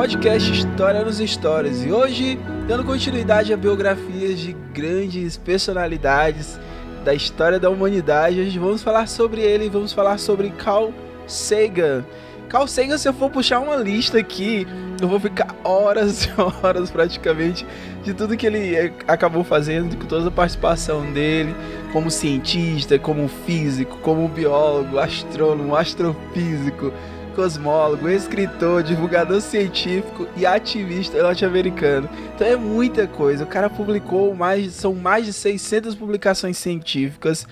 Podcast 0.00 0.50
História 0.50 1.04
nos 1.04 1.18
Stories. 1.18 1.84
E 1.84 1.92
hoje, 1.92 2.40
dando 2.66 2.82
continuidade 2.82 3.52
a 3.52 3.56
biografias 3.56 4.38
de 4.38 4.54
grandes 4.72 5.36
personalidades 5.36 6.58
da 7.04 7.12
história 7.12 7.60
da 7.60 7.68
humanidade, 7.68 8.40
hoje 8.40 8.58
vamos 8.58 8.82
falar 8.82 9.06
sobre 9.06 9.42
ele, 9.42 9.68
vamos 9.68 9.92
falar 9.92 10.18
sobre 10.18 10.48
Carl 10.52 10.90
Sagan. 11.26 12.02
Carl 12.48 12.66
Sagan, 12.66 12.96
se 12.96 13.10
eu 13.10 13.12
for 13.12 13.28
puxar 13.28 13.60
uma 13.60 13.76
lista 13.76 14.16
aqui, 14.16 14.66
eu 15.02 15.06
vou 15.06 15.20
ficar 15.20 15.54
horas 15.62 16.24
e 16.24 16.30
horas 16.64 16.90
praticamente 16.90 17.66
de 18.02 18.14
tudo 18.14 18.38
que 18.38 18.46
ele 18.46 18.74
eh, 18.74 18.92
acabou 19.06 19.44
fazendo, 19.44 19.98
com 19.98 20.06
toda 20.06 20.28
a 20.28 20.32
participação 20.32 21.12
dele, 21.12 21.54
como 21.92 22.10
cientista, 22.10 22.98
como 22.98 23.28
físico, 23.28 23.98
como 23.98 24.26
biólogo, 24.28 24.98
astrônomo, 24.98 25.76
astrofísico, 25.76 26.90
cosmólogo, 27.30 28.08
escritor, 28.08 28.82
divulgador 28.82 29.40
científico 29.40 30.26
e 30.36 30.44
ativista 30.44 31.22
norte-americano. 31.22 32.08
Então 32.34 32.46
é 32.46 32.56
muita 32.56 33.06
coisa. 33.06 33.44
O 33.44 33.46
cara 33.46 33.70
publicou 33.70 34.34
mais, 34.34 34.74
são 34.74 34.94
mais 34.94 35.26
de 35.26 35.32
600 35.32 35.94
publicações 35.94 36.58
científicas 36.58 37.46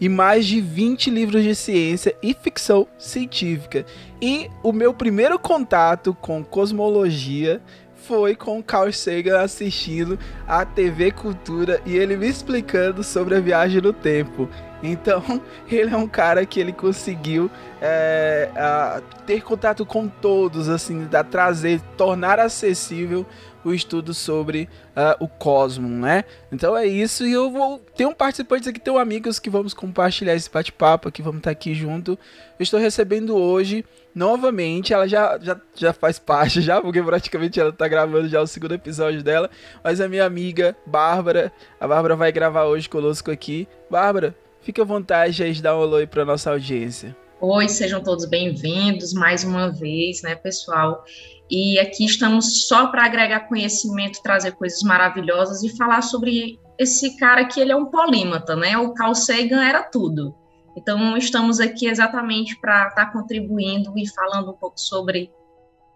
e 0.00 0.08
mais 0.08 0.46
de 0.46 0.60
20 0.60 1.10
livros 1.10 1.42
de 1.42 1.54
ciência 1.54 2.14
e 2.22 2.34
ficção 2.34 2.86
científica. 2.98 3.84
E 4.20 4.50
o 4.62 4.72
meu 4.72 4.94
primeiro 4.94 5.38
contato 5.38 6.14
com 6.14 6.42
cosmologia 6.42 7.60
foi 7.94 8.34
com 8.34 8.62
Carl 8.62 8.92
Sagan 8.92 9.40
assistindo 9.40 10.18
a 10.48 10.64
TV 10.64 11.12
Cultura 11.12 11.80
e 11.84 11.96
ele 11.96 12.16
me 12.16 12.28
explicando 12.28 13.04
sobre 13.04 13.36
a 13.36 13.40
viagem 13.40 13.80
no 13.80 13.92
tempo. 13.92 14.48
Então, 14.82 15.22
ele 15.70 15.92
é 15.92 15.96
um 15.96 16.08
cara 16.08 16.44
que 16.46 16.60
ele 16.60 16.72
conseguiu 16.72 17.50
é, 17.80 18.50
a, 18.56 19.02
ter 19.26 19.42
contato 19.42 19.84
com 19.84 20.08
todos, 20.08 20.68
assim, 20.68 21.04
da 21.06 21.22
trazer, 21.22 21.80
tornar 21.96 22.38
acessível 22.38 23.26
o 23.64 23.72
estudo 23.72 24.14
sobre 24.14 24.68
uh, 24.96 25.22
o 25.22 25.28
cosmo, 25.28 25.88
né? 25.88 26.24
Então 26.50 26.76
é 26.76 26.86
isso 26.86 27.26
e 27.26 27.32
eu 27.32 27.50
vou 27.50 27.78
ter 27.94 28.06
um 28.06 28.14
participante 28.14 28.68
aqui, 28.68 28.80
tenho 28.80 28.98
amigos 28.98 29.38
que 29.38 29.50
vamos 29.50 29.74
compartilhar 29.74 30.34
esse 30.34 30.50
bate-papo 30.50 31.08
aqui, 31.08 31.22
vamos 31.22 31.38
estar 31.38 31.50
aqui 31.50 31.74
junto. 31.74 32.12
Eu 32.58 32.62
estou 32.62 32.80
recebendo 32.80 33.36
hoje 33.36 33.84
novamente, 34.14 34.92
ela 34.92 35.06
já, 35.06 35.38
já, 35.40 35.60
já 35.74 35.92
faz 35.92 36.18
parte 36.18 36.60
já, 36.62 36.80
porque 36.80 37.02
praticamente 37.02 37.60
ela 37.60 37.70
está 37.70 37.86
gravando 37.86 38.28
já 38.28 38.40
o 38.40 38.46
segundo 38.46 38.74
episódio 38.74 39.22
dela, 39.22 39.50
mas 39.84 40.00
a 40.00 40.08
minha 40.08 40.24
amiga 40.24 40.76
Bárbara, 40.86 41.52
a 41.78 41.86
Bárbara 41.86 42.16
vai 42.16 42.32
gravar 42.32 42.64
hoje 42.64 42.88
conosco 42.88 43.30
aqui. 43.30 43.68
Bárbara, 43.90 44.34
fique 44.60 44.80
à 44.80 44.84
vontade 44.84 45.42
aí 45.42 45.52
de 45.52 45.62
dar 45.62 45.76
um 45.76 45.82
alô 45.82 45.96
aí 45.96 46.06
para 46.06 46.24
nossa 46.24 46.50
audiência. 46.50 47.16
Oi, 47.40 47.68
sejam 47.68 48.02
todos 48.02 48.26
bem-vindos 48.26 49.14
mais 49.14 49.44
uma 49.44 49.70
vez, 49.70 50.22
né, 50.22 50.34
pessoal? 50.34 51.04
E 51.50 51.78
aqui 51.78 52.04
estamos 52.04 52.68
só 52.68 52.88
para 52.88 53.04
agregar 53.04 53.48
conhecimento, 53.48 54.22
trazer 54.22 54.52
coisas 54.52 54.82
maravilhosas 54.82 55.62
e 55.62 55.76
falar 55.76 56.02
sobre 56.02 56.58
esse 56.78 57.16
cara 57.16 57.44
que 57.46 57.58
ele 57.58 57.72
é 57.72 57.76
um 57.76 57.86
polímata, 57.86 58.54
né? 58.54 58.76
O 58.76 58.92
Carl 58.92 59.14
Sagan 59.14 59.64
era 59.64 59.82
tudo. 59.82 60.34
Então, 60.76 61.16
estamos 61.16 61.58
aqui 61.58 61.86
exatamente 61.86 62.58
para 62.60 62.88
estar 62.88 63.06
tá 63.06 63.12
contribuindo 63.12 63.92
e 63.96 64.08
falando 64.08 64.50
um 64.50 64.54
pouco 64.54 64.78
sobre 64.78 65.30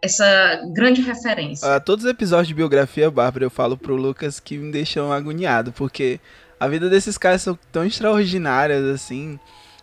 essa 0.03 0.63
grande 0.73 1.01
referência. 1.01 1.77
Uh, 1.77 1.81
todos 1.81 2.05
os 2.05 2.11
episódios 2.11 2.49
de 2.49 2.55
biografia, 2.55 3.11
Bárbara, 3.11 3.45
eu 3.45 3.51
falo 3.51 3.77
pro 3.77 3.97
Lucas 3.97 4.41
que 4.41 4.59
me 4.59 4.71
deixam 4.73 5.11
agoniado, 5.13 5.73
porque 5.73 6.21
a 6.59 6.69
vida 6.69 6.89
desses 6.89 7.19
caras 7.19 7.43
são 7.43 7.59
tão 7.73 7.85
extraordinárias, 7.85 8.85
assim. 8.85 9.39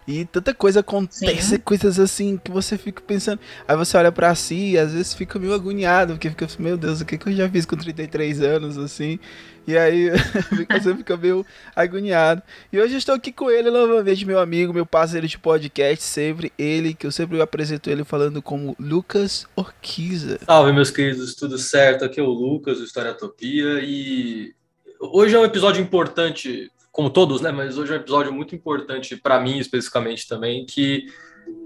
E 0.07 0.25
tanta 0.25 0.53
coisa 0.53 0.79
acontece, 0.79 1.55
Sim. 1.55 1.59
coisas 1.59 1.99
assim 1.99 2.39
que 2.43 2.49
você 2.49 2.77
fica 2.77 3.01
pensando. 3.01 3.39
Aí 3.67 3.77
você 3.77 3.95
olha 3.95 4.11
para 4.11 4.33
si 4.33 4.71
e 4.71 4.77
às 4.77 4.93
vezes 4.93 5.13
fica 5.13 5.37
meio 5.37 5.53
agoniado, 5.53 6.13
porque 6.13 6.29
fica, 6.29 6.47
meu 6.57 6.75
Deus, 6.75 7.01
o 7.01 7.05
que, 7.05 7.17
que 7.17 7.29
eu 7.29 7.33
já 7.33 7.47
fiz 7.47 7.65
com 7.65 7.77
33 7.77 8.41
anos, 8.41 8.77
assim. 8.77 9.19
E 9.67 9.77
aí 9.77 10.09
você 10.71 10.95
fica 10.95 11.15
meio 11.15 11.45
agoniado. 11.75 12.41
E 12.73 12.79
hoje 12.79 12.95
eu 12.95 12.97
estou 12.97 13.13
aqui 13.13 13.31
com 13.31 13.51
ele 13.51 13.69
novamente, 13.69 14.25
meu 14.25 14.39
amigo, 14.39 14.73
meu 14.73 14.87
parceiro 14.87 15.27
de 15.27 15.37
podcast, 15.37 16.03
sempre 16.03 16.51
ele, 16.57 16.95
que 16.95 17.05
eu 17.05 17.11
sempre 17.11 17.39
apresento 17.39 17.89
ele 17.89 18.03
falando 18.03 18.41
como 18.41 18.75
Lucas 18.79 19.45
Orquiza. 19.55 20.39
Salve, 20.45 20.73
meus 20.73 20.89
queridos, 20.89 21.35
tudo 21.35 21.59
certo? 21.59 22.05
Aqui 22.05 22.19
é 22.19 22.23
o 22.23 22.25
Lucas, 22.25 22.79
do 22.79 22.85
História 22.85 23.13
Topia, 23.13 23.79
e 23.83 24.53
hoje 25.01 25.35
é 25.35 25.39
um 25.39 25.45
episódio 25.45 25.81
importante 25.81 26.72
como 26.91 27.09
todos, 27.09 27.41
né? 27.41 27.51
Mas 27.51 27.78
hoje 27.78 27.94
é 27.94 27.95
um 27.95 28.00
episódio 28.00 28.34
muito 28.34 28.53
importante 28.53 29.16
para 29.16 29.39
mim 29.39 29.57
especificamente 29.57 30.28
também, 30.28 30.66
que 30.66 31.06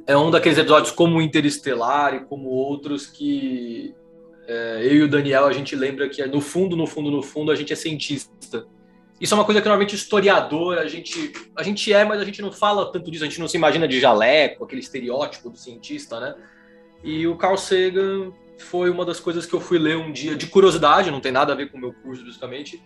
é 0.07 0.15
um 0.15 0.31
daqueles 0.31 0.57
episódios 0.57 0.91
como 0.91 1.21
Interestelar 1.21 2.15
e 2.15 2.19
como 2.25 2.49
outros 2.49 3.07
que 3.07 3.93
é, 4.47 4.81
eu 4.83 4.95
e 4.95 5.03
o 5.03 5.07
Daniel 5.07 5.45
a 5.45 5.53
gente 5.53 5.75
lembra 5.75 6.07
que 6.07 6.23
no 6.27 6.39
fundo, 6.39 6.75
no 6.75 6.85
fundo, 6.85 7.09
no 7.09 7.21
fundo 7.21 7.51
a 7.51 7.55
gente 7.55 7.73
é 7.73 7.75
cientista. 7.75 8.67
Isso 9.19 9.33
é 9.33 9.37
uma 9.37 9.45
coisa 9.45 9.61
que 9.61 9.67
normalmente 9.67 9.95
historiador 9.95 10.77
a 10.77 10.87
gente 10.87 11.33
a 11.55 11.63
gente 11.63 11.91
é, 11.91 12.05
mas 12.05 12.21
a 12.21 12.25
gente 12.25 12.41
não 12.41 12.51
fala 12.51 12.91
tanto 12.91 13.09
disso, 13.09 13.23
a 13.23 13.27
gente 13.27 13.39
não 13.39 13.47
se 13.47 13.57
imagina 13.57 13.87
de 13.87 13.99
jaleco, 13.99 14.63
aquele 14.63 14.81
estereótipo 14.81 15.49
do 15.49 15.57
cientista, 15.57 16.19
né? 16.19 16.35
E 17.03 17.25
o 17.27 17.35
Carl 17.35 17.57
Sagan 17.57 18.31
foi 18.57 18.89
uma 18.89 19.05
das 19.05 19.19
coisas 19.19 19.45
que 19.45 19.53
eu 19.53 19.59
fui 19.59 19.77
ler 19.77 19.97
um 19.97 20.11
dia 20.11 20.35
de 20.35 20.47
curiosidade, 20.47 21.11
não 21.11 21.19
tem 21.19 21.31
nada 21.31 21.53
a 21.53 21.55
ver 21.55 21.69
com 21.69 21.77
o 21.77 21.81
meu 21.81 21.93
curso, 21.93 22.25
justamente 22.25 22.81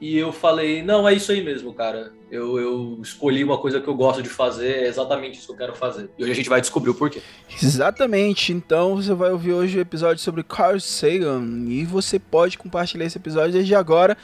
e 0.00 0.18
eu 0.18 0.32
falei, 0.32 0.82
não, 0.82 1.08
é 1.08 1.14
isso 1.14 1.32
aí 1.32 1.42
mesmo, 1.42 1.72
cara. 1.72 2.12
Eu, 2.30 2.58
eu 2.58 2.98
escolhi 3.00 3.44
uma 3.44 3.58
coisa 3.58 3.80
que 3.80 3.88
eu 3.88 3.94
gosto 3.94 4.22
de 4.22 4.28
fazer, 4.28 4.84
é 4.84 4.88
exatamente 4.88 5.38
isso 5.38 5.46
que 5.46 5.52
eu 5.52 5.56
quero 5.56 5.74
fazer. 5.74 6.10
E 6.18 6.22
hoje 6.22 6.32
a 6.32 6.34
gente 6.34 6.48
vai 6.48 6.60
descobrir 6.60 6.90
o 6.90 6.94
porquê. 6.94 7.22
Exatamente. 7.62 8.52
Então 8.52 8.96
você 8.96 9.14
vai 9.14 9.30
ouvir 9.30 9.52
hoje 9.52 9.78
o 9.78 9.80
episódio 9.80 10.22
sobre 10.22 10.42
Carl 10.42 10.80
Sagan. 10.80 11.64
E 11.68 11.84
você 11.84 12.18
pode 12.18 12.58
compartilhar 12.58 13.04
esse 13.04 13.18
episódio 13.18 13.52
desde 13.52 13.74
agora. 13.74 14.16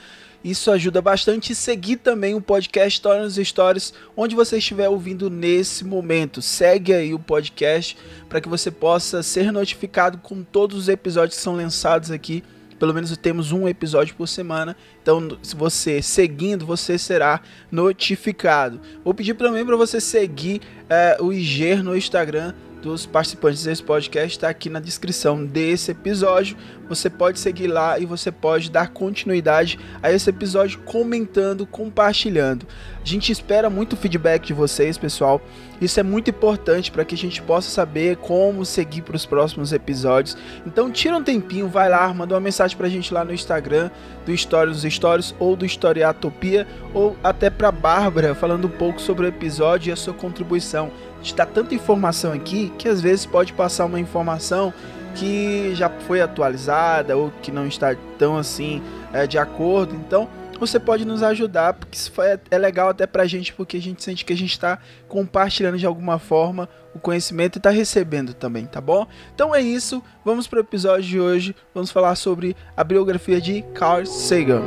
Isso 0.43 0.69
ajuda 0.71 1.01
bastante. 1.01 1.53
E 1.53 1.55
seguir 1.55 1.97
também 1.97 2.35
o 2.35 2.41
podcast 2.41 2.97
História 2.97 3.23
nos 3.23 3.35
Stories, 3.35 3.93
onde 4.15 4.35
você 4.35 4.57
estiver 4.57 4.89
ouvindo 4.89 5.29
nesse 5.29 5.85
momento. 5.85 6.41
Segue 6.41 6.93
aí 6.93 7.13
o 7.13 7.19
podcast 7.19 7.97
para 8.27 8.41
que 8.41 8.49
você 8.49 8.69
possa 8.69 9.23
ser 9.23 9.51
notificado 9.51 10.17
com 10.17 10.43
todos 10.43 10.77
os 10.77 10.89
episódios 10.89 11.37
que 11.37 11.43
são 11.43 11.55
lançados 11.55 12.11
aqui 12.11 12.43
pelo 12.81 12.95
menos 12.95 13.15
temos 13.15 13.51
um 13.51 13.67
episódio 13.67 14.15
por 14.15 14.27
semana. 14.27 14.75
Então, 15.03 15.37
se 15.43 15.55
você 15.55 16.01
seguindo, 16.01 16.65
você 16.65 16.97
será 16.97 17.39
notificado. 17.71 18.81
Vou 19.05 19.13
pedir 19.13 19.35
também 19.35 19.63
para 19.63 19.77
você 19.77 20.01
seguir 20.01 20.61
é, 20.89 21.15
o 21.21 21.31
IG 21.31 21.75
no 21.75 21.95
Instagram 21.95 22.55
dos 22.81 23.05
participantes 23.05 23.63
desse 23.63 23.83
podcast 23.83 24.37
está 24.37 24.49
aqui 24.49 24.69
na 24.69 24.79
descrição 24.79 25.45
desse 25.45 25.91
episódio. 25.91 26.57
Você 26.89 27.09
pode 27.09 27.39
seguir 27.39 27.67
lá 27.67 27.97
e 27.99 28.05
você 28.05 28.31
pode 28.31 28.69
dar 28.69 28.89
continuidade 28.89 29.79
a 30.03 30.11
esse 30.11 30.29
episódio 30.29 30.79
comentando, 30.79 31.65
compartilhando. 31.65 32.65
A 33.01 33.07
gente 33.07 33.31
espera 33.31 33.69
muito 33.69 33.95
feedback 33.95 34.47
de 34.47 34.53
vocês, 34.53 34.97
pessoal. 34.97 35.41
Isso 35.79 35.99
é 35.99 36.03
muito 36.03 36.29
importante 36.29 36.91
para 36.91 37.05
que 37.05 37.15
a 37.15 37.17
gente 37.17 37.41
possa 37.41 37.69
saber 37.69 38.17
como 38.17 38.65
seguir 38.65 39.01
para 39.01 39.15
os 39.15 39.25
próximos 39.25 39.71
episódios. 39.71 40.37
Então 40.65 40.91
tira 40.91 41.15
um 41.15 41.23
tempinho, 41.23 41.67
vai 41.67 41.89
lá, 41.89 42.13
manda 42.13 42.35
uma 42.35 42.41
mensagem 42.41 42.75
para 42.75 42.87
a 42.87 42.89
gente 42.89 43.13
lá 43.13 43.23
no 43.23 43.33
Instagram 43.33 43.89
do 44.25 44.31
Histórias 44.31 44.81
dos 44.81 44.93
Stories 44.93 45.33
ou 45.39 45.55
do 45.55 45.65
Historiatopia 45.65 46.67
ou 46.93 47.15
até 47.23 47.49
para 47.49 47.71
Bárbara 47.71 48.35
falando 48.35 48.65
um 48.65 48.71
pouco 48.71 49.01
sobre 49.01 49.25
o 49.25 49.29
episódio 49.29 49.89
e 49.89 49.93
a 49.93 49.95
sua 49.95 50.13
contribuição 50.13 50.91
está 51.21 51.45
tanta 51.45 51.75
informação 51.75 52.31
aqui 52.31 52.71
que 52.77 52.87
às 52.87 53.01
vezes 53.01 53.25
pode 53.25 53.53
passar 53.53 53.85
uma 53.85 53.99
informação 53.99 54.73
que 55.15 55.73
já 55.75 55.89
foi 55.89 56.21
atualizada 56.21 57.17
ou 57.17 57.31
que 57.41 57.51
não 57.51 57.67
está 57.67 57.95
tão 58.17 58.37
assim 58.37 58.81
é, 59.13 59.27
de 59.27 59.37
acordo. 59.37 59.95
Então 59.95 60.27
você 60.59 60.79
pode 60.79 61.05
nos 61.05 61.23
ajudar, 61.23 61.73
porque 61.73 61.97
isso 61.97 62.21
é, 62.21 62.39
é 62.51 62.57
legal 62.57 62.89
até 62.89 63.07
pra 63.07 63.25
gente, 63.25 63.51
porque 63.51 63.77
a 63.77 63.81
gente 63.81 64.03
sente 64.03 64.23
que 64.23 64.31
a 64.31 64.37
gente 64.37 64.51
está 64.51 64.77
compartilhando 65.07 65.77
de 65.77 65.87
alguma 65.87 66.19
forma 66.19 66.69
o 66.93 66.99
conhecimento 66.99 67.55
e 67.55 67.59
está 67.59 67.71
recebendo 67.71 68.33
também, 68.33 68.67
tá 68.67 68.79
bom? 68.79 69.07
Então 69.33 69.55
é 69.55 69.61
isso, 69.61 70.03
vamos 70.23 70.47
para 70.47 70.57
o 70.57 70.61
episódio 70.61 71.03
de 71.03 71.19
hoje, 71.19 71.55
vamos 71.73 71.89
falar 71.89 72.15
sobre 72.15 72.55
a 72.77 72.83
biografia 72.83 73.41
de 73.41 73.63
Carl 73.73 74.05
Sagan. 74.05 74.61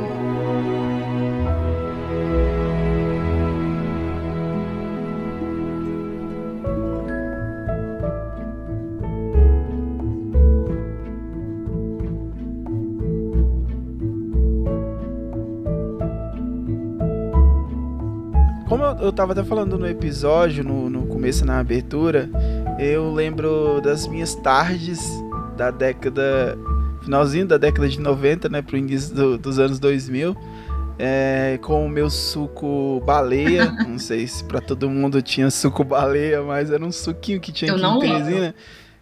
Eu, 19.01 19.11
tava 19.11 19.33
até 19.33 19.43
falando 19.43 19.77
no 19.77 19.87
episódio, 19.87 20.63
no, 20.63 20.89
no 20.89 21.07
começo, 21.07 21.45
na 21.45 21.59
abertura, 21.59 22.29
eu 22.79 23.13
lembro 23.13 23.81
das 23.81 24.07
minhas 24.07 24.35
tardes 24.35 25.01
da 25.55 25.71
década. 25.71 26.57
Finalzinho 27.01 27.45
da 27.45 27.57
década 27.57 27.87
de 27.87 27.99
90, 27.99 28.49
né? 28.49 28.61
Pro 28.61 28.77
início 28.77 29.13
do, 29.13 29.37
dos 29.37 29.59
anos 29.59 29.79
2000. 29.79 30.35
É, 30.97 31.59
com 31.61 31.85
o 31.85 31.89
meu 31.89 32.09
suco 32.09 33.01
baleia. 33.05 33.71
não 33.87 33.99
sei 33.99 34.25
se 34.25 34.43
para 34.43 34.59
todo 34.59 34.89
mundo 34.89 35.21
tinha 35.21 35.51
suco 35.51 35.83
baleia, 35.83 36.41
mas 36.41 36.71
era 36.71 36.83
um 36.83 36.91
suquinho 36.91 37.39
que 37.39 37.51
tinha 37.51 37.71
eu 37.71 37.75
aqui 37.75 37.85
em 37.85 37.99
Teresina. 37.99 38.55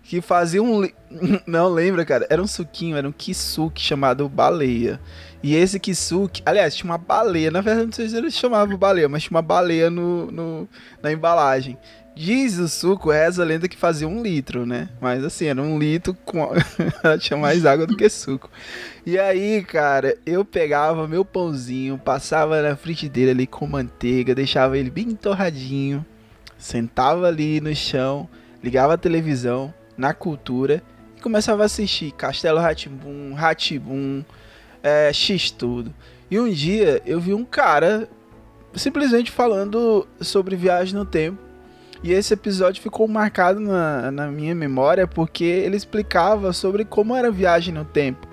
Que 0.03 0.19
fazia 0.19 0.61
um. 0.61 0.81
Não 1.47 1.69
lembra, 1.69 2.03
cara? 2.03 2.27
Era 2.29 2.41
um 2.41 2.47
suquinho, 2.47 2.97
era 2.97 3.07
um 3.07 3.11
kisuke 3.11 3.81
chamado 3.81 4.27
baleia. 4.27 4.99
E 5.43 5.55
esse 5.55 5.77
kisuke, 5.77 6.41
aliás, 6.45 6.73
tinha 6.73 6.89
uma 6.89 6.97
baleia. 6.97 7.51
Na 7.51 7.59
verdade, 7.59 7.87
não 7.87 7.93
sei 7.93 8.07
se 8.07 8.15
eles 8.15 8.33
chamavam 8.33 8.77
baleia, 8.77 9.09
mas 9.09 9.23
tinha 9.23 9.35
uma 9.35 9.41
baleia 9.41 9.89
no, 9.89 10.31
no 10.31 10.69
na 11.01 11.11
embalagem. 11.11 11.77
Diz 12.15 12.59
o 12.59 12.69
suco, 12.69 13.11
reza 13.11 13.41
a 13.41 13.45
lenda 13.45 13.67
que 13.67 13.75
fazia 13.75 14.07
um 14.07 14.21
litro, 14.21 14.65
né? 14.65 14.87
Mas 15.01 15.23
assim, 15.23 15.47
era 15.47 15.61
um 15.61 15.77
litro 15.77 16.13
com. 16.23 16.49
tinha 17.19 17.37
mais 17.37 17.65
água 17.65 17.85
do 17.85 17.97
que 17.97 18.07
suco. 18.07 18.49
E 19.05 19.19
aí, 19.19 19.63
cara, 19.63 20.15
eu 20.25 20.45
pegava 20.45 21.07
meu 21.07 21.25
pãozinho, 21.25 21.97
passava 21.97 22.61
na 22.61 22.75
frigideira 22.77 23.31
ali 23.31 23.45
com 23.45 23.67
manteiga, 23.67 24.35
deixava 24.35 24.77
ele 24.77 24.91
bem 24.91 25.15
torradinho, 25.15 26.05
sentava 26.57 27.27
ali 27.27 27.59
no 27.59 27.75
chão, 27.75 28.29
ligava 28.63 28.93
a 28.93 28.97
televisão 28.97 29.73
na 29.97 30.13
cultura 30.13 30.81
e 31.17 31.21
começava 31.21 31.63
a 31.63 31.65
assistir 31.65 32.11
Castelo 32.11 32.59
Ratimbum, 32.59 33.33
Ratibum, 33.33 34.23
é, 34.83 35.11
X 35.11 35.49
tudo. 35.49 35.93
E 36.29 36.39
um 36.39 36.49
dia 36.49 37.01
eu 37.05 37.19
vi 37.19 37.33
um 37.33 37.45
cara 37.45 38.07
simplesmente 38.75 39.31
falando 39.31 40.05
sobre 40.19 40.55
viagem 40.55 40.93
no 40.93 41.05
tempo. 41.05 41.39
E 42.03 42.11
esse 42.11 42.33
episódio 42.33 42.83
ficou 42.83 43.07
marcado 43.07 43.61
na, 43.61 44.11
na 44.11 44.27
minha 44.27 44.53
memória 44.53 45.07
porque 45.07 45.45
ele 45.45 45.77
explicava 45.77 46.51
sobre 46.51 46.83
como 46.83 47.15
era 47.15 47.29
a 47.29 47.31
viagem 47.31 47.73
no 47.73 47.85
tempo. 47.85 48.27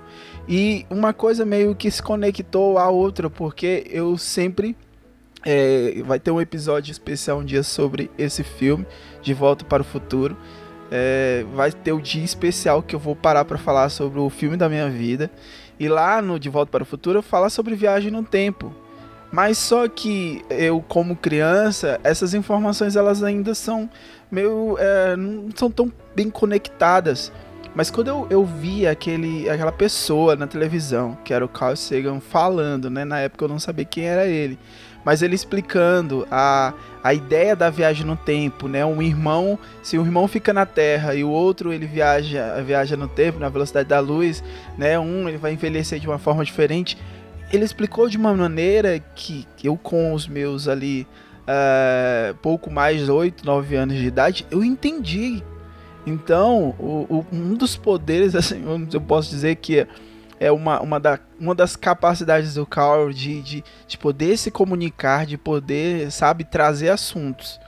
E 0.47 0.85
uma 0.89 1.13
coisa 1.13 1.45
meio 1.45 1.73
que 1.73 1.89
se 1.89 2.03
conectou 2.03 2.77
à 2.77 2.89
outra, 2.89 3.29
porque 3.29 3.85
eu 3.89 4.17
sempre. 4.17 4.75
É, 5.43 6.03
vai 6.05 6.19
ter 6.19 6.29
um 6.29 6.39
episódio 6.39 6.91
especial 6.91 7.39
um 7.39 7.45
dia 7.45 7.63
sobre 7.63 8.11
esse 8.15 8.43
filme, 8.43 8.85
De 9.23 9.33
Volta 9.33 9.65
para 9.65 9.81
o 9.81 9.85
Futuro. 9.85 10.37
É, 10.91 11.45
vai 11.55 11.71
ter 11.71 11.93
o 11.93 12.01
dia 12.01 12.23
especial 12.23 12.83
que 12.83 12.93
eu 12.93 12.99
vou 12.99 13.15
parar 13.15 13.45
para 13.45 13.57
falar 13.57 13.89
sobre 13.89 14.19
o 14.19 14.29
filme 14.29 14.57
da 14.57 14.67
minha 14.67 14.89
vida. 14.89 15.31
E 15.81 15.89
lá 15.89 16.21
no 16.21 16.39
De 16.39 16.47
Volta 16.47 16.69
para 16.69 16.83
o 16.83 16.85
Futuro 16.85 17.17
eu 17.17 17.23
falo 17.23 17.49
sobre 17.49 17.73
viagem 17.73 18.11
no 18.11 18.21
tempo. 18.21 18.71
Mas 19.31 19.57
só 19.57 19.87
que 19.87 20.45
eu, 20.47 20.79
como 20.87 21.15
criança, 21.15 21.99
essas 22.03 22.35
informações 22.35 22.95
elas 22.95 23.23
ainda 23.23 23.55
são 23.55 23.89
meio. 24.29 24.77
É, 24.77 25.15
não 25.15 25.49
são 25.55 25.71
tão 25.71 25.91
bem 26.15 26.29
conectadas. 26.29 27.31
Mas 27.73 27.89
quando 27.89 28.09
eu, 28.09 28.27
eu 28.29 28.45
vi 28.45 28.85
aquele, 28.85 29.49
aquela 29.49 29.71
pessoa 29.71 30.35
na 30.35 30.45
televisão, 30.45 31.17
que 31.25 31.33
era 31.33 31.43
o 31.43 31.49
Carl 31.49 31.75
Sagan, 31.75 32.19
falando, 32.19 32.87
né? 32.87 33.03
Na 33.03 33.17
época 33.17 33.45
eu 33.45 33.49
não 33.49 33.57
sabia 33.57 33.83
quem 33.83 34.03
era 34.03 34.27
ele. 34.27 34.59
Mas 35.03 35.21
ele 35.21 35.35
explicando 35.35 36.27
a, 36.29 36.73
a 37.03 37.13
ideia 37.13 37.55
da 37.55 37.69
viagem 37.69 38.05
no 38.05 38.15
tempo, 38.15 38.67
né? 38.67 38.85
Um 38.85 39.01
irmão, 39.01 39.57
se 39.81 39.97
um 39.97 40.05
irmão 40.05 40.27
fica 40.27 40.53
na 40.53 40.65
Terra 40.65 41.15
e 41.15 41.23
o 41.23 41.29
outro 41.29 41.73
ele 41.73 41.85
viaja, 41.85 42.61
viaja 42.63 42.95
no 42.95 43.07
tempo, 43.07 43.39
na 43.39 43.49
velocidade 43.49 43.89
da 43.89 43.99
luz, 43.99 44.43
né? 44.77 44.99
Um 44.99 45.27
ele 45.27 45.37
vai 45.37 45.53
envelhecer 45.53 45.99
de 45.99 46.07
uma 46.07 46.19
forma 46.19 46.45
diferente. 46.45 46.97
Ele 47.51 47.65
explicou 47.65 48.07
de 48.07 48.17
uma 48.17 48.33
maneira 48.33 48.99
que 49.15 49.47
eu 49.63 49.75
com 49.75 50.13
os 50.13 50.27
meus 50.27 50.67
ali 50.67 51.07
uh, 51.41 52.35
pouco 52.35 52.71
mais 52.71 53.05
de 53.05 53.11
8, 53.11 53.45
9 53.45 53.75
anos 53.75 53.97
de 53.97 54.05
idade, 54.05 54.45
eu 54.49 54.63
entendi 54.63 55.43
então, 56.05 56.75
o, 56.79 57.05
o, 57.09 57.25
um 57.31 57.53
dos 57.53 57.75
poderes, 57.75 58.33
assim, 58.35 58.63
eu 58.91 59.01
posso 59.01 59.29
dizer 59.29 59.55
que 59.55 59.85
é 60.41 60.51
uma, 60.51 60.81
uma, 60.81 60.99
da, 60.99 61.19
uma 61.39 61.53
das 61.53 61.75
capacidades 61.75 62.55
do 62.55 62.65
Carl 62.65 63.13
de, 63.13 63.43
de, 63.43 63.63
de 63.87 63.95
poder 63.95 64.35
se 64.37 64.49
comunicar, 64.49 65.23
de 65.23 65.37
poder, 65.37 66.11
sabe, 66.11 66.43
trazer 66.43 66.89
assuntos 66.89 67.59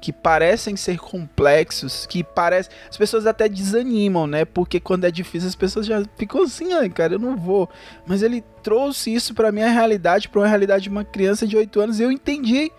que 0.00 0.12
parecem 0.12 0.74
ser 0.74 0.98
complexos, 0.98 2.06
que 2.06 2.24
parece, 2.24 2.70
as 2.90 2.96
pessoas 2.96 3.26
até 3.26 3.48
desanimam, 3.48 4.26
né? 4.26 4.46
Porque 4.46 4.80
quando 4.80 5.04
é 5.04 5.10
difícil 5.10 5.46
as 5.46 5.54
pessoas 5.54 5.86
já 5.86 6.02
ficam 6.16 6.42
assim, 6.42 6.72
ai, 6.72 6.88
cara, 6.88 7.14
eu 7.14 7.18
não 7.18 7.36
vou. 7.36 7.68
Mas 8.06 8.22
ele 8.22 8.42
trouxe 8.62 9.14
isso 9.14 9.34
para 9.34 9.52
minha 9.52 9.70
realidade, 9.70 10.28
para 10.28 10.40
uma 10.40 10.48
realidade 10.48 10.84
de 10.84 10.88
uma 10.88 11.04
criança 11.04 11.46
de 11.46 11.56
8 11.56 11.80
anos, 11.80 12.00
e 12.00 12.02
eu 12.02 12.10
entendi, 12.10 12.72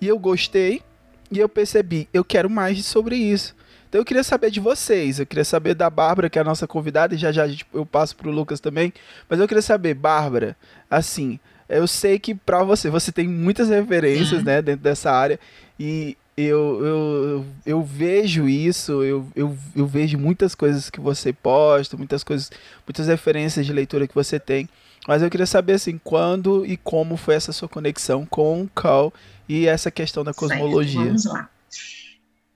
e 0.00 0.08
eu 0.08 0.18
gostei, 0.18 0.82
e 1.30 1.38
eu 1.38 1.48
percebi, 1.48 2.08
eu 2.12 2.24
quero 2.24 2.50
mais 2.50 2.84
sobre 2.84 3.16
isso. 3.16 3.55
Então 3.88 4.00
eu 4.00 4.04
queria 4.04 4.24
saber 4.24 4.50
de 4.50 4.60
vocês, 4.60 5.18
eu 5.18 5.26
queria 5.26 5.44
saber 5.44 5.74
da 5.74 5.88
Bárbara, 5.88 6.28
que 6.28 6.38
é 6.38 6.42
a 6.42 6.44
nossa 6.44 6.66
convidada, 6.66 7.14
e 7.14 7.18
já 7.18 7.32
já 7.32 7.46
eu 7.72 7.86
passo 7.86 8.16
pro 8.16 8.30
Lucas 8.30 8.60
também. 8.60 8.92
Mas 9.28 9.40
eu 9.40 9.48
queria 9.48 9.62
saber, 9.62 9.94
Bárbara, 9.94 10.56
assim, 10.90 11.38
eu 11.68 11.86
sei 11.86 12.18
que 12.18 12.34
para 12.34 12.62
você, 12.62 12.90
você 12.90 13.10
tem 13.10 13.26
muitas 13.26 13.68
referências, 13.68 14.42
né, 14.42 14.62
dentro 14.62 14.82
dessa 14.82 15.10
área, 15.10 15.38
e 15.78 16.16
eu, 16.36 16.84
eu, 16.84 17.46
eu 17.64 17.82
vejo 17.82 18.46
isso, 18.48 19.02
eu, 19.02 19.26
eu, 19.34 19.56
eu 19.74 19.86
vejo 19.86 20.18
muitas 20.18 20.54
coisas 20.54 20.90
que 20.90 21.00
você 21.00 21.32
posta, 21.32 21.96
muitas 21.96 22.22
coisas, 22.22 22.50
muitas 22.86 23.06
referências 23.06 23.64
de 23.64 23.72
leitura 23.72 24.06
que 24.06 24.14
você 24.14 24.38
tem. 24.38 24.68
Mas 25.08 25.22
eu 25.22 25.30
queria 25.30 25.46
saber 25.46 25.74
assim, 25.74 25.98
quando 26.02 26.66
e 26.66 26.76
como 26.76 27.16
foi 27.16 27.36
essa 27.36 27.52
sua 27.52 27.68
conexão 27.68 28.26
com 28.26 28.62
o 28.62 28.68
Cal 28.68 29.14
e 29.48 29.66
essa 29.66 29.90
questão 29.90 30.22
da 30.22 30.34
cosmologia. 30.34 31.00
Certo, 31.00 31.06
vamos 31.06 31.24
lá. 31.24 31.48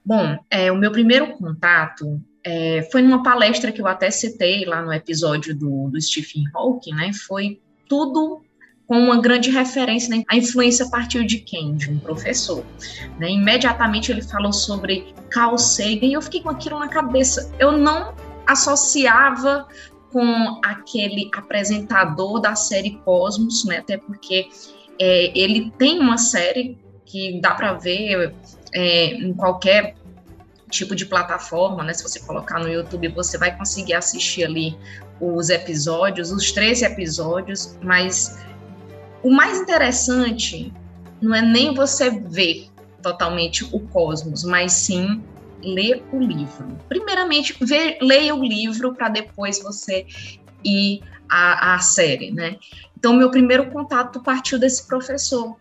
Bom, 0.05 0.39
é, 0.51 0.73
o 0.73 0.77
meu 0.77 0.91
primeiro 0.91 1.33
contato 1.35 2.21
é, 2.45 2.89
foi 2.91 3.03
numa 3.03 3.23
palestra 3.23 3.71
que 3.71 3.81
eu 3.81 3.87
até 3.87 4.11
citei 4.11 4.65
lá 4.65 4.83
no 4.83 4.93
episódio 4.93 5.55
do, 5.55 5.89
do 5.89 6.01
Stephen 6.01 6.45
Hawking, 6.55 6.95
né? 6.95 7.13
Foi 7.13 7.61
tudo 7.89 8.43
com 8.91 8.99
uma 8.99 9.21
grande 9.21 9.51
referência, 9.51 10.17
né? 10.17 10.25
a 10.29 10.37
influência 10.37 10.91
partiu 10.91 11.25
de 11.25 11.39
quem? 11.39 11.77
De 11.77 11.89
um 11.89 12.01
professor. 12.01 12.65
Né? 13.21 13.31
Imediatamente 13.31 14.11
ele 14.11 14.21
falou 14.21 14.53
sobre 14.53 15.15
Carl 15.31 15.57
Sagan 15.57 16.07
e 16.07 16.13
eu 16.15 16.21
fiquei 16.21 16.43
com 16.43 16.51
aquilo 16.51 16.77
na 16.77 16.89
cabeça. 16.89 17.55
Eu 17.57 17.79
não 17.79 18.13
associava 18.45 19.69
com 20.11 20.61
aquele 20.65 21.31
apresentador 21.33 22.41
da 22.41 22.57
série 22.57 22.97
Cosmos, 23.05 23.65
né? 23.65 23.79
até 23.79 23.97
porque 23.97 24.49
é, 24.99 25.39
ele 25.39 25.71
tem 25.79 26.01
uma 26.01 26.19
série 26.19 26.77
que 27.07 27.41
dá 27.41 27.55
para 27.55 27.75
ver 27.75 28.35
é, 28.75 29.15
em 29.15 29.33
qualquer 29.33 29.95
tipo 30.71 30.95
de 30.95 31.05
plataforma, 31.05 31.83
né? 31.83 31.93
Se 31.93 32.03
você 32.03 32.21
colocar 32.21 32.61
no 32.61 32.69
YouTube, 32.69 33.09
você 33.09 33.37
vai 33.37 33.57
conseguir 33.57 33.95
assistir 33.95 34.45
ali 34.45 34.77
os 35.21 35.51
episódios, 35.51 36.31
os 36.31 36.53
três 36.53 36.81
episódios, 36.83 37.77
mas 37.83 38.39
o 39.23 39.31
mais 39.31 39.59
interessante 39.59 40.73
não 41.21 41.35
é 41.35 41.43
nem 41.43 41.75
você 41.75 42.11
ver 42.11 42.69
totalmente 43.03 43.65
o 43.73 43.81
cosmos, 43.81 44.45
mas 44.45 44.73
sim 44.73 45.23
ler 45.63 46.03
o 46.13 46.19
livro. 46.19 46.79
Primeiramente, 46.89 47.57
leia 48.01 48.35
o 48.35 48.43
livro 48.43 48.95
para 48.95 49.09
depois 49.09 49.63
você 49.63 50.07
ir 50.65 51.03
à, 51.29 51.75
à 51.75 51.79
série, 51.81 52.31
né? 52.31 52.57
Então, 52.97 53.15
meu 53.15 53.31
primeiro 53.31 53.71
contato 53.71 54.21
partiu 54.23 54.59
desse 54.59 54.87
professor, 54.87 55.57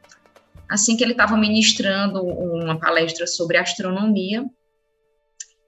assim 0.70 0.96
que 0.96 1.04
ele 1.04 1.14
estava 1.14 1.36
ministrando 1.36 2.24
uma 2.24 2.80
palestra 2.80 3.26
sobre 3.26 3.58
astronomia, 3.58 4.46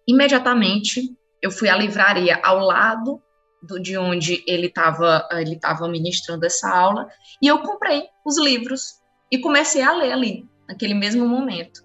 imediatamente 0.08 1.02
eu 1.42 1.50
fui 1.50 1.68
à 1.68 1.76
livraria 1.76 2.40
ao 2.44 2.60
lado 2.60 3.20
do, 3.64 3.80
de 3.80 3.98
onde 3.98 4.44
ele 4.48 4.68
estava 4.68 5.28
ele 5.32 5.60
tava 5.60 5.88
ministrando 5.88 6.46
essa 6.46 6.70
aula 6.70 7.08
e 7.42 7.48
eu 7.48 7.60
comprei 7.60 8.04
os 8.24 8.38
livros 8.38 9.02
e 9.32 9.40
comecei 9.40 9.82
a 9.82 9.94
ler 9.94 10.12
ali 10.12 10.46
naquele 10.68 10.94
mesmo 10.94 11.28
momento. 11.28 11.82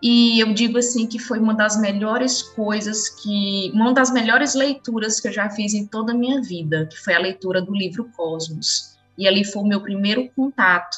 E 0.00 0.38
eu 0.38 0.54
digo 0.54 0.78
assim 0.78 1.08
que 1.08 1.18
foi 1.18 1.40
uma 1.40 1.54
das 1.54 1.80
melhores 1.80 2.40
coisas 2.40 3.08
que 3.20 3.72
uma 3.74 3.92
das 3.92 4.12
melhores 4.12 4.54
leituras 4.54 5.18
que 5.18 5.26
eu 5.26 5.32
já 5.32 5.50
fiz 5.50 5.74
em 5.74 5.86
toda 5.86 6.12
a 6.12 6.16
minha 6.16 6.40
vida, 6.40 6.86
que 6.86 6.96
foi 6.96 7.14
a 7.14 7.18
leitura 7.18 7.60
do 7.60 7.74
livro 7.74 8.08
Cosmos. 8.16 8.96
E 9.16 9.26
ali 9.26 9.44
foi 9.44 9.62
o 9.62 9.66
meu 9.66 9.82
primeiro 9.82 10.30
contato 10.36 10.96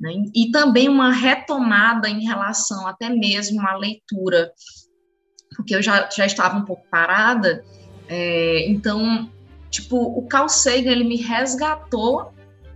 né? 0.00 0.12
E 0.34 0.50
também 0.50 0.88
uma 0.88 1.12
retomada 1.12 2.08
em 2.08 2.24
relação 2.24 2.86
até 2.86 3.08
mesmo 3.08 3.60
à 3.66 3.76
leitura, 3.76 4.52
porque 5.56 5.74
eu 5.74 5.82
já, 5.82 6.08
já 6.14 6.24
estava 6.24 6.56
um 6.56 6.64
pouco 6.64 6.84
parada, 6.90 7.64
é, 8.08 8.68
então, 8.68 9.30
tipo, 9.70 9.96
o 9.96 10.26
Carl 10.26 10.48
Sagan, 10.48 10.90
ele 10.90 11.04
me 11.04 11.16
resgatou 11.16 12.32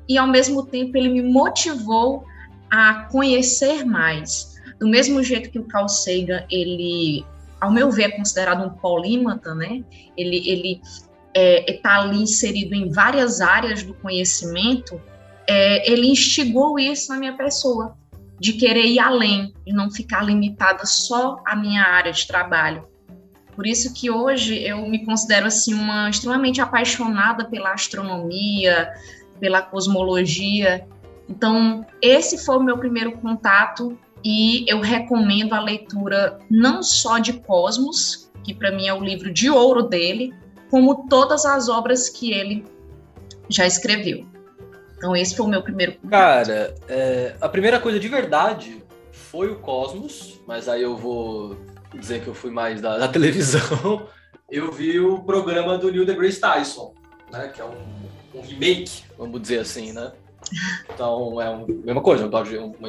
e, 0.08 0.18
ao 0.18 0.26
mesmo 0.26 0.66
tempo, 0.66 0.96
ele 0.96 1.08
me 1.08 1.22
motivou 1.22 2.24
a 2.70 3.06
conhecer 3.10 3.84
mais. 3.84 4.60
Do 4.78 4.88
mesmo 4.88 5.22
jeito 5.22 5.50
que 5.50 5.58
o 5.58 5.64
Carl 5.64 5.88
Sagan, 5.88 6.44
ele, 6.50 7.24
ao 7.60 7.70
meu 7.70 7.90
ver, 7.90 8.04
é 8.04 8.10
considerado 8.10 8.66
um 8.66 8.70
polímata, 8.70 9.54
né? 9.54 9.82
Ele, 10.16 10.48
ele 10.48 10.80
está 11.34 11.72
é, 11.72 11.80
tá 11.82 12.00
ali 12.00 12.22
inserido 12.22 12.74
em 12.74 12.90
várias 12.90 13.40
áreas 13.40 13.82
do 13.82 13.94
conhecimento, 13.94 15.00
é, 15.48 15.90
ele 15.90 16.06
instigou 16.06 16.78
isso 16.78 17.12
na 17.12 17.18
minha 17.18 17.36
pessoa. 17.36 17.96
de 18.40 18.54
querer 18.54 18.86
ir 18.86 18.98
além 18.98 19.54
e 19.64 19.72
não 19.72 19.88
ficar 19.88 20.24
limitada 20.24 20.84
só 20.84 21.40
à 21.46 21.54
minha 21.54 21.84
área 21.84 22.12
de 22.12 22.26
trabalho. 22.26 22.88
Por 23.54 23.64
isso 23.66 23.94
que 23.94 24.10
hoje 24.10 24.60
eu 24.64 24.84
me 24.88 25.04
considero 25.04 25.46
assim 25.46 25.72
uma 25.74 26.10
extremamente 26.10 26.60
apaixonada 26.60 27.44
pela 27.44 27.72
astronomia, 27.72 28.90
pela 29.38 29.62
cosmologia. 29.62 30.84
Então, 31.28 31.86
esse 32.00 32.36
foi 32.44 32.56
o 32.56 32.62
meu 32.62 32.76
primeiro 32.78 33.12
contato 33.18 33.96
e 34.24 34.64
eu 34.68 34.80
recomendo 34.80 35.52
a 35.52 35.60
leitura 35.60 36.38
não 36.50 36.82
só 36.82 37.18
de 37.18 37.34
Cosmos, 37.34 38.30
que 38.42 38.52
para 38.52 38.72
mim 38.72 38.88
é 38.88 38.94
o 38.94 39.04
livro 39.04 39.32
de 39.32 39.50
ouro 39.50 39.84
dele, 39.84 40.34
como 40.70 41.06
todas 41.08 41.44
as 41.44 41.68
obras 41.68 42.08
que 42.08 42.32
ele 42.32 42.64
já 43.48 43.66
escreveu. 43.66 44.31
Então, 45.02 45.16
esse 45.16 45.34
foi 45.34 45.46
o 45.46 45.48
meu 45.48 45.60
primeiro 45.60 45.94
contato. 45.94 46.10
Cara, 46.10 46.74
é, 46.88 47.34
a 47.40 47.48
primeira 47.48 47.80
coisa 47.80 47.98
de 47.98 48.06
verdade 48.06 48.84
foi 49.10 49.50
o 49.50 49.56
Cosmos, 49.56 50.40
mas 50.46 50.68
aí 50.68 50.80
eu 50.80 50.96
vou 50.96 51.56
dizer 51.92 52.22
que 52.22 52.28
eu 52.28 52.34
fui 52.34 52.52
mais 52.52 52.80
da, 52.80 52.98
da 52.98 53.08
televisão. 53.10 54.06
Eu 54.48 54.70
vi 54.70 55.00
o 55.00 55.18
programa 55.24 55.76
do 55.76 55.90
Neil 55.90 56.06
deGrasse 56.06 56.38
Tyson, 56.38 56.94
né? 57.32 57.50
Que 57.52 57.60
é 57.60 57.64
um, 57.64 58.38
um 58.38 58.42
remake, 58.42 59.02
vamos 59.18 59.42
dizer 59.42 59.58
assim, 59.58 59.92
né? 59.92 60.12
Então 60.94 61.42
é 61.42 61.48
a 61.48 61.56
mesma 61.66 62.00
coisa, 62.00 62.30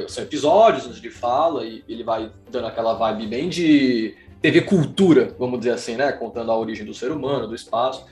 são 0.07 0.23
episódios 0.23 0.85
onde 0.85 0.99
ele 0.99 1.09
fala 1.09 1.65
e 1.65 1.83
ele 1.89 2.03
vai 2.03 2.31
dando 2.51 2.67
aquela 2.67 2.93
vibe 2.93 3.25
bem 3.25 3.49
de 3.49 4.15
TV 4.39 4.61
cultura, 4.61 5.33
vamos 5.39 5.57
dizer 5.57 5.71
assim, 5.71 5.95
né? 5.95 6.11
Contando 6.11 6.51
a 6.51 6.57
origem 6.59 6.85
do 6.85 6.93
ser 6.93 7.11
humano, 7.11 7.47
do 7.47 7.55
espaço. 7.55 8.05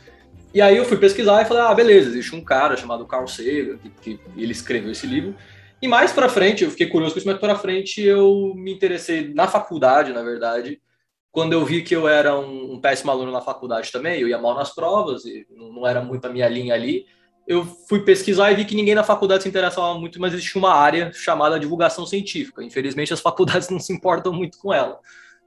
E 0.53 0.61
aí 0.61 0.75
eu 0.75 0.85
fui 0.85 0.97
pesquisar 0.97 1.41
e 1.41 1.45
falei, 1.45 1.63
ah, 1.63 1.73
beleza, 1.73 2.09
existe 2.09 2.35
um 2.35 2.43
cara 2.43 2.75
chamado 2.75 3.05
Carl 3.05 3.27
Sagan, 3.27 3.77
que, 3.77 3.89
que 3.89 4.19
ele 4.35 4.51
escreveu 4.51 4.91
esse 4.91 5.07
livro. 5.07 5.35
E 5.81 5.87
mais 5.87 6.11
para 6.11 6.29
frente, 6.29 6.63
eu 6.63 6.69
fiquei 6.69 6.87
curioso 6.87 7.13
com 7.13 7.19
isso, 7.19 7.27
mas 7.27 7.39
para 7.39 7.55
frente 7.55 8.01
eu 8.01 8.53
me 8.55 8.71
interessei 8.71 9.33
na 9.33 9.47
faculdade, 9.47 10.13
na 10.13 10.21
verdade, 10.21 10.81
quando 11.31 11.53
eu 11.53 11.65
vi 11.65 11.81
que 11.81 11.95
eu 11.95 12.07
era 12.07 12.37
um, 12.37 12.73
um, 12.73 12.81
péssimo 12.81 13.09
aluno 13.09 13.31
na 13.31 13.41
faculdade 13.41 13.91
também, 13.91 14.19
eu 14.19 14.27
ia 14.27 14.37
mal 14.37 14.53
nas 14.53 14.75
provas 14.75 15.23
e 15.25 15.47
não, 15.49 15.71
não 15.71 15.87
era 15.87 16.01
muito 16.01 16.25
a 16.25 16.29
minha 16.29 16.47
linha 16.49 16.75
ali, 16.75 17.05
eu 17.47 17.65
fui 17.65 18.01
pesquisar 18.01 18.51
e 18.51 18.55
vi 18.55 18.65
que 18.65 18.75
ninguém 18.75 18.93
na 18.93 19.03
faculdade 19.03 19.43
se 19.43 19.49
interessava 19.49 19.97
muito, 19.97 20.19
mas 20.19 20.33
existia 20.33 20.59
uma 20.59 20.73
área 20.73 21.11
chamada 21.13 21.59
divulgação 21.59 22.05
científica. 22.05 22.63
Infelizmente, 22.63 23.13
as 23.13 23.19
faculdades 23.21 23.69
não 23.69 23.79
se 23.79 23.93
importam 23.93 24.33
muito 24.33 24.57
com 24.59 24.73
ela. 24.73 24.99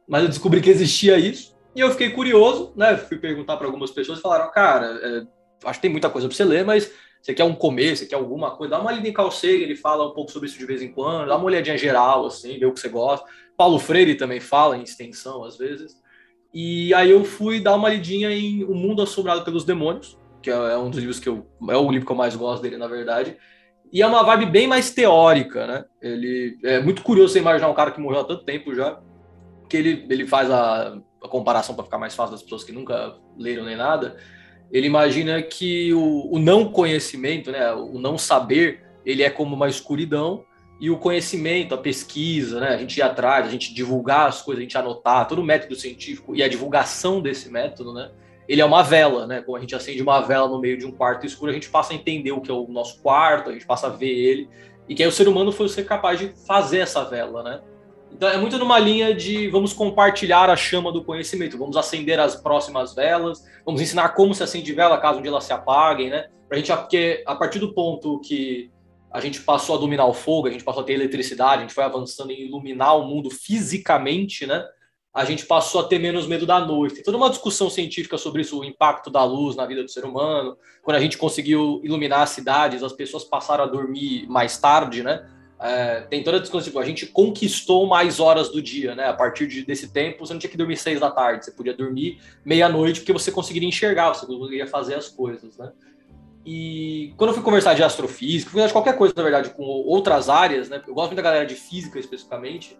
Mas 0.08 0.22
eu 0.22 0.28
descobri 0.28 0.60
que 0.60 0.70
existia 0.70 1.18
isso 1.18 1.53
e 1.74 1.80
eu 1.80 1.90
fiquei 1.90 2.10
curioso, 2.10 2.72
né? 2.76 2.96
Fui 2.96 3.18
perguntar 3.18 3.56
para 3.56 3.66
algumas 3.66 3.90
pessoas 3.90 4.20
falaram: 4.20 4.50
cara, 4.50 4.98
é, 5.02 5.26
acho 5.64 5.78
que 5.78 5.82
tem 5.82 5.90
muita 5.90 6.10
coisa 6.10 6.28
para 6.28 6.36
você 6.36 6.44
ler, 6.44 6.64
mas 6.64 6.92
você 7.20 7.32
quer 7.32 7.44
um 7.44 7.54
começo, 7.54 8.02
você 8.02 8.06
quer 8.06 8.16
alguma 8.16 8.50
coisa, 8.50 8.72
dá 8.72 8.80
uma 8.80 8.92
lida 8.92 9.08
em 9.08 9.12
Carl 9.12 9.30
ele 9.42 9.74
fala 9.74 10.06
um 10.06 10.12
pouco 10.12 10.30
sobre 10.30 10.46
isso 10.46 10.58
de 10.58 10.66
vez 10.66 10.82
em 10.82 10.92
quando, 10.92 11.28
dá 11.28 11.36
uma 11.36 11.46
olhadinha 11.46 11.78
geral, 11.78 12.26
assim, 12.26 12.58
vê 12.58 12.66
o 12.66 12.72
que 12.72 12.80
você 12.80 12.88
gosta. 12.88 13.26
Paulo 13.56 13.78
Freire 13.78 14.14
também 14.14 14.40
fala 14.40 14.76
em 14.76 14.82
extensão, 14.82 15.42
às 15.42 15.56
vezes. 15.56 15.96
E 16.52 16.92
aí 16.92 17.10
eu 17.10 17.24
fui 17.24 17.60
dar 17.60 17.76
uma 17.76 17.88
lidinha 17.88 18.30
em 18.30 18.62
O 18.64 18.74
Mundo 18.74 19.02
Assombrado 19.02 19.42
pelos 19.42 19.64
Demônios, 19.64 20.18
que 20.42 20.50
é, 20.50 20.54
é 20.54 20.76
um 20.76 20.90
dos 20.90 20.98
livros 20.98 21.18
que 21.18 21.28
eu... 21.28 21.46
é 21.70 21.76
o 21.76 21.90
livro 21.90 22.06
que 22.06 22.12
eu 22.12 22.16
mais 22.16 22.36
gosto 22.36 22.62
dele, 22.62 22.76
na 22.76 22.86
verdade. 22.86 23.36
E 23.90 24.02
é 24.02 24.06
uma 24.06 24.22
vibe 24.22 24.46
bem 24.46 24.66
mais 24.66 24.90
teórica, 24.90 25.66
né? 25.66 25.84
Ele 26.02 26.58
é 26.62 26.80
muito 26.80 27.02
curioso 27.02 27.32
você 27.32 27.38
imaginar 27.38 27.68
um 27.68 27.74
cara 27.74 27.90
que 27.90 28.00
morreu 28.00 28.20
há 28.20 28.24
tanto 28.24 28.44
tempo 28.44 28.74
já, 28.74 29.00
que 29.68 29.76
ele, 29.76 30.06
ele 30.10 30.26
faz 30.26 30.50
a, 30.50 30.98
a 31.24 31.28
comparação 31.28 31.74
para 31.74 31.84
ficar 31.84 31.98
mais 31.98 32.14
fácil 32.14 32.32
das 32.32 32.42
pessoas 32.42 32.62
que 32.62 32.70
nunca 32.70 33.16
leram 33.38 33.64
nem 33.64 33.76
nada. 33.76 34.16
Ele 34.70 34.86
imagina 34.86 35.40
que 35.42 35.92
o, 35.94 36.34
o 36.34 36.38
não 36.38 36.68
conhecimento, 36.70 37.50
né, 37.50 37.72
o 37.72 37.98
não 37.98 38.18
saber, 38.18 38.84
ele 39.06 39.22
é 39.22 39.30
como 39.30 39.56
uma 39.56 39.68
escuridão 39.68 40.44
e 40.78 40.90
o 40.90 40.98
conhecimento, 40.98 41.74
a 41.74 41.78
pesquisa, 41.78 42.60
né, 42.60 42.68
a 42.68 42.76
gente 42.76 42.98
ir 42.98 43.02
atrás, 43.02 43.46
a 43.46 43.50
gente 43.50 43.72
divulgar 43.72 44.28
as 44.28 44.42
coisas, 44.42 44.60
a 44.60 44.64
gente 44.64 44.76
anotar, 44.76 45.26
todo 45.26 45.38
o 45.38 45.44
método 45.44 45.74
científico 45.74 46.36
e 46.36 46.42
a 46.42 46.48
divulgação 46.48 47.22
desse 47.22 47.50
método, 47.50 47.94
né, 47.94 48.10
ele 48.46 48.60
é 48.60 48.64
uma 48.64 48.82
vela, 48.82 49.26
né? 49.26 49.40
Como 49.40 49.56
a 49.56 49.60
gente 49.60 49.74
acende 49.74 50.02
uma 50.02 50.20
vela 50.20 50.46
no 50.46 50.60
meio 50.60 50.76
de 50.76 50.84
um 50.84 50.92
quarto 50.92 51.24
escuro, 51.24 51.50
a 51.50 51.54
gente 51.54 51.70
passa 51.70 51.94
a 51.94 51.96
entender 51.96 52.32
o 52.32 52.42
que 52.42 52.50
é 52.50 52.54
o 52.54 52.66
nosso 52.68 53.00
quarto, 53.00 53.48
a 53.48 53.52
gente 53.54 53.64
passa 53.64 53.86
a 53.86 53.90
ver 53.90 54.10
ele, 54.10 54.50
e 54.86 54.94
que 54.94 55.02
aí 55.02 55.08
o 55.08 55.12
ser 55.12 55.26
humano 55.26 55.50
foi 55.50 55.66
ser 55.70 55.84
capaz 55.84 56.18
de 56.18 56.28
fazer 56.46 56.80
essa 56.80 57.02
vela, 57.04 57.42
né? 57.42 57.62
Então 58.14 58.28
é 58.28 58.36
muito 58.36 58.56
numa 58.58 58.78
linha 58.78 59.12
de 59.12 59.48
vamos 59.48 59.72
compartilhar 59.72 60.48
a 60.48 60.56
chama 60.56 60.92
do 60.92 61.02
conhecimento, 61.02 61.58
vamos 61.58 61.76
acender 61.76 62.20
as 62.20 62.36
próximas 62.36 62.94
velas, 62.94 63.44
vamos 63.66 63.80
ensinar 63.80 64.10
como 64.10 64.32
se 64.34 64.42
acende 64.42 64.72
vela 64.72 64.98
caso 64.98 65.18
um 65.18 65.22
dia 65.22 65.30
elas 65.30 65.44
se 65.44 65.52
apaguem, 65.52 66.10
né? 66.10 66.28
Pra 66.48 66.56
gente, 66.56 66.72
porque 66.72 67.24
a 67.26 67.34
partir 67.34 67.58
do 67.58 67.74
ponto 67.74 68.20
que 68.20 68.70
a 69.12 69.20
gente 69.20 69.40
passou 69.40 69.76
a 69.76 69.78
dominar 69.78 70.06
o 70.06 70.14
fogo, 70.14 70.46
a 70.46 70.50
gente 70.50 70.62
passou 70.64 70.82
a 70.82 70.86
ter 70.86 70.92
eletricidade, 70.92 71.58
a 71.58 71.60
gente 71.62 71.74
foi 71.74 71.82
avançando 71.82 72.30
em 72.30 72.46
iluminar 72.46 72.96
o 72.96 73.04
mundo 73.04 73.30
fisicamente, 73.30 74.46
né? 74.46 74.64
A 75.12 75.24
gente 75.24 75.46
passou 75.46 75.80
a 75.80 75.84
ter 75.84 75.98
menos 75.98 76.26
medo 76.26 76.44
da 76.44 76.58
noite. 76.58 76.96
Tem 76.96 77.04
toda 77.04 77.16
uma 77.16 77.30
discussão 77.30 77.70
científica 77.70 78.18
sobre 78.18 78.42
isso, 78.42 78.58
o 78.58 78.64
impacto 78.64 79.10
da 79.10 79.24
luz 79.24 79.54
na 79.54 79.64
vida 79.66 79.82
do 79.82 79.90
ser 79.90 80.04
humano. 80.04 80.56
Quando 80.82 80.96
a 80.96 81.00
gente 81.00 81.16
conseguiu 81.16 81.80
iluminar 81.84 82.22
as 82.22 82.30
cidades, 82.30 82.82
as 82.82 82.92
pessoas 82.92 83.22
passaram 83.22 83.62
a 83.62 83.68
dormir 83.68 84.26
mais 84.28 84.58
tarde, 84.58 85.04
né? 85.04 85.24
É, 85.60 86.00
tem 86.02 86.22
toda 86.22 86.38
a 86.38 86.40
discussão, 86.40 86.64
tipo, 86.64 86.78
a 86.78 86.84
gente 86.84 87.06
conquistou 87.06 87.86
mais 87.86 88.20
horas 88.20 88.48
do 88.48 88.60
dia, 88.60 88.94
né? 88.94 89.08
A 89.08 89.14
partir 89.14 89.46
de, 89.46 89.64
desse 89.64 89.92
tempo, 89.92 90.26
você 90.26 90.32
não 90.32 90.40
tinha 90.40 90.50
que 90.50 90.56
dormir 90.56 90.76
seis 90.76 91.00
da 91.00 91.10
tarde, 91.10 91.44
você 91.44 91.52
podia 91.52 91.74
dormir 91.74 92.20
meia-noite, 92.44 93.00
porque 93.00 93.12
você 93.12 93.30
conseguiria 93.30 93.68
enxergar, 93.68 94.12
você 94.12 94.26
conseguiria 94.26 94.66
fazer 94.66 94.94
as 94.94 95.08
coisas, 95.08 95.56
né? 95.56 95.72
E 96.44 97.14
quando 97.16 97.30
eu 97.30 97.34
fui 97.34 97.42
conversar 97.42 97.74
de 97.74 97.82
astrofísica, 97.82 98.50
fui 98.50 98.66
de 98.66 98.72
qualquer 98.72 98.98
coisa, 98.98 99.14
na 99.16 99.22
verdade, 99.22 99.50
com 99.50 99.62
outras 99.62 100.28
áreas, 100.28 100.68
né? 100.68 100.82
Eu 100.86 100.94
gosto 100.94 101.08
muito 101.08 101.16
da 101.16 101.22
galera 101.22 101.46
de 101.46 101.54
física 101.54 101.98
especificamente, 101.98 102.76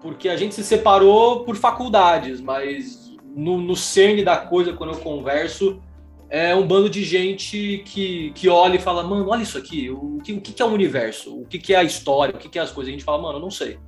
porque 0.00 0.28
a 0.28 0.36
gente 0.36 0.54
se 0.54 0.64
separou 0.64 1.44
por 1.44 1.54
faculdades, 1.54 2.40
mas 2.40 3.12
no, 3.36 3.58
no 3.58 3.76
cerne 3.76 4.24
da 4.24 4.36
coisa, 4.36 4.72
quando 4.72 4.94
eu 4.94 4.98
converso, 5.00 5.80
é 6.28 6.54
um 6.54 6.66
bando 6.66 6.90
de 6.90 7.04
gente 7.04 7.82
que, 7.84 8.32
que 8.32 8.48
olha 8.48 8.76
e 8.76 8.80
fala, 8.80 9.02
mano, 9.02 9.28
olha 9.28 9.42
isso 9.42 9.56
aqui, 9.56 9.90
o 9.90 10.18
que, 10.22 10.32
o 10.32 10.40
que 10.40 10.60
é 10.60 10.64
o 10.64 10.68
universo? 10.68 11.40
O 11.40 11.46
que 11.46 11.72
é 11.72 11.76
a 11.76 11.84
história? 11.84 12.34
O 12.34 12.38
que 12.38 12.58
é 12.58 12.62
as 12.62 12.72
coisas? 12.72 12.88
A 12.88 12.92
gente 12.92 13.04
fala, 13.04 13.22
mano, 13.22 13.38
eu 13.38 13.42
não 13.42 13.50
sei. 13.50 13.78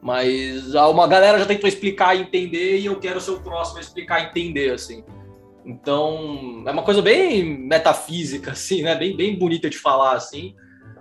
Mas 0.00 0.74
uma 0.74 1.06
galera 1.06 1.38
já 1.38 1.46
tentou 1.46 1.68
explicar 1.68 2.16
e 2.16 2.22
entender 2.22 2.78
e 2.78 2.86
eu 2.86 2.98
quero 2.98 3.20
ser 3.20 3.32
o 3.32 3.40
próximo 3.40 3.78
a 3.78 3.80
explicar 3.80 4.20
e 4.20 4.26
entender, 4.26 4.72
assim. 4.72 5.04
Então, 5.64 6.64
é 6.66 6.70
uma 6.70 6.82
coisa 6.82 7.02
bem 7.02 7.44
metafísica, 7.44 8.52
assim, 8.52 8.82
né? 8.82 8.94
Bem, 8.94 9.14
bem 9.14 9.38
bonita 9.38 9.68
de 9.68 9.76
falar, 9.76 10.14
assim. 10.14 10.54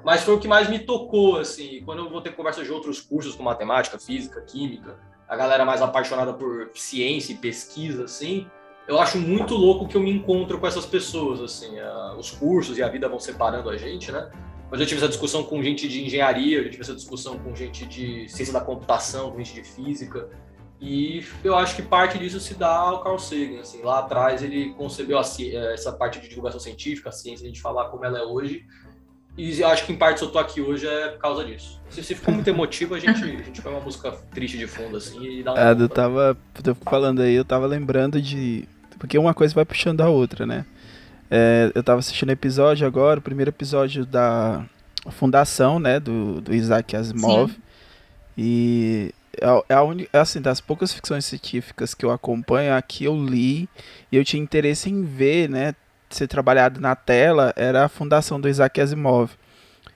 Mas 0.04 0.24
foi 0.24 0.36
o 0.36 0.40
que 0.40 0.48
mais 0.48 0.70
me 0.70 0.80
tocou, 0.80 1.38
assim. 1.38 1.82
Quando 1.86 2.00
eu 2.00 2.10
vou 2.10 2.22
ter 2.22 2.36
conversa 2.36 2.64
de 2.64 2.72
outros 2.72 3.00
cursos 3.00 3.36
com 3.36 3.44
matemática, 3.44 3.98
física, 3.98 4.42
química, 4.42 4.98
a 5.28 5.36
galera 5.36 5.64
mais 5.64 5.82
apaixonada 5.82 6.34
por 6.34 6.72
ciência 6.74 7.32
e 7.32 7.38
pesquisa, 7.38 8.04
assim, 8.04 8.48
eu 8.90 9.00
acho 9.00 9.20
muito 9.20 9.54
louco 9.54 9.88
que 9.88 9.96
eu 9.96 10.02
me 10.02 10.12
encontro 10.12 10.58
com 10.58 10.66
essas 10.66 10.84
pessoas, 10.84 11.40
assim, 11.40 11.76
os 12.18 12.32
cursos 12.32 12.76
e 12.76 12.82
a 12.82 12.90
vida 12.90 13.08
vão 13.08 13.20
separando 13.20 13.70
a 13.70 13.78
gente, 13.78 14.12
né? 14.12 14.32
Mas 14.72 14.80
eu 14.80 14.88
tive 14.88 15.00
essa 15.00 15.08
discussão 15.08 15.44
com 15.44 15.62
gente 15.62 15.88
de 15.88 16.04
engenharia, 16.04 16.58
eu 16.58 16.72
tive 16.72 16.82
essa 16.82 16.96
discussão 16.96 17.38
com 17.38 17.56
gente 17.56 17.86
de 17.86 18.28
ciência 18.28 18.52
da 18.52 18.62
computação, 18.62 19.32
com 19.32 19.38
gente 19.38 19.54
de 19.54 19.64
física, 19.64 20.28
e 20.82 21.24
eu 21.44 21.56
acho 21.56 21.76
que 21.76 21.84
parte 21.84 22.18
disso 22.18 22.40
se 22.40 22.56
dá 22.56 22.76
ao 22.76 23.04
Carl 23.04 23.20
Sagan, 23.20 23.60
assim, 23.60 23.84
lá 23.84 24.00
atrás 24.00 24.42
ele 24.42 24.74
concebeu 24.74 25.20
a, 25.20 25.24
essa 25.72 25.92
parte 25.92 26.20
de 26.20 26.28
divulgação 26.28 26.60
científica, 26.60 27.10
a 27.10 27.12
ciência, 27.12 27.46
a 27.46 27.48
gente 27.48 27.62
falar 27.62 27.90
como 27.90 28.06
ela 28.06 28.18
é 28.18 28.24
hoje, 28.24 28.66
e 29.38 29.62
eu 29.62 29.68
acho 29.68 29.86
que 29.86 29.94
em 29.94 29.98
parte 29.98 30.20
se 30.20 30.26
eu 30.26 30.32
tô 30.32 30.40
aqui 30.40 30.62
hoje 30.62 30.88
é 30.88 31.10
por 31.10 31.20
causa 31.20 31.46
disso. 31.46 31.80
Se, 31.92 32.04
se 32.04 32.16
ficou 32.16 32.34
muito 32.34 32.48
emotivo, 32.48 32.96
a 32.96 33.00
gente, 33.00 33.24
a 33.24 33.44
gente 33.44 33.62
põe 33.62 33.72
uma 33.72 33.82
música 33.82 34.12
triste 34.34 34.58
de 34.58 34.66
fundo, 34.66 34.98
assim, 34.98 35.24
e 35.24 35.44
dá 35.44 35.54
uma. 35.54 35.62
É, 35.62 35.72
eu 35.74 35.88
tava. 35.88 36.36
Tô 36.64 36.74
falando 36.74 37.22
aí, 37.22 37.36
eu 37.36 37.46
tava 37.46 37.68
lembrando 37.68 38.20
de 38.20 38.68
porque 39.00 39.18
uma 39.18 39.34
coisa 39.34 39.56
vai 39.56 39.66
puxando 39.66 40.02
a 40.02 40.10
outra, 40.10 40.46
né? 40.46 40.66
É, 41.32 41.72
eu 41.74 41.82
tava 41.82 42.00
assistindo 42.00 42.30
o 42.30 42.34
episódio 42.34 42.86
agora, 42.86 43.20
o 43.20 43.24
primeiro 43.24 43.50
episódio 43.50 44.06
da 44.06 44.66
fundação, 45.12 45.80
né, 45.80 46.00
do, 46.00 46.42
do 46.42 46.54
Isaac 46.54 46.96
Asimov. 46.96 47.52
Sim. 47.52 47.58
E 48.38 49.14
é, 49.40 49.64
é, 49.70 49.74
a 49.74 49.84
un... 49.84 50.02
é 50.12 50.20
assim, 50.20 50.42
das 50.42 50.60
poucas 50.60 50.92
ficções 50.92 51.26
científicas 51.26 51.94
que 51.94 52.06
eu 52.06 52.12
acompanho, 52.12 52.74
aqui 52.74 53.06
eu 53.06 53.16
li 53.16 53.70
e 54.12 54.18
eu 54.18 54.26
tinha 54.26 54.42
interesse 54.42 54.90
em 54.90 55.04
ver, 55.04 55.50
né, 55.50 55.74
ser 56.10 56.28
trabalhado 56.28 56.82
na 56.82 56.96
tela, 56.96 57.54
era 57.56 57.86
a 57.86 57.90
fundação 57.90 58.40
do 58.40 58.50
Isaac 58.50 58.82
Asimov. 58.82 59.32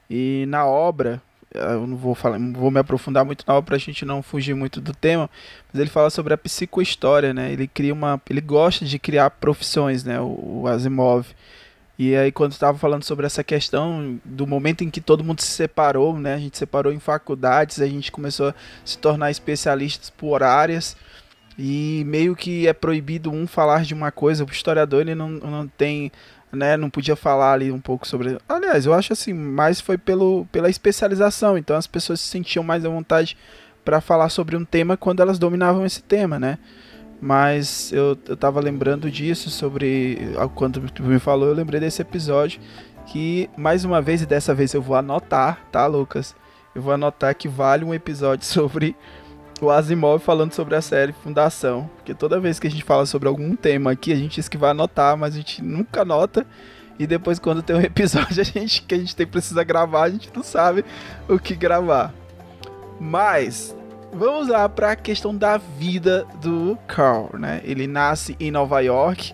E 0.10 0.46
na 0.48 0.66
obra, 0.66 1.22
eu 1.54 1.88
não 1.88 1.96
vou 1.96 2.16
falar, 2.16 2.38
vou 2.40 2.72
me 2.72 2.80
aprofundar 2.80 3.24
muito 3.24 3.44
na 3.48 3.54
obra 3.54 3.68
para 3.68 3.76
a 3.76 3.80
gente 3.80 4.06
não 4.06 4.22
fugir 4.22 4.56
muito 4.56 4.82
do 4.82 4.94
tema, 4.94 5.30
mas 5.72 5.80
ele 5.80 5.90
fala 5.90 6.10
sobre 6.10 6.34
a 6.34 6.38
psicohistória, 6.38 7.34
né? 7.34 7.52
Ele 7.52 7.68
cria 7.68 7.94
uma, 7.94 8.22
ele 8.30 8.42
gosta 8.42 8.86
de 8.86 8.98
criar 8.98 9.30
profissões, 9.30 10.04
né? 10.04 10.20
O, 10.20 10.62
o 10.62 10.68
Asimov. 10.68 11.28
E 11.98 12.16
aí 12.16 12.32
quando 12.32 12.54
estava 12.54 12.78
falando 12.78 13.04
sobre 13.04 13.26
essa 13.26 13.44
questão 13.44 14.20
do 14.26 14.48
momento 14.48 14.84
em 14.84 14.90
que 14.90 15.00
todo 15.00 15.24
mundo 15.24 15.42
se 15.42 15.52
separou, 15.52 16.18
né? 16.18 16.34
A 16.34 16.40
gente 16.40 16.58
separou 16.58 16.92
em 16.92 17.00
faculdades, 17.00 17.80
a 17.80 17.88
gente 17.88 18.12
começou 18.12 18.50
a 18.50 18.56
se 18.84 18.98
tornar 18.98 19.30
especialistas 19.30 20.10
por 20.10 20.42
áreas 20.42 20.98
e 21.58 22.04
meio 22.08 22.36
que 22.36 22.68
é 22.68 22.74
proibido 22.74 23.32
um 23.32 23.46
falar 23.46 23.84
de 23.84 23.94
uma 23.94 24.12
coisa. 24.12 24.44
O 24.44 24.50
historiador 24.50 25.02
ele 25.02 25.16
não, 25.16 25.30
não 25.30 25.68
tem 25.68 26.12
né, 26.54 26.78
não 26.78 26.90
podia 26.90 27.16
falar 27.16 27.54
ali 27.54 27.72
um 27.72 27.80
pouco 27.80 28.08
sobre. 28.08 28.38
Aliás, 28.48 28.86
eu 28.86 28.94
acho 28.94 29.14
assim, 29.14 29.34
mais 29.34 29.82
foi 29.82 29.98
pelo, 29.98 30.46
pela 30.52 30.70
especialização. 30.70 31.58
Então 31.58 31.76
as 31.76 31.88
pessoas 31.88 32.20
se 32.22 32.28
sentiam 32.28 32.64
mais 32.64 32.86
à 32.86 32.90
vontade 32.90 33.38
para 33.84 34.00
falar 34.00 34.30
sobre 34.30 34.56
um 34.56 34.64
tema 34.64 34.96
quando 34.96 35.22
elas 35.22 35.40
dominavam 35.40 35.86
esse 35.86 36.02
tema, 36.02 36.40
né? 36.40 36.58
Mas 37.20 37.92
eu, 37.92 38.18
eu 38.28 38.36
tava 38.38 38.60
lembrando 38.60 39.10
disso 39.10 39.50
sobre. 39.50 40.18
Quando 40.56 40.82
tu 40.92 41.04
me 41.04 41.20
falou, 41.20 41.48
eu 41.48 41.54
lembrei 41.54 41.80
desse 41.80 42.02
episódio. 42.02 42.62
Que 43.06 43.50
mais 43.58 43.84
uma 43.84 44.02
vez, 44.02 44.22
e 44.22 44.26
dessa 44.26 44.54
vez 44.54 44.74
eu 44.74 44.82
vou 44.82 44.96
anotar, 44.96 45.60
tá, 45.72 45.86
Lucas? 45.88 46.36
Eu 46.74 46.82
vou 46.82 46.94
anotar 46.94 47.36
que 47.36 47.48
vale 47.48 47.84
um 47.84 47.94
episódio 47.94 48.46
sobre 48.48 48.96
o 49.62 49.70
Asimov 49.70 50.20
falando 50.20 50.54
sobre 50.54 50.76
a 50.76 50.82
série 50.82 51.14
Fundação. 51.14 51.90
Porque 51.96 52.14
toda 52.14 52.40
vez 52.40 52.60
que 52.60 52.68
a 52.68 52.72
gente 52.72 52.84
fala 52.84 53.06
sobre 53.06 53.28
algum 53.28 53.56
tema 53.56 53.92
aqui, 53.92 54.12
a 54.12 54.16
gente 54.16 54.36
diz 54.36 54.48
que 54.48 54.58
vai 54.58 54.72
anotar, 54.72 55.18
mas 55.18 55.34
a 55.34 55.38
gente 55.38 55.64
nunca 55.64 56.02
anota. 56.02 56.46
E 56.98 57.08
depois, 57.08 57.40
quando 57.40 57.62
tem 57.62 57.76
um 57.76 57.82
episódio 57.84 58.42
a 58.42 58.44
gente, 58.44 58.84
que 58.84 58.96
a 58.96 58.98
gente 58.98 59.16
tem, 59.16 59.26
precisa 59.26 59.64
gravar, 59.64 60.04
a 60.04 60.10
gente 60.10 60.30
não 60.36 60.44
sabe 60.44 60.86
o 61.28 61.40
que 61.40 61.56
gravar. 61.56 62.14
Mas, 63.00 63.76
vamos 64.12 64.48
lá 64.48 64.68
para 64.70 64.92
a 64.92 64.96
questão 64.96 65.36
da 65.36 65.58
vida 65.58 66.26
do 66.42 66.78
Carl, 66.88 67.32
né? 67.38 67.62
Ele 67.64 67.88
nasce 67.88 68.36
em 68.40 68.52
Nova 68.52 68.80
York. 68.82 69.34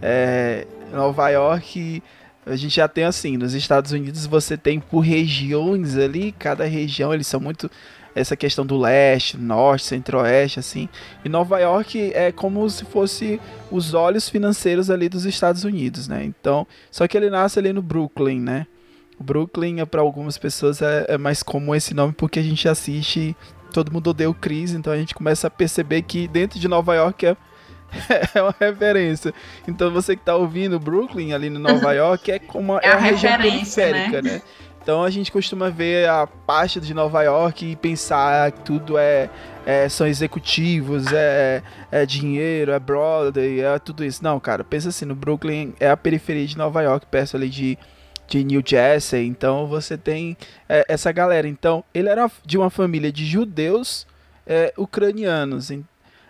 É, 0.00 0.66
Nova 0.92 1.28
York, 1.28 2.02
a 2.46 2.56
gente 2.56 2.76
já 2.76 2.86
tem 2.86 3.04
assim, 3.04 3.36
nos 3.36 3.54
Estados 3.54 3.92
Unidos 3.92 4.26
você 4.26 4.56
tem 4.56 4.78
por 4.78 5.00
regiões 5.00 5.96
ali, 5.96 6.32
cada 6.32 6.64
região 6.64 7.12
eles 7.12 7.26
são 7.26 7.40
muito 7.40 7.70
essa 8.14 8.36
questão 8.36 8.64
do 8.64 8.78
leste, 8.78 9.36
norte, 9.36 9.84
centro-oeste, 9.84 10.60
assim. 10.60 10.88
E 11.24 11.28
Nova 11.28 11.58
York 11.58 12.12
é 12.14 12.30
como 12.30 12.68
se 12.70 12.84
fosse 12.84 13.40
os 13.70 13.94
olhos 13.94 14.28
financeiros 14.28 14.90
ali 14.90 15.08
dos 15.08 15.24
Estados 15.24 15.64
Unidos, 15.64 16.06
né? 16.06 16.24
Então, 16.24 16.66
só 16.90 17.06
que 17.08 17.16
ele 17.16 17.28
nasce 17.28 17.58
ali 17.58 17.72
no 17.72 17.82
Brooklyn, 17.82 18.40
né? 18.40 18.66
O 19.18 19.24
Brooklyn, 19.24 19.84
para 19.86 20.00
algumas 20.00 20.38
pessoas, 20.38 20.82
é, 20.82 21.06
é, 21.08 21.18
mais 21.18 21.42
comum 21.42 21.74
esse 21.74 21.94
nome 21.94 22.12
porque 22.12 22.38
a 22.38 22.42
gente 22.42 22.68
assiste 22.68 23.36
Todo 23.72 23.92
Mundo 23.92 24.10
Odeia 24.10 24.30
o 24.30 24.34
Chris, 24.34 24.72
então 24.72 24.92
a 24.92 24.96
gente 24.96 25.14
começa 25.14 25.48
a 25.48 25.50
perceber 25.50 26.02
que 26.02 26.28
dentro 26.28 26.60
de 26.60 26.68
Nova 26.68 26.94
York 26.94 27.26
é, 27.26 27.36
é 28.34 28.42
uma 28.42 28.54
referência. 28.58 29.34
Então 29.66 29.90
você 29.90 30.14
que 30.14 30.22
está 30.22 30.36
ouvindo 30.36 30.78
Brooklyn 30.78 31.32
ali 31.32 31.50
no 31.50 31.58
Nova 31.58 31.90
York 31.94 32.30
é 32.30 32.38
como 32.38 32.78
é, 32.78 32.80
é 32.84 32.88
a, 32.90 32.94
a 32.94 32.98
região 32.98 33.36
periférica, 33.36 34.22
né? 34.22 34.32
né? 34.34 34.42
Então 34.84 35.02
a 35.02 35.08
gente 35.08 35.32
costuma 35.32 35.70
ver 35.70 36.06
a 36.10 36.26
parte 36.26 36.78
de 36.78 36.92
Nova 36.92 37.22
York 37.22 37.64
e 37.64 37.74
pensar 37.74 38.52
que 38.52 38.60
tudo 38.60 38.98
é, 38.98 39.30
é 39.64 39.88
são 39.88 40.06
executivos, 40.06 41.10
é, 41.10 41.62
é, 41.90 42.04
dinheiro, 42.04 42.70
é 42.70 42.78
Broadway, 42.78 43.62
é 43.62 43.78
tudo 43.78 44.04
isso. 44.04 44.22
Não, 44.22 44.38
cara, 44.38 44.62
pensa 44.62 44.90
assim, 44.90 45.06
no 45.06 45.14
Brooklyn 45.14 45.72
é 45.80 45.88
a 45.88 45.96
periferia 45.96 46.46
de 46.46 46.58
Nova 46.58 46.82
York, 46.82 47.06
perto 47.06 47.34
ali 47.34 47.48
de, 47.48 47.78
de 48.28 48.44
New 48.44 48.62
Jersey. 48.62 49.26
Então 49.26 49.66
você 49.66 49.96
tem 49.96 50.36
é, 50.68 50.84
essa 50.86 51.10
galera. 51.10 51.48
Então 51.48 51.82
ele 51.94 52.10
era 52.10 52.30
de 52.44 52.58
uma 52.58 52.68
família 52.68 53.10
de 53.10 53.24
judeus 53.24 54.06
é, 54.46 54.70
ucranianos, 54.76 55.72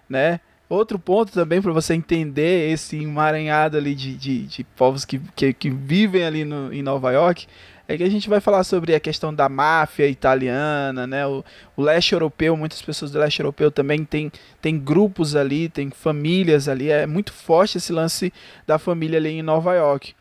né? 0.09 0.39
Outro 0.69 0.97
ponto 0.97 1.33
também 1.33 1.61
para 1.61 1.73
você 1.73 1.93
entender 1.93 2.71
esse 2.71 3.03
emaranhado 3.03 3.77
ali 3.77 3.97
de, 3.97 4.15
de, 4.15 4.47
de 4.47 4.65
povos 4.65 5.05
que, 5.05 5.21
que, 5.35 5.53
que, 5.53 5.71
vivem 5.71 6.25
ali 6.25 6.45
no, 6.45 6.73
em 6.73 6.83
Nova 6.83 7.13
York 7.13 7.47
é 7.87 7.97
que 7.97 8.03
a 8.03 8.11
gente 8.11 8.29
vai 8.29 8.41
falar 8.41 8.65
sobre 8.65 8.95
a 8.95 9.01
questão 9.01 9.35
da 9.35 9.49
máfia 9.49 10.07
italiana, 10.07 11.07
né? 11.07 11.27
O, 11.27 11.45
o, 11.77 11.83
leste 11.83 12.13
europeu, 12.13 12.57
muitas 12.57 12.81
pessoas 12.81 13.11
do 13.11 13.19
leste 13.19 13.41
europeu 13.41 13.71
também 13.71 14.05
tem, 14.05 14.33
tem 14.61 14.79
grupos 14.79 15.37
ali, 15.37 15.69
tem 15.69 15.91
famílias 15.91 16.67
ali. 16.67 16.91
É 16.91 17.07
muito 17.07 17.33
forte 17.33 17.77
esse 17.77 17.93
lance 17.93 18.33
da 18.67 18.79
família 18.79 19.19
ali 19.19 19.31
em 19.31 19.43
Nova 19.43 19.75
York. 19.75 20.15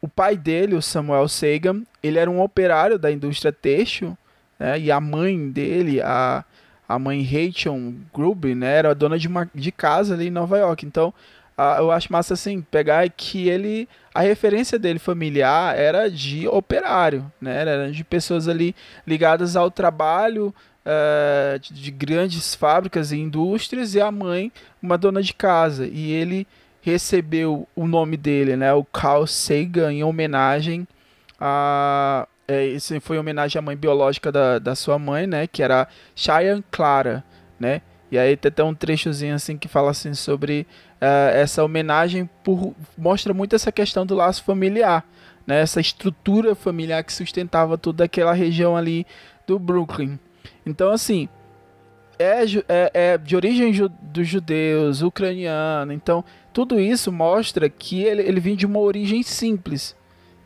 O 0.00 0.06
pai 0.06 0.36
dele, 0.36 0.76
o 0.76 0.82
Samuel 0.82 1.28
Sagan, 1.28 1.82
ele 2.02 2.18
era 2.18 2.30
um 2.30 2.40
operário 2.40 2.98
da 2.98 3.10
indústria 3.10 3.52
têxtil, 3.52 4.16
né? 4.58 4.78
E 4.78 4.90
a 4.90 5.00
mãe 5.00 5.50
dele, 5.50 6.00
a, 6.00 6.44
a 6.88 6.98
mãe 7.00 7.20
Rachel 7.22 7.94
Grubb, 8.14 8.54
né? 8.54 8.76
Era 8.76 8.94
dona 8.94 9.18
de, 9.18 9.26
uma, 9.26 9.50
de 9.52 9.72
casa 9.72 10.14
ali 10.14 10.28
em 10.28 10.30
Nova 10.30 10.56
York. 10.56 10.86
Então, 10.86 11.12
eu 11.78 11.90
acho 11.90 12.12
massa 12.12 12.34
assim, 12.34 12.60
pegar 12.60 13.08
que 13.08 13.48
ele 13.48 13.88
a 14.14 14.20
referência 14.20 14.78
dele 14.78 14.98
familiar 14.98 15.76
era 15.78 16.10
de 16.10 16.46
operário, 16.48 17.30
né? 17.40 17.60
Era 17.60 17.90
de 17.90 18.04
pessoas 18.04 18.46
ali 18.46 18.74
ligadas 19.06 19.56
ao 19.56 19.70
trabalho 19.70 20.54
uh, 20.84 21.58
de, 21.58 21.72
de, 21.72 21.90
grandes 21.90 22.54
fábricas 22.54 23.10
e 23.10 23.18
indústrias 23.18 23.94
e 23.94 24.00
a 24.00 24.10
mãe 24.10 24.52
uma 24.82 24.98
dona 24.98 25.22
de 25.22 25.32
casa 25.32 25.86
e 25.86 26.12
ele 26.12 26.46
recebeu 26.82 27.66
o 27.74 27.86
nome 27.86 28.16
dele, 28.16 28.54
né? 28.56 28.72
O 28.74 28.84
Carl 28.84 29.26
Sagan 29.26 29.92
em 29.92 30.04
homenagem 30.04 30.86
a 31.40 32.28
é, 32.48 32.64
isso 32.64 32.98
foi 33.00 33.16
em 33.16 33.20
homenagem 33.20 33.58
à 33.58 33.62
mãe 33.62 33.76
biológica 33.76 34.30
da, 34.30 34.58
da 34.58 34.74
sua 34.74 34.98
mãe, 34.98 35.26
né? 35.26 35.46
Que 35.46 35.62
era 35.62 35.88
Cheyenne 36.14 36.64
Clara, 36.70 37.24
né? 37.58 37.82
E 38.10 38.16
aí 38.18 38.36
tem 38.36 38.48
até 38.50 38.62
um 38.62 38.74
trechozinho 38.74 39.34
assim 39.34 39.58
que 39.58 39.66
fala 39.66 39.90
assim 39.90 40.14
sobre 40.14 40.66
uh, 41.00 41.30
essa 41.34 41.64
homenagem 41.64 42.28
por 42.42 42.74
mostra 42.96 43.32
muito 43.32 43.54
essa 43.54 43.72
questão 43.72 44.06
do 44.06 44.14
laço 44.14 44.42
familiar, 44.44 45.04
né? 45.46 45.60
Essa 45.60 45.80
estrutura 45.80 46.54
familiar 46.54 47.02
que 47.04 47.12
sustentava 47.12 47.78
toda 47.78 48.04
aquela 48.04 48.32
região 48.32 48.76
ali 48.76 49.06
do 49.46 49.58
Brooklyn. 49.58 50.18
Então 50.64 50.90
assim 50.90 51.28
é, 52.18 52.44
é, 52.68 52.90
é 52.94 53.18
de 53.18 53.36
origem 53.36 53.72
ju 53.72 53.90
dos 54.00 54.26
judeus, 54.26 55.02
ucraniano. 55.02 55.92
Então 55.92 56.24
tudo 56.52 56.80
isso 56.80 57.12
mostra 57.12 57.68
que 57.68 58.02
ele, 58.02 58.22
ele 58.22 58.40
vem 58.40 58.56
de 58.56 58.64
uma 58.64 58.78
origem 58.78 59.22
simples. 59.22 59.94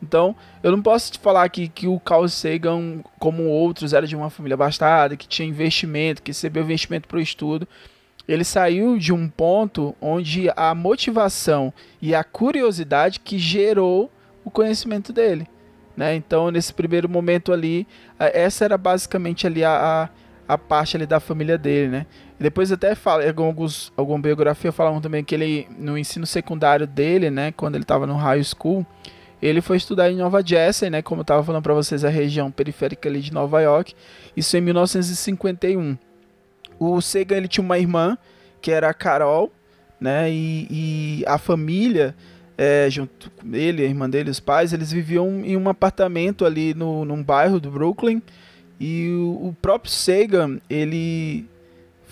Então, 0.01 0.35
eu 0.63 0.71
não 0.71 0.81
posso 0.81 1.11
te 1.11 1.19
falar 1.19 1.47
que, 1.49 1.67
que 1.67 1.87
o 1.87 1.99
Carl 1.99 2.27
Sagan, 2.27 3.01
como 3.19 3.43
outros, 3.43 3.93
era 3.93 4.07
de 4.07 4.15
uma 4.15 4.31
família 4.31 4.55
abastada, 4.55 5.15
que 5.15 5.27
tinha 5.27 5.47
investimento, 5.47 6.23
que 6.23 6.31
recebeu 6.31 6.63
investimento 6.63 7.07
para 7.07 7.17
o 7.17 7.21
estudo. 7.21 7.67
Ele 8.27 8.43
saiu 8.43 8.97
de 8.97 9.11
um 9.11 9.27
ponto 9.27 9.95
onde 9.99 10.49
a 10.55 10.73
motivação 10.75 11.73
e 12.01 12.13
a 12.13 12.23
curiosidade 12.23 13.19
que 13.19 13.37
gerou 13.37 14.11
o 14.43 14.51
conhecimento 14.51 15.11
dele. 15.11 15.47
Né? 15.95 16.15
Então, 16.15 16.49
nesse 16.49 16.73
primeiro 16.73 17.09
momento 17.09 17.51
ali, 17.51 17.87
essa 18.17 18.65
era 18.65 18.77
basicamente 18.77 19.45
ali 19.45 19.63
a, 19.63 20.09
a, 20.47 20.53
a 20.53 20.57
parte 20.57 20.95
ali 20.95 21.05
da 21.05 21.19
família 21.19 21.57
dele, 21.57 21.89
né? 21.89 22.05
E 22.39 22.43
depois 22.43 22.71
até 22.71 22.95
fala, 22.95 23.23
alguns, 23.27 23.93
alguma 23.95 24.19
biografia 24.19 24.71
falavam 24.71 24.99
também 24.99 25.23
que 25.23 25.35
ele, 25.35 25.67
no 25.77 25.97
ensino 25.97 26.25
secundário 26.25 26.87
dele, 26.87 27.29
né, 27.29 27.51
quando 27.51 27.75
ele 27.75 27.83
estava 27.83 28.07
no 28.07 28.15
high 28.15 28.43
school, 28.43 28.83
ele 29.39 29.61
foi 29.61 29.77
estudar 29.77 30.09
em 30.09 30.15
Nova 30.15 30.43
Jersey, 30.43 30.89
né, 30.89 31.03
como 31.03 31.19
eu 31.19 31.23
estava 31.23 31.43
falando 31.43 31.61
para 31.61 31.75
vocês, 31.75 32.03
a 32.03 32.09
região 32.09 32.49
periférica 32.49 33.07
ali 33.07 33.21
de 33.21 33.31
Nova 33.31 33.61
York, 33.61 33.93
isso 34.35 34.57
em 34.57 34.61
1951. 34.61 35.97
O 36.83 36.99
Sagan 36.99 37.37
ele 37.37 37.47
tinha 37.47 37.63
uma 37.63 37.77
irmã, 37.77 38.17
que 38.59 38.71
era 38.71 38.89
a 38.89 38.93
Carol, 38.93 39.53
né, 39.99 40.31
e, 40.31 40.67
e 40.71 41.23
a 41.27 41.37
família, 41.37 42.15
é, 42.57 42.89
junto 42.89 43.29
com 43.29 43.55
ele, 43.55 43.83
a 43.83 43.85
irmã 43.85 44.09
dele, 44.09 44.31
os 44.31 44.39
pais, 44.39 44.73
eles 44.73 44.91
viviam 44.91 45.45
em 45.45 45.55
um 45.55 45.69
apartamento 45.69 46.43
ali 46.43 46.73
no, 46.73 47.05
num 47.05 47.21
bairro 47.21 47.59
do 47.59 47.69
Brooklyn, 47.69 48.19
e 48.79 49.09
o, 49.11 49.49
o 49.49 49.57
próprio 49.61 49.91
Sagan, 49.91 50.59
ele 50.67 51.45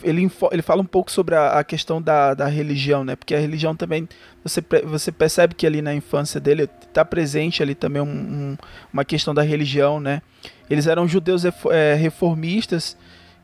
ele, 0.03 0.31
ele 0.51 0.61
fala 0.61 0.81
um 0.81 0.85
pouco 0.85 1.11
sobre 1.11 1.35
a, 1.35 1.59
a, 1.59 1.63
questão 1.63 2.01
da, 2.01 2.33
da 2.33 2.45
religião, 2.45 3.03
né? 3.03 3.15
Porque 3.15 3.35
a 3.35 3.39
religião 3.39 3.75
também, 3.75 4.07
você, 4.43 4.63
você 4.85 5.11
percebe 5.11 5.55
que 5.55 5.67
ali 5.67 5.81
na 5.81 5.93
infância 5.93 6.39
dele 6.39 6.69
está 6.81 7.03
presente 7.03 7.61
ali 7.61 7.75
também 7.75 8.01
um, 8.01 8.05
um, 8.05 8.57
uma 8.93 9.03
questão 9.03 9.33
da 9.33 9.41
religião, 9.41 9.99
né? 9.99 10.21
Eles 10.69 10.87
eram 10.87 11.05
judeus 11.07 11.43
é, 11.69 11.95
reformistas, 11.95 12.95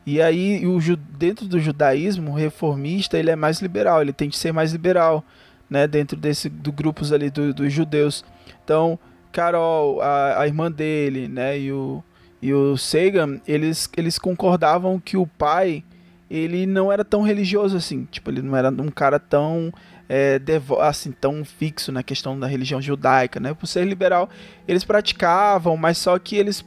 e 0.06 0.22
aí 0.22 0.64
o, 0.64 0.78
dentro 0.96 1.46
do 1.48 1.58
judaísmo, 1.58 2.30
o 2.30 2.34
reformista 2.34 3.18
ele 3.18 3.30
é 3.30 3.36
mais 3.36 3.60
liberal, 3.60 4.00
ele 4.00 4.12
tem 4.12 4.30
que 4.30 4.38
ser 4.38 4.52
mais 4.52 4.70
liberal, 4.70 5.24
né? 5.68 5.88
Dentro 5.88 6.16
desse 6.16 6.48
do 6.48 6.70
grupos 6.70 7.12
ali 7.12 7.28
do, 7.28 7.52
dos 7.52 7.72
judeus. 7.72 8.24
Então, 8.64 8.96
Carol, 9.32 10.00
a, 10.00 10.42
a 10.42 10.46
irmã 10.46 10.70
dele, 10.70 11.26
né? 11.26 11.58
E 11.58 11.72
o, 11.72 12.04
e 12.40 12.54
o 12.54 12.76
Sagan, 12.76 13.40
eles, 13.48 13.90
eles 13.96 14.16
concordavam 14.16 15.00
que 15.00 15.16
o 15.16 15.26
pai 15.26 15.82
ele 16.30 16.66
não 16.66 16.92
era 16.92 17.04
tão 17.04 17.22
religioso 17.22 17.76
assim. 17.76 18.06
Tipo, 18.08 18.30
ele 18.30 18.42
não 18.42 18.56
era 18.56 18.70
um 18.70 18.90
cara 18.90 19.18
tão 19.18 19.72
é, 20.08 20.38
devo 20.38 20.80
assim, 20.80 21.10
tão 21.10 21.44
fixo 21.44 21.90
na 21.90 22.04
questão 22.04 22.38
da 22.38 22.46
religião 22.46 22.80
judaica, 22.80 23.40
né? 23.40 23.52
Por 23.54 23.66
ser 23.66 23.84
liberal, 23.84 24.30
eles 24.68 24.84
praticavam, 24.84 25.76
mas 25.76 25.98
só 25.98 26.16
que 26.16 26.36
eles, 26.36 26.64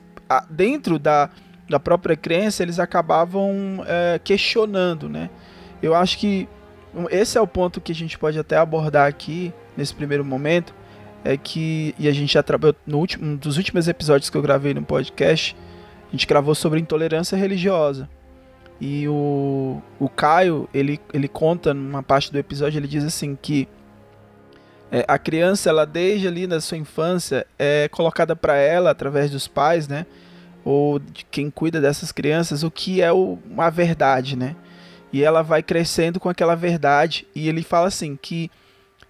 dentro 0.49 0.99
da, 0.99 1.29
da 1.69 1.79
própria 1.79 2.15
crença, 2.15 2.63
eles 2.63 2.79
acabavam 2.79 3.83
é, 3.85 4.19
questionando, 4.23 5.07
né? 5.07 5.29
Eu 5.81 5.95
acho 5.95 6.17
que 6.17 6.47
esse 7.11 7.37
é 7.37 7.41
o 7.41 7.47
ponto 7.47 7.79
que 7.79 7.91
a 7.91 7.95
gente 7.95 8.17
pode 8.17 8.39
até 8.39 8.57
abordar 8.57 9.07
aqui, 9.07 9.53
nesse 9.77 9.93
primeiro 9.93 10.25
momento, 10.25 10.73
é 11.23 11.37
que, 11.37 11.93
e 11.99 12.07
a 12.07 12.11
gente 12.11 12.33
já 12.33 12.41
trabalhou 12.41 12.75
no 12.85 12.97
último, 12.97 13.25
um 13.25 13.35
dos 13.35 13.57
últimos 13.57 13.87
episódios 13.87 14.29
que 14.29 14.37
eu 14.37 14.41
gravei 14.41 14.73
no 14.73 14.81
podcast, 14.81 15.55
a 16.07 16.11
gente 16.11 16.25
gravou 16.25 16.55
sobre 16.55 16.79
intolerância 16.79 17.37
religiosa. 17.37 18.09
E 18.81 19.07
o, 19.07 19.81
o 19.99 20.09
Caio, 20.09 20.67
ele, 20.73 20.99
ele 21.13 21.27
conta 21.27 21.73
numa 21.73 22.01
parte 22.01 22.31
do 22.31 22.39
episódio, 22.39 22.79
ele 22.79 22.87
diz 22.87 23.03
assim 23.03 23.37
que 23.39 23.67
é, 24.91 25.05
a 25.07 25.19
criança, 25.19 25.69
ela 25.69 25.85
desde 25.85 26.27
ali 26.27 26.47
na 26.47 26.59
sua 26.59 26.77
infância, 26.77 27.45
é 27.59 27.87
colocada 27.89 28.35
para 28.35 28.55
ela, 28.55 28.89
através 28.89 29.29
dos 29.29 29.47
pais, 29.47 29.87
né? 29.87 30.05
Ou 30.63 30.99
de 30.99 31.25
quem 31.25 31.49
cuida 31.49 31.79
dessas 31.79 32.11
crianças, 32.11 32.63
o 32.63 32.71
que 32.71 33.01
é 33.01 33.11
o, 33.11 33.39
uma 33.49 33.69
verdade, 33.69 34.35
né? 34.35 34.55
E 35.11 35.23
ela 35.23 35.41
vai 35.41 35.63
crescendo 35.63 36.19
com 36.19 36.29
aquela 36.29 36.55
verdade. 36.55 37.25
E 37.33 37.47
ele 37.47 37.63
fala 37.63 37.87
assim 37.87 38.15
que 38.15 38.51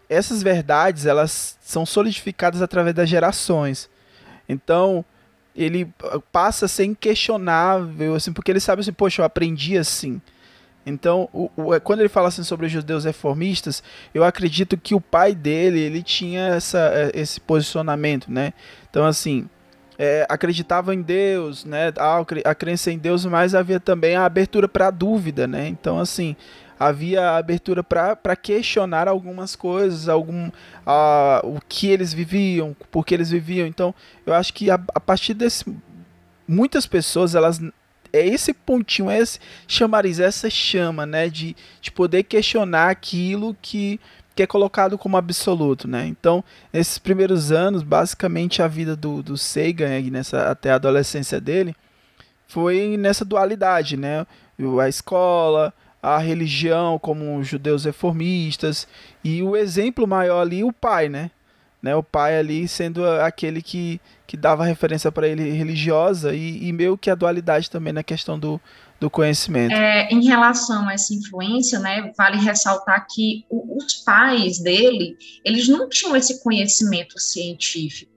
essas 0.07 0.41
verdades 0.41 1.05
elas 1.05 1.57
são 1.61 1.85
solidificadas 1.85 2.61
através 2.61 2.95
das 2.95 3.09
gerações. 3.09 3.89
Então 4.47 5.03
ele 5.55 5.91
passa 6.31 6.65
a 6.65 6.69
ser 6.69 6.85
inquestionável, 6.85 8.15
assim, 8.15 8.31
porque 8.31 8.51
ele 8.51 8.59
sabe 8.59 8.81
assim, 8.81 8.93
poxa, 8.93 9.21
eu 9.21 9.25
aprendi 9.25 9.77
assim. 9.77 10.21
Então, 10.85 11.29
o, 11.33 11.51
o, 11.55 11.79
quando 11.81 11.99
ele 11.99 12.09
fala 12.09 12.29
assim 12.29 12.43
sobre 12.43 12.65
os 12.65 12.71
judeus 12.71 13.03
reformistas, 13.03 13.83
eu 14.13 14.23
acredito 14.23 14.77
que 14.77 14.95
o 14.95 15.01
pai 15.01 15.35
dele 15.35 15.79
ele 15.79 16.01
tinha 16.01 16.47
essa, 16.47 16.79
é, 16.93 17.11
esse 17.13 17.39
posicionamento, 17.41 18.31
né? 18.31 18.53
Então, 18.89 19.05
assim, 19.05 19.47
é, 19.99 20.25
acreditava 20.29 20.95
em 20.95 21.01
Deus, 21.01 21.65
né? 21.65 21.91
A, 21.97 22.19
a 22.45 22.55
crença 22.55 22.89
em 22.89 22.97
Deus, 22.97 23.25
mas 23.25 23.53
havia 23.53 23.81
também 23.81 24.15
a 24.15 24.23
abertura 24.23 24.65
para 24.65 24.87
a 24.87 24.91
dúvida, 24.91 25.45
né? 25.45 25.67
Então, 25.67 25.99
assim, 25.99 26.37
havia 26.79 27.31
abertura 27.31 27.83
para 27.83 28.35
questionar 28.37 29.09
algumas 29.09 29.57
coisas, 29.57 30.07
algum 30.07 30.47
uh, 30.47 31.43
o 31.43 31.59
que 31.67 31.87
eles 31.87 32.13
viviam, 32.13 32.73
por 32.89 33.05
que 33.05 33.13
eles 33.13 33.29
viviam. 33.29 33.67
Então, 33.67 33.93
eu 34.25 34.33
acho 34.33 34.53
que 34.53 34.71
a, 34.71 34.79
a 34.95 34.99
partir 35.01 35.33
desse 35.33 35.65
muitas 36.47 36.87
pessoas 36.87 37.35
elas 37.35 37.61
é 38.11 38.25
esse 38.25 38.53
pontinho, 38.53 39.09
é 39.09 39.19
esse 39.19 39.39
chamariz, 39.67 40.19
essa 40.19 40.49
chama, 40.49 41.05
né, 41.05 41.29
de, 41.29 41.55
de 41.79 41.91
poder 41.91 42.23
questionar 42.23 42.89
aquilo 42.89 43.55
que, 43.61 43.99
que 44.39 44.43
é 44.43 44.47
colocado 44.47 44.97
como 44.97 45.17
absoluto, 45.17 45.85
né? 45.85 46.07
Então, 46.07 46.41
nesses 46.71 46.97
primeiros 46.97 47.51
anos, 47.51 47.83
basicamente 47.83 48.61
a 48.61 48.69
vida 48.69 48.95
do, 48.95 49.21
do 49.21 49.37
Sagan, 49.37 49.99
nessa, 50.09 50.49
até 50.49 50.71
a 50.71 50.75
adolescência 50.75 51.41
dele, 51.41 51.75
foi 52.47 52.95
nessa 52.95 53.25
dualidade, 53.25 53.97
né? 53.97 54.25
A 54.81 54.87
escola, 54.87 55.73
a 56.01 56.17
religião, 56.19 56.97
como 56.97 57.43
judeus 57.43 57.83
reformistas, 57.83 58.87
e 59.21 59.43
o 59.43 59.57
exemplo 59.57 60.07
maior 60.07 60.39
ali, 60.39 60.63
o 60.63 60.71
pai, 60.71 61.09
né? 61.09 61.31
né? 61.81 61.93
O 61.93 62.01
pai 62.01 62.39
ali 62.39 62.65
sendo 62.65 63.05
aquele 63.05 63.61
que, 63.61 63.99
que 64.25 64.37
dava 64.37 64.63
referência 64.63 65.11
para 65.11 65.27
ele 65.27 65.51
religiosa 65.51 66.33
e, 66.33 66.65
e 66.65 66.71
meio 66.71 66.97
que 66.97 67.09
a 67.09 67.15
dualidade 67.15 67.69
também 67.69 67.91
na 67.91 68.03
questão 68.03 68.39
do, 68.39 68.59
do 68.99 69.09
conhecimento. 69.09 69.73
É, 69.73 70.09
em 70.11 70.25
relação 70.25 70.87
a 70.87 70.93
essa 70.93 71.13
influência, 71.13 71.79
né, 71.79 72.11
vale 72.17 72.37
ressaltar 72.37 73.07
que 73.09 73.45
o, 73.49 73.77
os 73.77 73.93
pais 73.95 74.59
dele, 74.59 75.17
eles 75.43 75.67
não 75.67 75.87
tinham 75.87 76.15
esse 76.15 76.43
conhecimento 76.43 77.17
científico, 77.19 78.11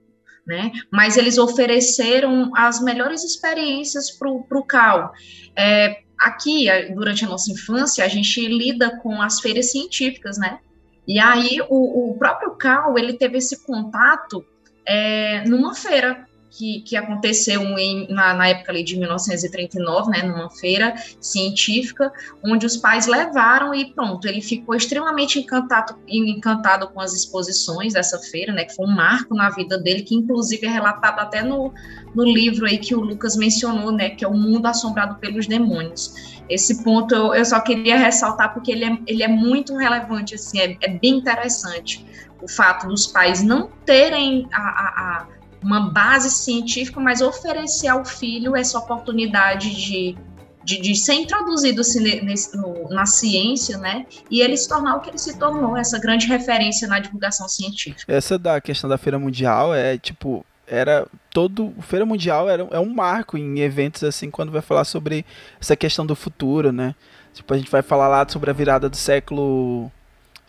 né, 0.45 0.71
mas 0.91 1.15
eles 1.15 1.37
ofereceram 1.37 2.51
as 2.55 2.81
melhores 2.81 3.23
experiências 3.23 4.11
para 4.11 4.29
o 4.29 4.63
Cal. 4.65 5.13
É, 5.55 6.01
aqui, 6.19 6.67
durante 6.93 7.23
a 7.23 7.29
nossa 7.29 7.51
infância, 7.51 8.03
a 8.03 8.09
gente 8.09 8.45
lida 8.45 8.97
com 8.97 9.21
as 9.21 9.39
feiras 9.39 9.71
científicas, 9.71 10.37
né, 10.37 10.59
e 11.07 11.19
aí 11.19 11.59
o, 11.69 12.11
o 12.11 12.17
próprio 12.17 12.55
Cal, 12.55 12.97
ele 12.97 13.13
teve 13.13 13.37
esse 13.37 13.65
contato 13.65 14.45
é, 14.85 15.43
numa 15.47 15.73
feira 15.73 16.27
que, 16.55 16.81
que 16.81 16.95
aconteceu 16.95 17.61
em, 17.79 18.07
na, 18.09 18.33
na, 18.33 18.47
época 18.47 18.71
ali 18.71 18.83
de 18.83 18.95
1939, 18.97 20.11
né, 20.11 20.21
numa 20.21 20.49
feira 20.51 20.93
científica, 21.19 22.11
onde 22.43 22.65
os 22.65 22.77
pais 22.77 23.07
levaram 23.07 23.73
e 23.73 23.91
pronto, 23.93 24.27
ele 24.27 24.41
ficou 24.41 24.75
extremamente 24.75 25.39
encantado, 25.39 25.95
encantado 26.07 26.87
com 26.89 27.01
as 27.01 27.13
exposições 27.13 27.93
dessa 27.93 28.19
feira, 28.19 28.53
né, 28.53 28.65
que 28.65 28.75
foi 28.75 28.85
um 28.85 28.95
marco 28.95 29.33
na 29.33 29.49
vida 29.49 29.79
dele, 29.79 30.03
que 30.03 30.13
inclusive 30.13 30.65
é 30.67 30.69
relatado 30.69 31.19
até 31.19 31.41
no, 31.41 31.73
no 32.13 32.23
livro 32.23 32.67
aí 32.67 32.77
que 32.77 32.93
o 32.93 33.01
Lucas 33.01 33.35
mencionou, 33.35 33.91
né, 33.91 34.11
que 34.11 34.23
é 34.23 34.27
O 34.27 34.33
Mundo 34.33 34.67
Assombrado 34.67 35.15
pelos 35.15 35.47
Demônios. 35.47 36.33
Esse 36.47 36.83
ponto 36.83 37.15
eu, 37.15 37.33
eu 37.33 37.45
só 37.45 37.59
queria 37.61 37.97
ressaltar 37.97 38.53
porque 38.53 38.71
ele 38.71 38.85
é, 38.85 38.97
ele 39.07 39.23
é 39.23 39.27
muito 39.27 39.75
relevante, 39.75 40.35
assim, 40.35 40.59
é, 40.59 40.77
é 40.81 40.89
bem 40.99 41.17
interessante 41.17 42.05
o 42.41 42.47
fato 42.47 42.87
dos 42.87 43.07
pais 43.07 43.41
não 43.41 43.69
terem 43.85 44.49
a, 44.51 44.59
a, 44.59 45.21
a 45.21 45.42
uma 45.63 45.89
base 45.89 46.29
científica, 46.29 46.99
mas 46.99 47.21
oferecer 47.21 47.87
ao 47.87 48.03
filho 48.03 48.55
essa 48.55 48.77
oportunidade 48.77 49.73
de, 49.73 50.17
de, 50.63 50.81
de 50.81 50.95
ser 50.95 51.13
introduzido 51.13 51.81
assim, 51.81 52.21
nesse, 52.21 52.55
no, 52.57 52.89
na 52.89 53.05
ciência, 53.05 53.77
né? 53.77 54.05
E 54.29 54.41
ele 54.41 54.57
se 54.57 54.67
tornar 54.67 54.95
o 54.95 54.99
que 54.99 55.09
ele 55.09 55.17
se 55.17 55.37
tornou, 55.37 55.77
essa 55.77 55.99
grande 55.99 56.27
referência 56.27 56.87
na 56.87 56.99
divulgação 56.99 57.47
científica. 57.47 58.11
Essa 58.11 58.37
da 58.37 58.59
questão 58.59 58.89
da 58.89 58.97
Feira 58.97 59.17
Mundial 59.17 59.73
é 59.73 59.97
tipo. 59.97 60.45
Era 60.65 61.05
todo. 61.29 61.73
Feira 61.81 62.05
Mundial 62.05 62.49
era, 62.49 62.67
é 62.71 62.79
um 62.79 62.93
marco 62.93 63.37
em 63.37 63.59
eventos 63.59 64.03
assim, 64.03 64.31
quando 64.31 64.51
vai 64.51 64.61
falar 64.61 64.85
sobre 64.85 65.25
essa 65.59 65.75
questão 65.75 66.05
do 66.05 66.15
futuro, 66.15 66.71
né? 66.71 66.95
Tipo, 67.33 67.53
a 67.53 67.57
gente 67.57 67.69
vai 67.69 67.81
falar 67.81 68.07
lá 68.07 68.25
sobre 68.27 68.49
a 68.49 68.53
virada 68.53 68.89
do 68.89 68.97
século. 68.97 69.91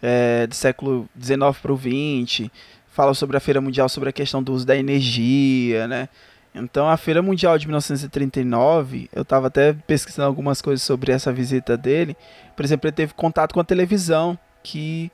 É, 0.06 0.46
do 0.46 0.54
século 0.54 1.08
XIX 1.18 1.38
para 1.62 1.72
o 1.72 1.78
XX 1.78 2.50
fala 2.94 3.12
sobre 3.12 3.36
a 3.36 3.40
Feira 3.40 3.60
Mundial, 3.60 3.88
sobre 3.88 4.08
a 4.08 4.12
questão 4.12 4.40
do 4.40 4.52
uso 4.52 4.64
da 4.64 4.76
energia, 4.76 5.88
né? 5.88 6.08
Então, 6.54 6.88
a 6.88 6.96
Feira 6.96 7.20
Mundial 7.20 7.58
de 7.58 7.66
1939, 7.66 9.10
eu 9.12 9.22
estava 9.22 9.48
até 9.48 9.72
pesquisando 9.72 10.28
algumas 10.28 10.62
coisas 10.62 10.84
sobre 10.84 11.10
essa 11.10 11.32
visita 11.32 11.76
dele. 11.76 12.16
Por 12.54 12.64
exemplo, 12.64 12.86
ele 12.86 12.94
teve 12.94 13.12
contato 13.12 13.52
com 13.52 13.58
a 13.58 13.64
televisão, 13.64 14.38
que 14.62 15.10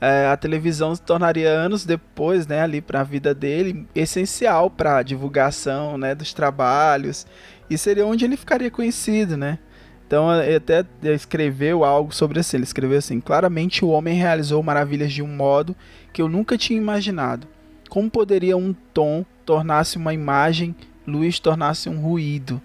é, 0.00 0.26
a 0.26 0.36
televisão 0.36 0.92
se 0.92 1.02
tornaria 1.02 1.48
anos 1.48 1.84
depois, 1.84 2.48
né, 2.48 2.62
ali 2.62 2.80
para 2.80 3.02
a 3.02 3.04
vida 3.04 3.32
dele, 3.32 3.86
essencial 3.94 4.68
para 4.68 4.96
a 4.96 5.02
divulgação, 5.04 5.96
né, 5.96 6.16
dos 6.16 6.34
trabalhos. 6.34 7.24
E 7.70 7.78
seria 7.78 8.04
onde 8.04 8.24
ele 8.24 8.36
ficaria 8.36 8.72
conhecido, 8.72 9.36
né? 9.36 9.60
Então, 10.10 10.42
ele 10.42 10.56
até 10.56 10.84
escreveu 11.14 11.84
algo 11.84 12.12
sobre 12.12 12.40
assim. 12.40 12.56
Ele 12.56 12.64
escreveu 12.64 12.98
assim: 12.98 13.20
claramente 13.20 13.84
o 13.84 13.90
homem 13.90 14.18
realizou 14.18 14.60
maravilhas 14.60 15.12
de 15.12 15.22
um 15.22 15.28
modo 15.28 15.76
que 16.12 16.20
eu 16.20 16.28
nunca 16.28 16.58
tinha 16.58 16.76
imaginado. 16.76 17.46
Como 17.88 18.10
poderia 18.10 18.56
um 18.56 18.74
tom 18.92 19.24
tornar-se 19.46 19.96
uma 19.96 20.12
imagem, 20.12 20.74
luz 21.06 21.38
tornar-se 21.38 21.88
um 21.88 22.00
ruído? 22.00 22.60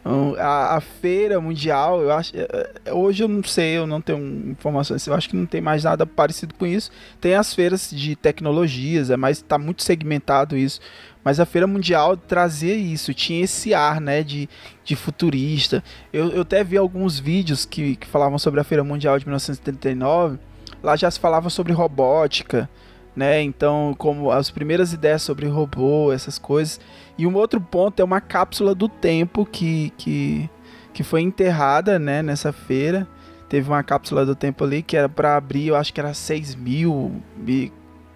Então, 0.00 0.36
a, 0.38 0.76
a, 0.76 0.80
feira 0.80 1.40
mundial, 1.40 2.00
eu 2.00 2.12
acho. 2.12 2.36
É, 2.36 2.70
é, 2.84 2.94
hoje 2.94 3.24
eu 3.24 3.28
não 3.28 3.42
sei, 3.42 3.76
eu 3.76 3.84
não 3.84 4.00
tenho 4.00 4.48
informações, 4.48 5.04
eu 5.04 5.14
acho 5.14 5.28
que 5.28 5.34
não 5.34 5.46
tem 5.46 5.60
mais 5.60 5.82
nada 5.82 6.06
parecido 6.06 6.54
com 6.54 6.64
isso. 6.64 6.92
Tem 7.20 7.34
as 7.34 7.52
feiras 7.52 7.90
de 7.90 8.14
tecnologias, 8.14 9.10
é 9.10 9.16
mas 9.16 9.38
está 9.38 9.58
muito 9.58 9.82
segmentado 9.82 10.56
isso. 10.56 10.80
Mas 11.28 11.38
a 11.38 11.44
feira 11.44 11.66
mundial 11.66 12.16
trazia 12.16 12.74
isso, 12.74 13.12
tinha 13.12 13.44
esse 13.44 13.74
ar, 13.74 14.00
né, 14.00 14.22
de, 14.22 14.48
de 14.82 14.96
futurista. 14.96 15.84
Eu, 16.10 16.30
eu 16.30 16.40
até 16.40 16.64
vi 16.64 16.78
alguns 16.78 17.18
vídeos 17.18 17.66
que, 17.66 17.96
que 17.96 18.06
falavam 18.06 18.38
sobre 18.38 18.60
a 18.60 18.64
feira 18.64 18.82
mundial 18.82 19.18
de 19.18 19.26
1939. 19.26 20.38
Lá 20.82 20.96
já 20.96 21.10
se 21.10 21.20
falava 21.20 21.50
sobre 21.50 21.74
robótica, 21.74 22.66
né? 23.14 23.42
Então, 23.42 23.94
como 23.98 24.30
as 24.30 24.50
primeiras 24.50 24.94
ideias 24.94 25.20
sobre 25.20 25.46
robô, 25.46 26.14
essas 26.14 26.38
coisas. 26.38 26.80
E 27.18 27.26
um 27.26 27.34
outro 27.34 27.60
ponto 27.60 28.00
é 28.00 28.04
uma 28.06 28.22
cápsula 28.22 28.74
do 28.74 28.88
tempo 28.88 29.44
que, 29.44 29.92
que, 29.98 30.48
que 30.94 31.02
foi 31.02 31.20
enterrada, 31.20 31.98
né, 31.98 32.22
nessa 32.22 32.54
feira. 32.54 33.06
Teve 33.50 33.68
uma 33.68 33.82
cápsula 33.82 34.24
do 34.24 34.34
tempo 34.34 34.64
ali 34.64 34.82
que 34.82 34.96
era 34.96 35.10
para 35.10 35.36
abrir, 35.36 35.66
eu 35.66 35.76
acho 35.76 35.92
que 35.92 36.00
era 36.00 36.14
6 36.14 36.54
mil, 36.54 37.22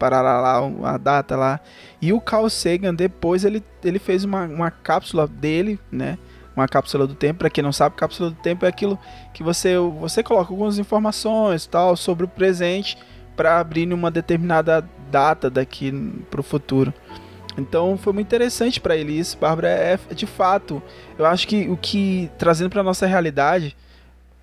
parará 0.03 0.41
lá, 0.41 0.59
a 0.95 0.99
data 0.99 1.37
lá. 1.37 1.61
E 2.01 2.13
o 2.13 2.21
Carl 2.21 2.51
Sagan, 2.51 2.93
depois, 2.93 3.45
ele, 3.45 3.63
ele 3.85 4.01
fez 4.01 4.25
uma, 4.25 4.47
uma 4.47 4.69
cápsula 4.69 5.29
dele, 5.29 5.79
né? 5.93 6.19
Uma 6.57 6.67
cápsula 6.67 7.07
do 7.07 7.15
tempo, 7.15 7.39
para 7.39 7.49
quem 7.49 7.63
não 7.63 7.73
sabe, 7.73 7.95
cápsula 7.95 8.31
do 8.31 8.37
tempo 8.37 8.67
é 8.67 8.69
aquilo 8.69 8.99
que 9.33 9.45
você, 9.45 9.79
você 9.79 10.21
coloca 10.21 10.53
algumas 10.53 10.77
informações 10.77 11.67
tal 11.67 11.97
sobre 11.97 12.25
o 12.25 12.29
presente 12.29 12.99
para 13.37 13.61
abrir 13.61 13.87
numa 13.87 14.11
determinada 14.11 14.85
data 15.09 15.49
daqui 15.49 15.93
para 16.29 16.41
o 16.41 16.43
futuro. 16.45 16.93
Então 17.57 17.97
foi 17.97 18.13
muito 18.13 18.27
interessante 18.27 18.81
para 18.81 18.97
ele 18.97 19.17
isso, 19.17 19.39
Bárbara. 19.39 19.69
É, 19.69 19.99
é, 20.11 20.15
de 20.15 20.27
fato, 20.27 20.83
eu 21.17 21.25
acho 21.25 21.47
que 21.47 21.71
o 21.71 21.77
que 21.77 22.29
trazendo 22.37 22.71
para 22.71 22.83
nossa 22.83 23.07
realidade, 23.07 23.77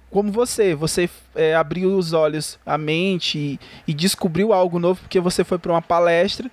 como 0.09 0.31
você, 0.31 0.73
você 0.73 1.09
é, 1.35 1.55
abriu 1.55 1.95
os 1.95 2.13
olhos, 2.13 2.57
a 2.65 2.77
mente 2.77 3.37
e, 3.37 3.59
e 3.87 3.93
descobriu 3.93 4.53
algo 4.53 4.79
novo 4.79 5.01
porque 5.01 5.19
você 5.19 5.43
foi 5.43 5.57
para 5.57 5.71
uma 5.71 5.81
palestra. 5.81 6.49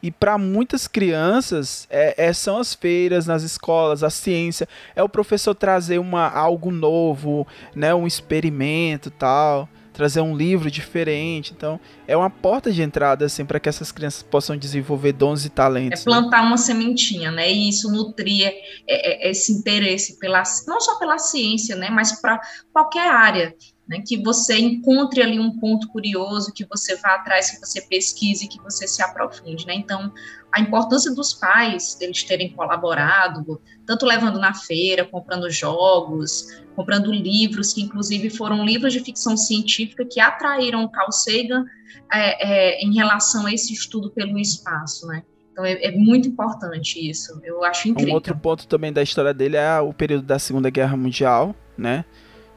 E 0.00 0.12
para 0.12 0.38
muitas 0.38 0.86
crianças, 0.86 1.88
é, 1.90 2.26
é, 2.26 2.32
são 2.32 2.58
as 2.58 2.72
feiras 2.72 3.26
nas 3.26 3.42
escolas, 3.42 4.04
a 4.04 4.10
ciência, 4.10 4.68
é 4.94 5.02
o 5.02 5.08
professor 5.08 5.56
trazer 5.56 5.98
uma, 5.98 6.28
algo 6.28 6.70
novo, 6.70 7.44
né, 7.74 7.92
um 7.92 8.06
experimento 8.06 9.10
tal 9.10 9.68
trazer 9.98 10.20
um 10.20 10.36
livro 10.36 10.70
diferente. 10.70 11.52
Então, 11.56 11.80
é 12.06 12.16
uma 12.16 12.30
porta 12.30 12.70
de 12.70 12.80
entrada 12.80 13.24
assim 13.24 13.44
para 13.44 13.58
que 13.58 13.68
essas 13.68 13.90
crianças 13.90 14.22
possam 14.22 14.56
desenvolver 14.56 15.10
dons 15.10 15.44
e 15.44 15.50
talentos. 15.50 16.02
É 16.02 16.04
plantar 16.04 16.42
né? 16.42 16.46
uma 16.46 16.56
sementinha, 16.56 17.32
né? 17.32 17.50
E 17.50 17.68
isso 17.68 17.90
nutrir 17.90 18.46
é, 18.46 18.52
é, 18.86 19.26
é 19.26 19.30
esse 19.32 19.52
interesse 19.52 20.16
pela 20.20 20.44
não 20.68 20.80
só 20.80 21.00
pela 21.00 21.18
ciência, 21.18 21.74
né, 21.74 21.90
mas 21.90 22.20
para 22.20 22.40
qualquer 22.72 23.10
área. 23.10 23.52
né, 23.88 24.00
que 24.06 24.22
você 24.22 24.56
encontre 24.56 25.20
ali 25.20 25.40
um 25.40 25.58
ponto 25.58 25.88
curioso, 25.88 26.52
que 26.52 26.64
você 26.64 26.94
vá 26.96 27.14
atrás, 27.14 27.50
que 27.50 27.58
você 27.58 27.80
pesquise, 27.80 28.46
que 28.46 28.60
você 28.62 28.86
se 28.86 29.02
aprofunde, 29.02 29.66
né? 29.66 29.74
Então, 29.74 30.12
a 30.52 30.60
importância 30.60 31.14
dos 31.14 31.34
pais, 31.34 31.98
eles 32.00 32.22
terem 32.22 32.50
colaborado, 32.50 33.60
tanto 33.86 34.06
levando 34.06 34.38
na 34.38 34.54
feira, 34.54 35.04
comprando 35.04 35.50
jogos, 35.50 36.62
comprando 36.74 37.12
livros, 37.12 37.72
que 37.72 37.82
inclusive 37.82 38.30
foram 38.30 38.64
livros 38.64 38.92
de 38.92 39.00
ficção 39.00 39.36
científica 39.36 40.04
que 40.04 40.20
atraíram 40.20 40.88
Carl 40.88 41.12
Sagan 41.12 41.64
é, 42.12 42.78
é, 42.78 42.84
em 42.84 42.94
relação 42.94 43.46
a 43.46 43.52
esse 43.52 43.72
estudo 43.72 44.10
pelo 44.10 44.38
espaço, 44.38 45.06
né? 45.06 45.22
Então 45.52 45.64
é, 45.64 45.72
é, 45.86 45.90
muito 45.90 46.28
importante 46.28 46.98
isso. 46.98 47.40
Eu 47.42 47.64
acho 47.64 47.88
incrível. 47.88 48.12
Um 48.12 48.14
outro 48.14 48.36
ponto 48.36 48.66
também 48.66 48.92
da 48.92 49.02
história 49.02 49.34
dele 49.34 49.56
é 49.56 49.80
o 49.80 49.92
período 49.92 50.22
da 50.22 50.38
Segunda 50.38 50.70
Guerra 50.70 50.96
Mundial, 50.96 51.54
né? 51.76 52.04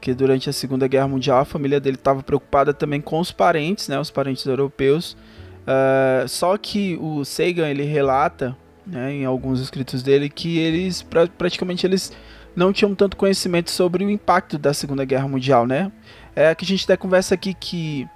Que 0.00 0.14
durante 0.14 0.48
a 0.48 0.52
Segunda 0.52 0.86
Guerra 0.86 1.08
Mundial 1.08 1.40
a 1.40 1.44
família 1.44 1.80
dele 1.80 1.96
estava 1.96 2.22
preocupada 2.22 2.72
também 2.72 3.00
com 3.00 3.18
os 3.18 3.32
parentes, 3.32 3.88
né? 3.88 3.98
Os 3.98 4.10
parentes 4.10 4.46
europeus. 4.46 5.16
Uh, 5.62 6.28
só 6.28 6.56
que 6.56 6.98
o 7.00 7.24
Sagan 7.24 7.68
ele 7.68 7.84
relata, 7.84 8.56
né, 8.86 9.12
em 9.12 9.24
alguns 9.24 9.60
escritos 9.60 10.02
dele, 10.02 10.28
que 10.28 10.58
eles 10.58 11.02
pra, 11.02 11.26
praticamente 11.26 11.86
eles 11.86 12.12
não 12.54 12.72
tinham 12.72 12.94
tanto 12.94 13.16
conhecimento 13.16 13.70
sobre 13.70 14.04
o 14.04 14.10
impacto 14.10 14.58
da 14.58 14.74
Segunda 14.74 15.04
Guerra 15.04 15.28
Mundial, 15.28 15.66
né? 15.66 15.90
É 16.34 16.54
que 16.54 16.64
a 16.64 16.68
gente 16.68 16.84
até 16.84 16.96
conversa 16.96 17.34
aqui 17.34 17.54
que 17.54 18.06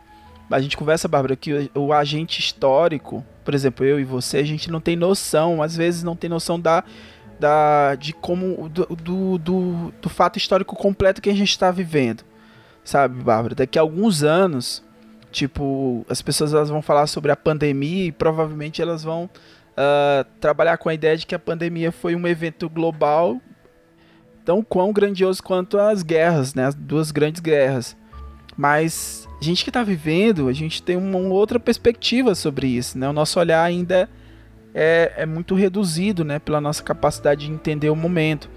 a 0.51 0.61
gente 0.61 0.77
conversa, 0.77 1.09
Bárbara, 1.09 1.37
que 1.37 1.71
o, 1.75 1.87
o 1.87 1.93
agente 1.93 2.41
histórico 2.41 3.25
por 3.47 3.55
exemplo, 3.55 3.87
eu 3.87 4.01
e 4.01 4.05
você, 4.05 4.39
a 4.39 4.43
gente 4.43 4.73
não 4.73 4.81
tem 4.81 4.97
noção, 4.97 5.63
às 5.63 5.77
vezes 5.77 6.03
não 6.03 6.17
tem 6.17 6.29
noção 6.29 6.59
da, 6.59 6.83
da 7.39 7.95
de 7.95 8.13
como 8.13 8.69
do, 8.69 8.85
do, 8.87 9.39
do, 9.39 9.93
do 10.03 10.09
fato 10.09 10.37
histórico 10.37 10.75
completo 10.75 11.23
que 11.23 11.31
a 11.31 11.35
gente 11.35 11.51
está 11.51 11.71
vivendo, 11.71 12.25
sabe, 12.83 13.23
Bárbara? 13.23 13.55
Daqui 13.55 13.79
a 13.79 13.83
alguns 13.83 14.25
anos, 14.25 14.83
tipo, 15.37 16.07
as 16.09 16.23
pessoas 16.23 16.55
elas 16.55 16.71
vão 16.71 16.81
falar 16.81 17.07
sobre 17.07 17.31
a 17.31 17.37
pandemia 17.37 18.07
e 18.07 18.13
provavelmente 18.13 18.81
elas 18.81 19.05
vão 19.05 19.25
uh, 19.25 20.25
trabalhar 20.41 20.79
com 20.79 20.89
a 20.89 20.95
ideia 20.95 21.15
de 21.15 21.27
que 21.27 21.35
a 21.35 21.39
pandemia 21.39 21.93
foi 21.93 22.17
um 22.17 22.27
evento 22.27 22.71
global 22.71 23.39
tão 24.47 24.63
quão 24.63 24.95
grandioso 24.95 25.43
quanto 25.43 25.79
as 25.79 26.03
guerras, 26.03 26.55
né? 26.55 26.65
As 26.65 26.75
duas 26.75 27.11
grandes 27.11 27.41
guerras. 27.41 27.95
Mas 28.57 29.29
a 29.39 29.45
gente 29.45 29.63
que 29.63 29.69
está 29.69 29.83
vivendo, 29.83 30.49
a 30.49 30.55
gente 30.55 30.83
tem 30.83 30.97
uma 30.97 31.19
outra 31.19 31.61
perspectiva 31.61 32.35
sobre 32.35 32.69
isso, 32.69 32.97
né? 32.97 33.07
O 33.07 33.13
nosso 33.13 33.39
olhar 33.39 33.63
ainda 33.63 34.09
é, 34.75 35.13
é 35.19 35.27
muito 35.27 35.55
reduzido, 35.55 36.25
né? 36.25 36.39
Pela 36.39 36.63
nossa 36.63 36.83
capacidade 36.83 37.45
de 37.47 37.53
entender 37.53 37.91
o 37.91 37.97
momento. 37.97 38.49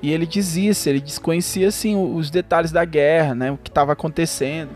E 0.00 0.12
ele 0.12 0.24
diz 0.24 0.54
isso, 0.54 0.88
ele 0.88 1.00
desconhecia 1.00 1.66
assim 1.66 1.96
os 1.96 2.30
detalhes 2.30 2.70
da 2.70 2.84
guerra, 2.84 3.34
né? 3.34 3.50
O 3.50 3.56
que 3.56 3.70
estava 3.70 3.92
acontecendo. 3.92 4.70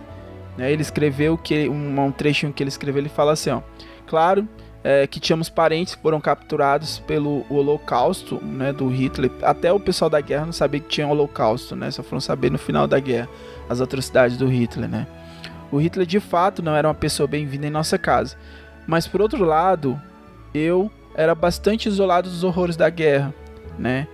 Né? 0.57 0.73
Ele 0.73 0.83
escreveu 0.83 1.37
que 1.37 1.69
um, 1.69 2.01
um 2.01 2.13
que 2.13 2.63
ele 2.63 2.69
escreveu, 2.69 3.01
ele 3.01 3.09
fala 3.09 3.33
assim, 3.33 3.51
ó. 3.51 3.61
Claro 4.07 4.47
é, 4.85 5.07
que 5.07 5.21
tínhamos 5.21 5.49
parentes 5.49 5.95
que 5.95 6.03
foram 6.03 6.21
capturados 6.21 6.99
pelo 7.01 7.47
Holocausto, 7.49 8.43
né? 8.43 8.73
Do 8.73 8.89
Hitler. 8.89 9.31
Até 9.43 9.73
o 9.73 9.79
pessoal 9.79 10.11
da 10.11 10.21
guerra 10.21 10.47
não 10.47 10.53
sabia 10.53 10.81
que 10.81 10.89
tinha 10.89 11.07
Holocausto, 11.07 11.77
né? 11.77 11.91
Só 11.91 12.03
foram 12.03 12.21
saber 12.21 12.51
no 12.51 12.59
final 12.59 12.87
da 12.87 12.99
guerra 12.99 13.29
as 13.69 13.81
atrocidades 13.81 14.37
do 14.37 14.47
Hitler, 14.47 14.89
né? 14.89 15.07
O 15.71 15.79
Hitler 15.79 16.07
de 16.07 16.21
fato 16.21 16.63
não 16.63 16.75
era 16.75 16.89
uma 16.89 16.95
pessoa 16.95 17.27
bem-vinda 17.27 17.67
em 17.67 17.71
nossa 17.71 17.97
casa. 17.97 18.37
Mas 18.87 19.07
por 19.07 19.23
outro 19.23 19.45
lado, 19.45 20.01
eu 20.53 20.91
era 21.15 21.35
bastante 21.35 21.89
isolado 21.89 22.29
dos 22.29 22.43
horrores 22.43 22.77
da 22.77 22.91
guerra, 22.91 23.33
né? 23.79 24.09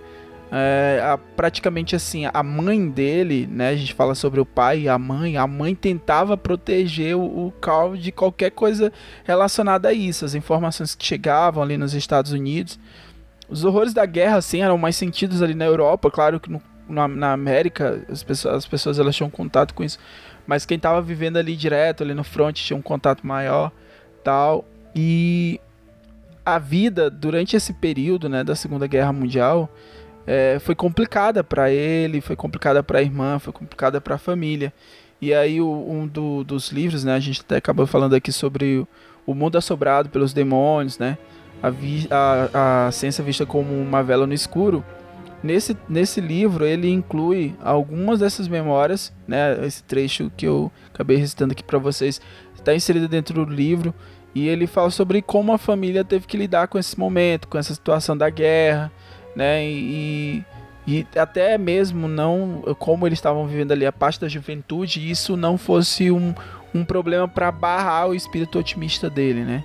É, 0.51 1.01
a, 1.03 1.17
praticamente 1.17 1.95
assim, 1.95 2.25
a 2.31 2.43
mãe 2.43 2.89
dele, 2.89 3.47
né? 3.51 3.69
A 3.69 3.75
gente 3.75 3.93
fala 3.93 4.15
sobre 4.15 4.39
o 4.39 4.45
pai 4.45 4.81
e 4.81 4.89
a 4.89 4.97
mãe. 4.97 5.37
A 5.37 5.45
mãe 5.45 5.75
tentava 5.75 6.35
proteger 6.35 7.15
o, 7.15 7.47
o 7.47 7.51
Carl 7.61 7.95
de 7.95 8.11
qualquer 8.11 8.51
coisa 8.51 8.91
relacionada 9.23 9.89
a 9.89 9.93
isso. 9.93 10.25
As 10.25 10.33
informações 10.35 10.95
que 10.95 11.05
chegavam 11.05 11.61
ali 11.61 11.77
nos 11.77 11.93
Estados 11.93 12.31
Unidos. 12.31 12.79
Os 13.47 13.63
horrores 13.63 13.93
da 13.93 14.05
guerra, 14.05 14.37
assim, 14.37 14.61
eram 14.61 14.77
mais 14.77 14.95
sentidos 14.95 15.41
ali 15.41 15.53
na 15.53 15.65
Europa. 15.65 16.09
Claro 16.11 16.39
que 16.39 16.49
no, 16.49 16.61
na, 16.87 17.07
na 17.07 17.33
América 17.33 18.03
as 18.09 18.23
pessoas, 18.23 18.55
as 18.55 18.65
pessoas 18.65 18.99
elas 18.99 19.15
tinham 19.15 19.29
contato 19.29 19.73
com 19.73 19.83
isso 19.83 19.99
mas 20.49 20.65
quem 20.65 20.79
tava 20.79 20.99
vivendo 20.99 21.37
ali 21.37 21.55
direto, 21.55 22.01
ali 22.01 22.15
no 22.15 22.23
front, 22.23 22.55
tinha 22.55 22.75
um 22.75 22.81
contato 22.81 23.25
maior, 23.25 23.71
tal. 24.23 24.65
E 24.95 25.61
a 26.43 26.57
vida 26.57 27.07
durante 27.07 27.55
esse 27.55 27.71
período, 27.71 28.27
né, 28.27 28.43
da 28.43 28.55
Segunda 28.55 28.87
Guerra 28.87 29.13
Mundial, 29.13 29.69
é, 30.31 30.59
foi 30.59 30.75
complicada 30.75 31.43
para 31.43 31.71
ele, 31.71 32.21
foi 32.21 32.35
complicada 32.35 32.83
para 32.83 32.99
a 32.99 33.01
irmã, 33.01 33.39
foi 33.39 33.51
complicada 33.51 33.99
para 33.99 34.13
a 34.13 34.17
família. 34.19 34.71
E 35.19 35.33
aí 35.33 35.59
o, 35.59 35.67
um 35.67 36.05
do, 36.05 36.43
dos 36.43 36.71
livros, 36.71 37.03
né, 37.03 37.15
a 37.15 37.19
gente 37.19 37.41
até 37.41 37.55
acabou 37.55 37.87
falando 37.87 38.13
aqui 38.13 38.31
sobre 38.31 38.85
o, 39.25 39.33
mundo 39.33 39.57
assobrado 39.57 40.07
pelos 40.07 40.31
demônios, 40.31 40.99
né, 40.99 41.17
a, 41.63 41.71
vi, 41.71 42.07
a, 42.11 42.85
a 42.87 42.91
ciência 42.91 43.23
vista 43.23 43.43
como 43.43 43.73
uma 43.73 44.03
vela 44.03 44.27
no 44.27 44.33
escuro. 44.33 44.85
Nesse, 45.41 45.75
nesse 45.87 46.21
livro 46.21 46.63
ele 46.63 46.91
inclui 46.91 47.55
algumas 47.59 48.19
dessas 48.19 48.47
memórias, 48.47 49.11
né? 49.25 49.65
Esse 49.65 49.81
trecho 49.81 50.29
que 50.35 50.45
eu 50.45 50.69
acabei 50.93 51.15
recitando 51.15 51.53
aqui 51.53 51.63
para 51.63 51.79
vocês 51.79 52.21
está 52.53 52.75
inserido 52.75 53.07
dentro 53.07 53.33
do 53.33 53.49
livro 53.49 53.95
e 54.35 54.49
ele 54.49 54.67
fala 54.67 54.89
sobre 54.89 55.21
como 55.21 55.53
a 55.53 55.57
família 55.57 56.03
teve 56.03 56.27
que 56.27 56.35
lidar 56.35 56.67
com 56.67 56.77
esse 56.77 56.99
momento, 56.99 57.47
com 57.47 57.57
essa 57.57 57.73
situação 57.73 58.17
da 58.17 58.29
guerra, 58.29 58.91
né? 59.39 59.65
E, 59.65 60.43
e 60.85 61.07
até 61.15 61.57
mesmo 61.57 62.09
não 62.09 62.61
como 62.77 63.07
eles 63.07 63.19
estavam 63.19 63.47
vivendo 63.47 63.71
ali 63.71 63.85
a 63.85 63.91
parte 63.91 64.19
da 64.19 64.27
juventude, 64.27 65.09
isso 65.09 65.37
não 65.37 65.57
fosse 65.57 66.11
um, 66.11 66.35
um 66.75 66.83
problema 66.83 67.25
para 67.25 67.49
barrar 67.49 68.09
o 68.09 68.13
espírito 68.13 68.59
otimista 68.59 69.09
dele, 69.09 69.45
né? 69.45 69.63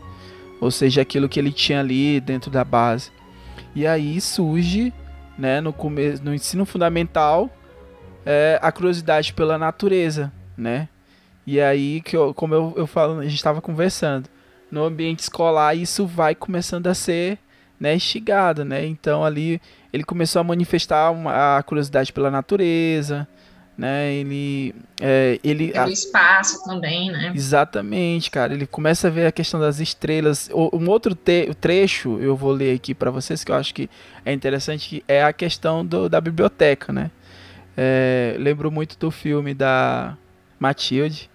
Ou 0.61 0.71
seja, 0.71 1.03
aquilo 1.03 1.29
que 1.29 1.41
ele 1.41 1.51
tinha 1.51 1.81
ali 1.81 2.21
dentro 2.21 2.53
da 2.53 2.63
base. 2.63 3.11
E 3.75 3.85
aí 3.85 4.21
surge 4.21 4.93
né, 5.37 5.61
no 5.61 5.73
começo, 5.73 6.23
no 6.23 6.33
ensino 6.33 6.65
fundamental, 6.65 7.51
é, 8.25 8.61
a 8.63 8.71
curiosidade 8.71 9.35
pela 9.35 9.59
natureza, 9.59 10.33
né? 10.57 10.89
E 11.45 11.61
aí 11.61 12.01
que 12.01 12.17
eu, 12.17 12.33
como 12.33 12.55
eu, 12.55 12.73
eu 12.77 12.87
falo, 12.87 13.19
a 13.19 13.25
gente 13.25 13.35
estava 13.35 13.61
conversando, 13.61 14.29
no 14.71 14.85
ambiente 14.85 15.19
escolar 15.19 15.75
isso 15.75 16.07
vai 16.07 16.33
começando 16.33 16.87
a 16.87 16.95
ser, 16.95 17.39
né, 17.85 17.95
instigado, 17.95 18.65
né? 18.65 18.87
Então 18.87 19.23
ali 19.23 19.61
ele 19.93 20.03
começou 20.03 20.41
a 20.41 20.45
manifestar 20.45 21.11
uma, 21.11 21.59
a 21.59 21.63
curiosidade 21.63 22.13
pela 22.15 22.31
natureza, 22.31 23.29
né? 23.77 24.11
Ele, 24.15 24.75
é, 25.01 25.39
ele 25.45 25.73
Pelo 25.73 25.85
a... 25.85 25.91
espaço 25.91 26.65
também, 26.65 27.13
né? 27.13 27.31
Exatamente, 27.35 28.31
cara. 28.31 28.55
Ele 28.55 28.67
começa 28.67 29.09
a 29.09 29.11
ver 29.11 29.27
a 29.27 29.33
questão 29.33 29.61
das 29.61 29.81
estrelas. 29.81 30.49
Um 30.51 30.89
outro 30.89 31.15
te... 31.15 31.53
trecho 31.61 32.19
eu 32.21 32.35
vou 32.35 32.53
ler 32.53 32.75
aqui 32.75 32.95
para 32.95 33.11
vocês 33.11 33.45
que 33.45 33.53
eu 33.53 33.57
acho 33.57 33.75
que 33.75 33.91
é 34.25 34.33
interessante 34.33 35.05
é 35.07 35.23
a 35.23 35.33
questão 35.33 35.85
do, 35.85 36.09
da 36.09 36.21
biblioteca, 36.23 36.91
né? 36.91 37.11
É, 37.77 38.37
lembro 38.39 38.71
muito 38.71 38.99
do 38.99 39.11
filme 39.11 39.53
da 39.53 40.17
Matilde. 40.59 41.29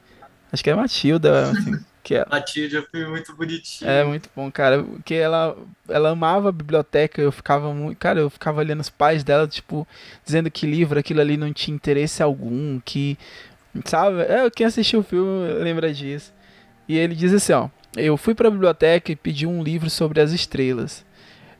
Acho 0.51 0.63
que 0.63 0.69
é 0.71 0.75
Matilda, 0.75 1.51
assim, 1.51 1.79
que 2.03 2.15
ela... 2.15 2.27
É 2.31 2.79
um 2.79 2.83
filme 2.83 3.09
muito 3.09 3.35
bonitinho. 3.35 3.89
É 3.89 4.03
muito 4.03 4.29
bom, 4.35 4.51
cara. 4.51 4.85
Que 5.05 5.15
ela, 5.15 5.57
ela 5.87 6.09
amava 6.09 6.49
a 6.49 6.51
biblioteca. 6.51 7.21
Eu 7.21 7.31
ficava 7.31 7.73
muito. 7.73 7.97
Cara, 7.97 8.19
eu 8.19 8.29
ficava 8.29 8.59
olhando 8.59 8.81
os 8.81 8.89
pais 8.89 9.23
dela, 9.23 9.47
tipo, 9.47 9.87
dizendo 10.25 10.49
que 10.49 10.65
livro, 10.65 10.99
aquilo 10.99 11.21
ali 11.21 11.37
não 11.37 11.53
tinha 11.53 11.75
interesse 11.75 12.23
algum. 12.23 12.79
Que. 12.79 13.17
Sabe? 13.85 14.21
É, 14.21 14.49
quem 14.49 14.65
assistiu 14.65 15.01
o 15.01 15.03
filme 15.03 15.53
lembra 15.53 15.93
disso. 15.93 16.33
E 16.87 16.97
ele 16.97 17.15
diz 17.15 17.33
assim: 17.33 17.53
ó. 17.53 17.69
Eu 17.97 18.15
fui 18.17 18.35
para 18.35 18.47
a 18.47 18.51
biblioteca 18.51 19.11
e 19.11 19.15
pedi 19.15 19.47
um 19.47 19.63
livro 19.63 19.89
sobre 19.89 20.21
as 20.21 20.31
estrelas. 20.31 21.03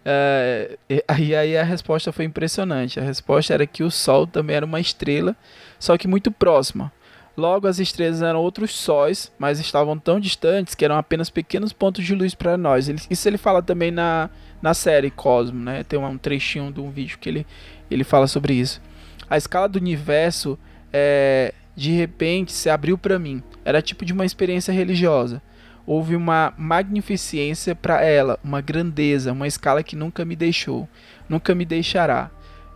É, 0.06 0.78
e 1.20 1.36
aí 1.36 1.58
a 1.58 1.64
resposta 1.64 2.12
foi 2.12 2.26
impressionante. 2.26 3.00
A 3.00 3.04
resposta 3.04 3.54
era 3.54 3.66
que 3.68 3.84
o 3.84 3.92
Sol 3.92 4.28
também 4.28 4.56
era 4.56 4.66
uma 4.66 4.80
estrela, 4.80 5.36
só 5.80 5.98
que 5.98 6.08
muito 6.08 6.32
próxima. 6.32 6.92
Logo, 7.40 7.68
as 7.68 7.80
estrelas 7.80 8.22
eram 8.22 8.42
outros 8.42 8.72
sóis, 8.72 9.32
mas 9.40 9.62
estavam 9.62 9.98
tão 9.98 10.20
distantes 10.20 10.76
que 10.76 10.84
eram 10.84 10.98
apenas 10.98 11.30
pequenos 11.30 11.72
pontos 11.72 12.04
de 12.04 12.14
luz 12.14 12.36
para 12.36 12.58
nós. 12.58 12.90
Ele, 12.90 13.00
isso 13.10 13.30
ele 13.30 13.38
fala 13.38 13.64
também 13.64 13.92
na, 13.92 14.30
na 14.62 14.74
série 14.74 15.10
Cosmo, 15.10 15.58
né? 15.58 15.86
Tem 15.86 15.98
um 15.98 16.18
trechinho 16.18 16.70
de 16.70 16.82
um 16.82 16.92
vídeo 16.92 17.18
que 17.18 17.30
ele, 17.30 17.48
ele 17.90 18.04
fala 18.04 18.28
sobre 18.28 18.56
isso. 18.56 18.82
A 19.30 19.38
escala 19.38 19.70
do 19.70 19.78
universo, 19.78 20.60
é, 20.92 21.54
de 21.78 21.92
repente, 21.92 22.52
se 22.52 22.70
abriu 22.70 22.98
para 22.98 23.18
mim. 23.18 23.42
Era 23.64 23.82
tipo 23.82 24.04
de 24.04 24.12
uma 24.12 24.26
experiência 24.26 24.74
religiosa. 24.74 25.42
Houve 25.86 26.18
uma 26.18 26.54
magnificência 26.58 27.74
para 27.74 28.04
ela, 28.04 28.38
uma 28.44 28.60
grandeza, 28.60 29.32
uma 29.32 29.48
escala 29.48 29.82
que 29.82 29.96
nunca 29.96 30.26
me 30.26 30.36
deixou, 30.36 30.90
nunca 31.30 31.56
me 31.56 31.64
deixará. 31.64 32.30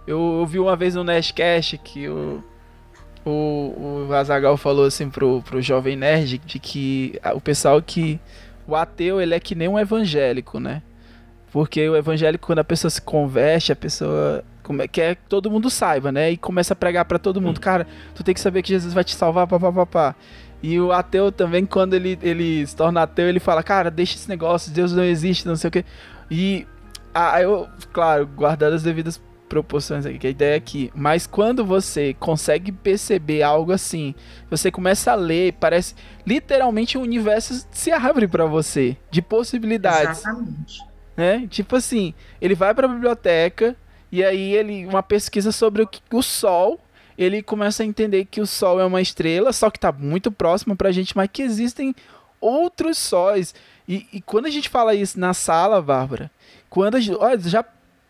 Eu 0.07 0.19
ouvi 0.19 0.57
uma 0.57 0.75
vez 0.77 0.95
no 0.95 1.03
Nerdcast 1.03 1.77
que 1.79 2.07
o 2.07 2.41
o, 3.25 4.07
o 4.09 4.13
Azagal 4.13 4.57
falou 4.57 4.85
assim 4.85 5.09
pro, 5.09 5.41
pro 5.41 5.61
Jovem 5.61 5.95
Nerd 5.95 6.37
de 6.39 6.59
que 6.59 7.19
o 7.33 7.41
pessoal 7.41 7.81
que. 7.81 8.19
O 8.65 8.75
ateu 8.75 9.19
ele 9.19 9.33
é 9.33 9.39
que 9.41 9.55
nem 9.55 9.67
um 9.67 9.77
evangélico, 9.77 10.57
né? 10.59 10.81
Porque 11.51 11.87
o 11.87 11.95
evangélico, 11.95 12.47
quando 12.47 12.59
a 12.59 12.63
pessoa 12.63 12.89
se 12.89 13.01
converte, 13.01 13.71
a 13.71 13.75
pessoa 13.75 14.43
como 14.63 14.81
é, 14.81 14.87
quer 14.87 15.17
que 15.17 15.23
todo 15.27 15.51
mundo 15.51 15.69
saiba, 15.69 16.11
né? 16.11 16.31
E 16.31 16.37
começa 16.37 16.73
a 16.73 16.75
pregar 16.75 17.05
para 17.05 17.19
todo 17.19 17.41
mundo, 17.41 17.59
cara, 17.59 17.85
tu 18.15 18.23
tem 18.23 18.33
que 18.33 18.39
saber 18.39 18.61
que 18.61 18.69
Jesus 18.69 18.93
vai 18.93 19.03
te 19.03 19.13
salvar, 19.13 19.45
papapá. 19.45 20.15
E 20.63 20.79
o 20.79 20.93
ateu 20.93 21.29
também, 21.31 21.65
quando 21.65 21.93
ele, 21.93 22.17
ele 22.21 22.65
se 22.65 22.73
torna 22.73 23.03
ateu, 23.03 23.27
ele 23.27 23.41
fala, 23.41 23.61
cara, 23.61 23.91
deixa 23.91 24.15
esse 24.15 24.29
negócio, 24.29 24.71
Deus 24.71 24.93
não 24.93 25.03
existe, 25.03 25.45
não 25.45 25.57
sei 25.57 25.67
o 25.67 25.71
quê. 25.71 25.83
E 26.31 26.65
ah, 27.13 27.41
eu, 27.41 27.67
claro, 27.91 28.25
guardando 28.25 28.73
as 28.73 28.81
devidas 28.81 29.21
proporções 29.53 30.03
aqui, 30.03 30.17
que 30.17 30.25
a 30.25 30.31
ideia 30.31 30.53
é 30.55 30.57
aqui. 30.57 30.91
Mas 30.95 31.27
quando 31.27 31.63
você 31.63 32.15
consegue 32.19 32.71
perceber 32.71 33.43
algo 33.43 33.71
assim, 33.71 34.15
você 34.49 34.71
começa 34.71 35.11
a 35.11 35.15
ler, 35.15 35.53
parece 35.59 35.93
literalmente 36.25 36.97
o 36.97 37.01
universo 37.01 37.67
se 37.71 37.91
abre 37.91 38.27
para 38.27 38.47
você 38.47 38.97
de 39.11 39.21
possibilidades. 39.21 40.21
Exatamente. 40.21 40.83
Né? 41.15 41.47
Tipo 41.47 41.75
assim, 41.75 42.15
ele 42.41 42.55
vai 42.55 42.73
para 42.73 42.87
a 42.87 42.89
biblioteca 42.89 43.75
e 44.11 44.23
aí 44.23 44.55
ele 44.55 44.87
uma 44.87 45.03
pesquisa 45.03 45.51
sobre 45.51 45.83
o, 45.83 45.89
o 46.11 46.23
sol, 46.23 46.79
ele 47.15 47.43
começa 47.43 47.83
a 47.83 47.85
entender 47.85 48.25
que 48.25 48.41
o 48.41 48.47
sol 48.47 48.81
é 48.81 48.85
uma 48.85 49.01
estrela, 49.01 49.53
só 49.53 49.69
que 49.69 49.77
está 49.77 49.91
muito 49.91 50.31
próximo 50.31 50.75
para 50.75 50.89
a 50.89 50.91
gente, 50.91 51.15
mas 51.15 51.29
que 51.31 51.43
existem 51.43 51.93
outros 52.41 52.97
sóis. 52.97 53.53
E, 53.87 54.07
e, 54.11 54.19
quando 54.19 54.47
a 54.47 54.49
gente 54.49 54.67
fala 54.67 54.95
isso 54.95 55.19
na 55.19 55.31
sala, 55.35 55.79
Bárbara, 55.79 56.31
quando 56.71 56.95
a 56.95 56.99
gente, 56.99 57.15
olha, 57.19 57.37
já 57.39 57.63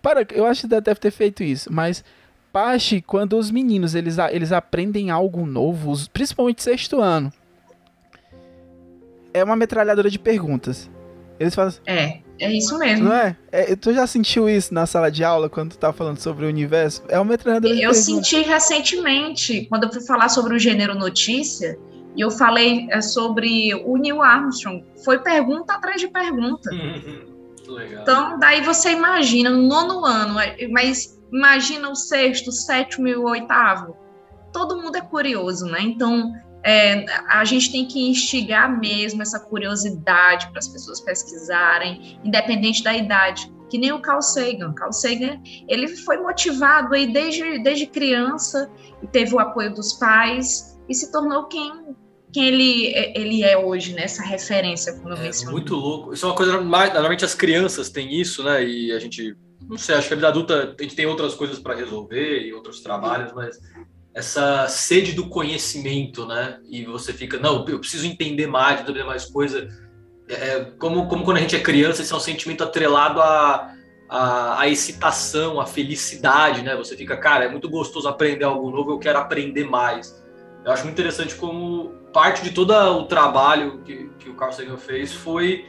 para, 0.04 0.28
eu 0.34 0.46
acho 0.46 0.62
que 0.62 0.68
deve 0.68 1.00
ter 1.00 1.12
feito 1.12 1.42
isso, 1.42 1.72
mas 1.72 2.04
parte 2.52 3.02
quando 3.02 3.38
os 3.38 3.50
meninos 3.50 3.96
eles, 3.96 4.18
eles 4.32 4.52
aprendem 4.52 5.10
algo 5.10 5.46
novo, 5.46 5.94
principalmente 6.12 6.62
sexto 6.62 7.00
ano, 7.00 7.32
é 9.34 9.44
uma 9.44 9.56
metralhadora 9.56 10.10
de 10.10 10.20
perguntas. 10.20 10.92
Eles 11.40 11.56
fazem. 11.56 11.82
É, 11.88 12.20
é 12.38 12.52
isso 12.52 12.78
mesmo. 12.78 13.06
Não 13.06 13.14
é? 13.14 13.36
é? 13.52 13.76
Tu 13.76 13.94
já 13.94 14.06
sentiu 14.06 14.48
isso 14.48 14.74
na 14.74 14.86
sala 14.86 15.10
de 15.10 15.24
aula 15.24 15.50
quando 15.50 15.72
tu 15.72 15.78
tá 15.78 15.92
falando 15.92 16.20
sobre 16.20 16.46
o 16.46 16.50
universo? 16.50 17.02
É 17.08 17.18
uma 17.18 17.32
metralhadora 17.32 17.74
de 17.74 17.82
Eu 17.82 17.92
perguntas. 17.92 18.06
senti 18.06 18.42
recentemente, 18.42 19.66
quando 19.68 19.86
eu 19.86 19.92
fui 19.92 20.02
falar 20.02 20.30
sobre 20.30 20.54
o 20.54 20.60
gênero 20.60 20.94
notícia, 20.94 21.80
e 22.16 22.22
eu 22.22 22.30
falei 22.30 22.88
é, 22.92 23.02
sobre 23.02 23.74
o 23.86 23.98
Neil 23.98 24.22
Armstrong. 24.22 24.84
Foi 25.04 25.18
pergunta 25.20 25.74
atrás 25.74 26.00
de 26.00 26.08
pergunta. 26.08 26.70
Legal. 27.68 28.02
Então, 28.02 28.40
daí 28.40 28.62
você 28.62 28.92
imagina, 28.92 29.50
no 29.50 29.62
nono 29.62 30.06
ano, 30.06 30.40
é, 30.40 30.68
mas 30.68 31.20
imagina 31.32 31.90
o 31.90 31.96
sexto, 31.96 32.52
sétimo 32.52 33.08
e 33.08 33.16
o 33.16 33.26
oitavo. 33.26 33.96
Todo 34.52 34.82
mundo 34.82 34.96
é 34.98 35.02
curioso, 35.02 35.66
né? 35.66 35.82
Então, 35.82 36.32
é, 36.64 37.06
a 37.28 37.44
gente 37.44 37.72
tem 37.72 37.86
que 37.86 38.10
instigar 38.10 38.80
mesmo 38.80 39.22
essa 39.22 39.40
curiosidade 39.40 40.50
para 40.50 40.60
as 40.60 40.68
pessoas 40.68 41.02
pesquisarem, 41.02 42.20
independente 42.24 42.84
da 42.84 42.96
idade. 42.96 43.52
Que 43.70 43.78
nem 43.78 43.92
o 43.92 44.00
Carl 44.00 44.22
Sagan. 44.22 44.74
Carl 44.74 44.94
Sagan, 44.94 45.42
ele 45.68 45.88
foi 45.88 46.18
motivado 46.18 46.94
aí 46.94 47.12
desde, 47.12 47.60
desde 47.64 47.88
criança, 47.88 48.70
teve 49.12 49.34
o 49.34 49.40
apoio 49.40 49.74
dos 49.74 49.94
pais, 49.94 50.80
e 50.88 50.94
se 50.94 51.12
tornou 51.12 51.46
quem 51.46 51.96
quem 52.34 52.48
ele, 52.48 52.94
ele 53.16 53.44
é 53.44 53.58
hoje, 53.58 53.94
né? 53.94 54.04
Essa 54.04 54.24
referência, 54.24 54.94
como 54.94 55.10
eu 55.10 55.18
É 55.18 55.22
mencionei. 55.22 55.54
muito 55.54 55.76
louco. 55.76 56.14
Isso 56.14 56.26
é 56.26 56.30
uma 56.30 56.36
coisa 56.36 56.60
mais. 56.60 56.92
Normalmente 56.92 57.24
as 57.24 57.36
crianças 57.36 57.90
têm 57.90 58.20
isso, 58.20 58.44
né? 58.44 58.64
E 58.64 58.92
a 58.92 59.00
gente. 59.00 59.36
Não 59.62 59.78
sei, 59.78 59.96
acho 59.96 60.08
que 60.08 60.14
a 60.14 60.18
vida 60.18 60.28
adulta 60.28 60.76
a 60.78 60.84
gente 60.84 60.96
tem 60.96 61.06
outras 61.06 61.34
coisas 61.36 61.58
para 61.60 61.74
resolver 61.76 62.42
e 62.42 62.54
outros 62.54 62.82
trabalhos, 62.82 63.32
mas 63.34 63.58
essa 64.14 64.68
sede 64.68 65.14
do 65.14 65.30
conhecimento, 65.30 66.26
né? 66.26 66.60
E 66.70 66.84
você 66.86 67.14
fica, 67.14 67.40
não, 67.40 67.66
eu 67.68 67.80
preciso 67.80 68.06
entender 68.06 68.46
mais, 68.46 68.82
entender 68.82 69.04
mais 69.04 69.26
coisa. 69.26 69.68
É, 70.28 70.66
como, 70.80 71.08
como 71.08 71.24
quando 71.24 71.38
a 71.38 71.40
gente 71.40 71.56
é 71.56 71.60
criança, 71.60 72.02
esse 72.02 72.12
é 72.12 72.16
um 72.16 72.20
sentimento 72.20 72.64
atrelado 72.64 73.22
à, 73.22 73.74
à, 74.10 74.62
à 74.62 74.68
excitação, 74.68 75.60
à 75.62 75.66
felicidade, 75.66 76.62
né? 76.62 76.76
Você 76.76 76.96
fica, 76.98 77.16
cara, 77.18 77.46
é 77.46 77.50
muito 77.50 77.70
gostoso 77.70 78.08
aprender 78.08 78.44
algo 78.46 78.70
novo, 78.70 78.92
eu 78.92 79.00
quero 79.00 79.18
aprender 79.18 79.64
mais. 79.66 80.22
Eu 80.66 80.72
acho 80.72 80.84
muito 80.84 80.94
interessante 80.94 81.36
como 81.36 81.94
parte 82.14 82.44
de 82.44 82.52
todo 82.52 82.72
o 82.72 83.06
trabalho 83.06 83.82
que, 83.84 84.10
que 84.20 84.30
o 84.30 84.36
Carl 84.36 84.54
Sagan 84.54 84.78
fez 84.78 85.12
foi 85.12 85.66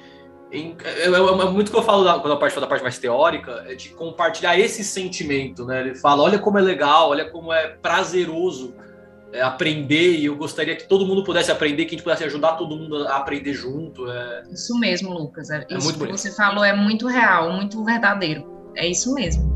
em, 0.53 0.77
é, 0.85 1.07
é, 1.07 1.09
é 1.09 1.51
muito 1.51 1.71
que 1.73 1.77
eu 1.77 1.83
falo 1.83 2.05
da, 2.05 2.19
quando 2.19 2.35
a 2.35 2.37
parte 2.37 2.61
da 2.61 2.67
parte 2.67 2.83
mais 2.83 2.99
teórica 2.99 3.65
é 3.67 3.75
de 3.75 3.89
compartilhar 3.89 4.57
esse 4.57 4.85
sentimento, 4.85 5.65
né? 5.65 5.81
Ele 5.81 5.95
fala, 5.97 6.23
olha 6.23 6.39
como 6.39 6.59
é 6.59 6.63
legal, 6.63 7.11
olha 7.11 7.29
como 7.29 7.53
é 7.53 7.69
prazeroso 7.69 8.73
é, 9.33 9.43
aprender 9.43 10.17
e 10.17 10.27
eu 10.27 10.37
gostaria 10.37 10.77
que 10.77 10.87
todo 10.87 11.05
mundo 11.05 11.25
pudesse 11.25 11.51
aprender, 11.51 11.87
que 11.87 11.95
a 11.95 11.99
gente 11.99 12.05
pudesse 12.05 12.23
ajudar 12.25 12.53
todo 12.53 12.77
mundo 12.77 13.09
a 13.09 13.17
aprender 13.17 13.53
junto. 13.53 14.09
É, 14.09 14.45
Isso 14.53 14.79
mesmo, 14.79 15.13
Lucas. 15.13 15.51
É, 15.51 15.67
É 15.69 15.77
isso 15.77 15.85
muito 15.85 15.93
que 15.95 15.99
bonito. 15.99 16.19
você 16.19 16.31
falou 16.37 16.65
é 16.65 16.73
muito 16.73 17.09
real, 17.09 17.53
muito 17.53 17.83
verdadeiro. 17.85 18.71
É 18.77 18.87
isso 18.87 19.13
mesmo. 19.13 19.53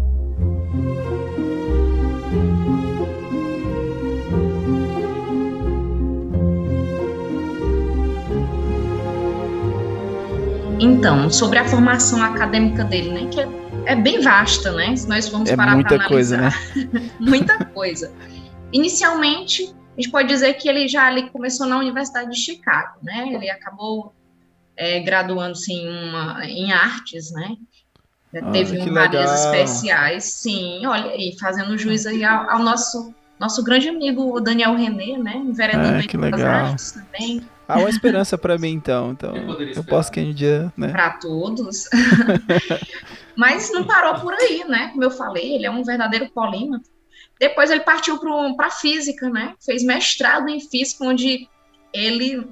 Então, 10.80 11.28
sobre 11.28 11.58
a 11.58 11.64
formação 11.64 12.22
acadêmica 12.22 12.84
dele, 12.84 13.10
né, 13.10 13.30
que 13.30 13.40
é, 13.40 13.48
é 13.86 13.96
bem 13.96 14.20
vasta, 14.20 14.70
né? 14.72 14.94
Se 14.94 15.08
nós 15.08 15.28
vamos 15.28 15.50
É 15.50 15.56
parar 15.56 15.74
muita 15.74 15.96
para 15.96 16.08
coisa, 16.08 16.36
analisar, 16.36 17.12
muita 17.18 17.64
coisa. 17.64 18.12
Inicialmente, 18.72 19.74
a 19.96 20.00
gente 20.00 20.10
pode 20.10 20.28
dizer 20.28 20.54
que 20.54 20.68
ele 20.68 20.86
já 20.86 21.10
ele 21.10 21.30
começou 21.30 21.66
na 21.66 21.78
Universidade 21.78 22.30
de 22.30 22.38
Chicago, 22.38 22.98
né? 23.02 23.28
Ele 23.32 23.50
acabou 23.50 24.14
é, 24.76 25.00
graduando-se 25.00 25.72
em, 25.72 25.88
uma, 25.88 26.44
em 26.44 26.70
artes, 26.70 27.32
né? 27.32 27.56
Ah, 28.36 28.50
Teve 28.52 28.78
várias 28.90 29.44
especiais, 29.46 30.24
sim. 30.24 30.86
Olha 30.86 31.10
aí, 31.10 31.34
fazendo 31.40 31.76
jus 31.76 32.06
aí 32.06 32.22
ao, 32.24 32.48
ao 32.50 32.58
nosso 32.60 33.12
nosso 33.40 33.62
grande 33.62 33.88
amigo 33.88 34.36
o 34.36 34.40
Daniel 34.40 34.74
René, 34.74 35.16
né? 35.16 35.36
Enveredando 35.36 35.88
Ah, 35.88 35.96
aí 35.98 36.06
que 36.06 36.16
legal. 36.16 36.66
artes 36.66 36.92
também, 36.92 37.42
Há 37.68 37.78
uma 37.78 37.90
esperança 37.90 38.38
pra 38.38 38.56
mim, 38.56 38.70
então. 38.70 39.12
Então, 39.12 39.36
Eu 39.36 39.60
eu 39.60 39.84
posso 39.84 40.10
que 40.10 40.18
um 40.18 40.32
dia, 40.32 40.72
né? 40.74 40.88
para 40.88 41.10
todos. 41.10 41.86
Mas 43.36 43.70
não 43.70 43.84
parou 43.84 44.14
por 44.20 44.32
aí, 44.32 44.64
né? 44.66 44.88
Como 44.88 45.04
eu 45.04 45.10
falei, 45.10 45.54
ele 45.54 45.66
é 45.66 45.70
um 45.70 45.84
verdadeiro 45.84 46.30
polímata. 46.30 46.88
Depois 47.38 47.70
ele 47.70 47.80
partiu 47.80 48.18
para 48.56 48.70
física, 48.70 49.28
né? 49.28 49.54
Fez 49.60 49.84
mestrado 49.84 50.48
em 50.48 50.58
física, 50.58 51.04
onde 51.04 51.46
ele 51.92 52.48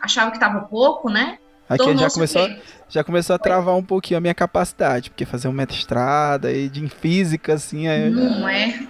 achava 0.00 0.30
que 0.30 0.36
estava 0.36 0.60
pouco, 0.60 1.10
né? 1.10 1.38
Aqui 1.68 1.88
ele 1.88 1.98
já 1.98 2.10
começou, 2.10 2.48
já 2.88 3.02
começou 3.04 3.34
a 3.34 3.38
travar 3.38 3.74
um 3.74 3.82
pouquinho 3.82 4.18
a 4.18 4.20
minha 4.20 4.34
capacidade, 4.34 5.10
porque 5.10 5.24
fazer 5.24 5.48
um 5.48 5.52
mestrado 5.52 6.46
aí 6.46 6.68
de 6.68 6.84
em 6.84 6.88
física, 6.88 7.54
assim, 7.54 7.88
aí 7.88 8.08
eu 8.08 8.14
já 8.14 8.20
Não 8.20 8.48
é? 8.48 8.86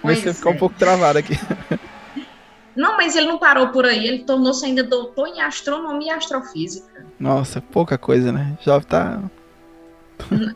comecei 0.00 0.30
a 0.30 0.34
ficar 0.34 0.50
um 0.50 0.54
é. 0.54 0.58
pouco 0.58 0.74
travado 0.78 1.18
aqui. 1.18 1.34
Não, 2.74 2.96
mas 2.96 3.14
ele 3.16 3.26
não 3.26 3.38
parou 3.38 3.68
por 3.68 3.84
aí, 3.84 4.06
ele 4.06 4.24
tornou-se 4.24 4.64
ainda 4.64 4.82
doutor 4.82 5.28
em 5.28 5.40
astronomia 5.40 6.12
e 6.12 6.16
astrofísica. 6.16 7.06
Nossa, 7.20 7.60
pouca 7.60 7.98
coisa, 7.98 8.32
né? 8.32 8.56
Já 8.62 8.80
tá. 8.80 9.22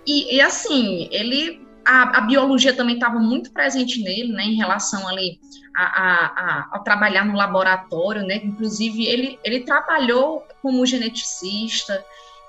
E, 0.06 0.36
e, 0.36 0.40
assim, 0.40 1.08
ele. 1.10 1.64
A, 1.84 2.18
a 2.18 2.20
biologia 2.22 2.74
também 2.74 2.96
estava 2.96 3.20
muito 3.20 3.52
presente 3.52 4.02
nele, 4.02 4.32
né, 4.32 4.42
em 4.42 4.56
relação 4.56 5.06
ali 5.06 5.38
a, 5.76 5.84
a, 5.84 6.26
a, 6.26 6.68
a 6.72 6.78
trabalhar 6.80 7.24
no 7.24 7.36
laboratório, 7.36 8.26
né? 8.26 8.40
Inclusive, 8.42 9.06
ele, 9.06 9.38
ele 9.44 9.60
trabalhou 9.60 10.44
como 10.60 10.84
geneticista. 10.84 12.04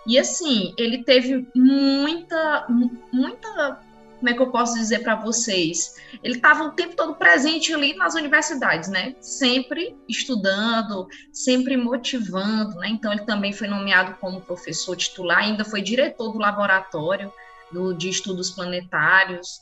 E 0.08 0.18
assim, 0.18 0.74
ele 0.76 1.04
teve 1.04 1.48
muita, 1.54 2.66
mu- 2.68 2.98
muita. 3.14 3.80
Como 4.18 4.30
é 4.30 4.34
que 4.34 4.42
eu 4.42 4.52
posso 4.52 4.76
dizer 4.76 5.04
para 5.04 5.16
vocês? 5.16 5.96
Ele 6.24 6.36
estava 6.36 6.64
o 6.64 6.72
tempo 6.72 6.96
todo 6.96 7.16
presente 7.16 7.74
ali 7.74 7.96
nas 7.96 8.16
universidades, 8.16 8.90
né? 8.90 9.16
Sempre 9.22 9.96
estudando, 10.10 11.08
sempre 11.32 11.78
motivando, 11.78 12.76
né? 12.78 12.90
Então 12.90 13.12
ele 13.12 13.26
também 13.26 13.54
foi 13.54 13.68
nomeado 13.68 14.16
como 14.20 14.42
professor 14.42 14.96
titular, 14.96 15.40
ainda 15.40 15.64
foi 15.64 15.82
diretor 15.82 16.32
do 16.32 16.40
laboratório 16.40 17.32
do, 17.72 17.94
de 17.94 18.10
estudos 18.10 18.50
planetários. 18.50 19.62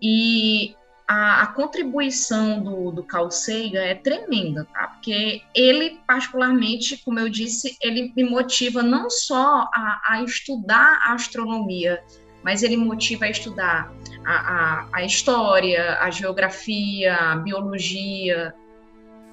E 0.00 0.76
a, 1.06 1.42
a 1.42 1.46
contribuição 1.48 2.62
do, 2.62 2.90
do 2.90 3.02
Carl 3.02 3.30
Sagan 3.30 3.82
é 3.82 3.94
tremenda, 3.94 4.66
tá? 4.72 4.88
Porque 4.88 5.42
ele, 5.54 6.00
particularmente, 6.06 6.96
como 7.04 7.18
eu 7.18 7.28
disse, 7.28 7.76
ele 7.82 8.12
me 8.16 8.24
motiva 8.24 8.82
não 8.82 9.10
só 9.10 9.68
a, 9.74 10.00
a 10.06 10.22
estudar 10.22 11.00
a 11.04 11.12
astronomia, 11.12 12.02
mas 12.42 12.62
ele 12.62 12.76
motiva 12.76 13.24
a 13.24 13.30
estudar 13.30 13.92
a, 14.24 14.32
a, 14.32 14.88
a 14.92 15.04
história, 15.04 15.98
a 16.00 16.10
geografia, 16.10 17.14
a 17.14 17.36
biologia, 17.36 18.54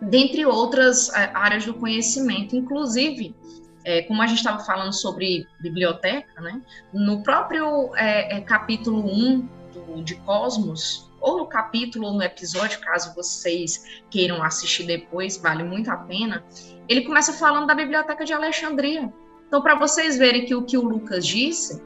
dentre 0.01 0.45
outras 0.45 1.09
é, 1.13 1.31
áreas 1.33 1.65
do 1.65 1.73
conhecimento. 1.73 2.55
Inclusive, 2.55 3.35
é, 3.83 4.03
como 4.03 4.21
a 4.21 4.27
gente 4.27 4.37
estava 4.37 4.59
falando 4.63 4.93
sobre 4.93 5.47
biblioteca, 5.59 6.41
né, 6.41 6.61
no 6.93 7.23
próprio 7.23 7.95
é, 7.95 8.37
é, 8.37 8.41
capítulo 8.41 8.99
1 8.99 9.49
do, 9.73 10.03
de 10.03 10.15
Cosmos, 10.15 11.09
ou 11.19 11.39
no 11.39 11.47
capítulo 11.47 12.07
ou 12.07 12.13
no 12.13 12.23
episódio, 12.23 12.79
caso 12.79 13.13
vocês 13.13 14.01
queiram 14.09 14.41
assistir 14.41 14.83
depois, 14.83 15.37
vale 15.37 15.63
muito 15.63 15.91
a 15.91 15.97
pena, 15.97 16.43
ele 16.87 17.01
começa 17.01 17.33
falando 17.33 17.67
da 17.67 17.75
biblioteca 17.75 18.23
de 18.23 18.31
Alexandria. 18.31 19.11
Então, 19.47 19.61
para 19.61 19.75
vocês 19.75 20.17
verem 20.17 20.45
que 20.45 20.55
o 20.55 20.63
que 20.63 20.77
o 20.77 20.81
Lucas 20.81 21.25
disse 21.25 21.81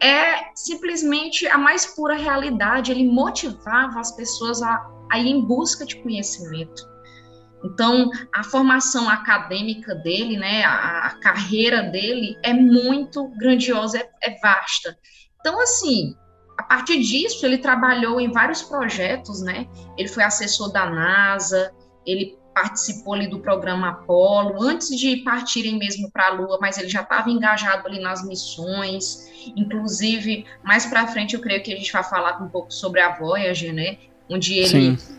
é 0.00 0.50
simplesmente 0.54 1.46
a 1.46 1.58
mais 1.58 1.86
pura 1.86 2.16
realidade. 2.16 2.90
Ele 2.90 3.08
motivava 3.08 4.00
as 4.00 4.14
pessoas 4.14 4.62
a, 4.62 4.86
a 5.10 5.18
ir 5.18 5.28
em 5.28 5.44
busca 5.44 5.84
de 5.84 5.96
conhecimento. 5.96 6.94
Então, 7.64 8.10
a 8.34 8.44
formação 8.44 9.08
acadêmica 9.08 9.94
dele, 9.94 10.36
né, 10.36 10.62
a, 10.64 11.06
a 11.06 11.20
carreira 11.20 11.82
dele 11.82 12.36
é 12.42 12.52
muito 12.52 13.28
grandiosa, 13.38 13.98
é, 13.98 14.10
é 14.22 14.38
vasta. 14.38 14.98
Então, 15.40 15.58
assim, 15.60 16.14
a 16.58 16.62
partir 16.62 17.00
disso, 17.00 17.44
ele 17.44 17.58
trabalhou 17.58 18.20
em 18.20 18.30
vários 18.30 18.62
projetos, 18.62 19.42
né? 19.42 19.66
Ele 19.96 20.08
foi 20.08 20.22
assessor 20.22 20.72
da 20.72 20.88
NASA, 20.88 21.72
ele 22.06 22.36
participou 22.54 23.14
ali 23.14 23.26
do 23.26 23.40
programa 23.40 23.90
Apollo, 23.90 24.62
antes 24.62 24.96
de 24.96 25.16
partirem 25.18 25.76
mesmo 25.76 26.10
para 26.10 26.28
a 26.28 26.30
Lua, 26.30 26.58
mas 26.60 26.78
ele 26.78 26.88
já 26.88 27.02
estava 27.02 27.28
engajado 27.28 27.88
ali 27.88 28.00
nas 28.00 28.24
missões. 28.24 29.28
Inclusive, 29.56 30.46
mais 30.62 30.86
para 30.86 31.08
frente, 31.08 31.34
eu 31.34 31.40
creio 31.40 31.62
que 31.62 31.72
a 31.72 31.76
gente 31.76 31.92
vai 31.92 32.04
falar 32.04 32.40
um 32.40 32.48
pouco 32.48 32.72
sobre 32.72 33.00
a 33.00 33.18
Voyager, 33.18 33.74
né? 33.74 33.98
Onde 34.30 34.54
ele 34.54 34.96
Sim. 34.96 35.16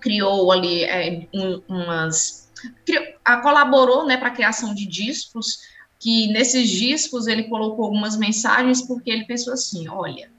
criou 0.00 0.50
ali 0.50 0.84
é, 0.84 1.28
um, 1.34 1.60
umas. 1.68 2.50
Criou, 2.84 3.04
a, 3.24 3.36
colaborou 3.36 4.06
né, 4.06 4.16
para 4.16 4.28
a 4.28 4.32
criação 4.32 4.74
de 4.74 4.86
discos, 4.86 5.60
que 6.00 6.28
nesses 6.32 6.68
discos 6.70 7.26
ele 7.26 7.44
colocou 7.44 7.84
algumas 7.84 8.16
mensagens, 8.16 8.80
porque 8.80 9.10
ele 9.10 9.26
pensou 9.26 9.52
assim: 9.52 9.86
olha, 9.86 10.30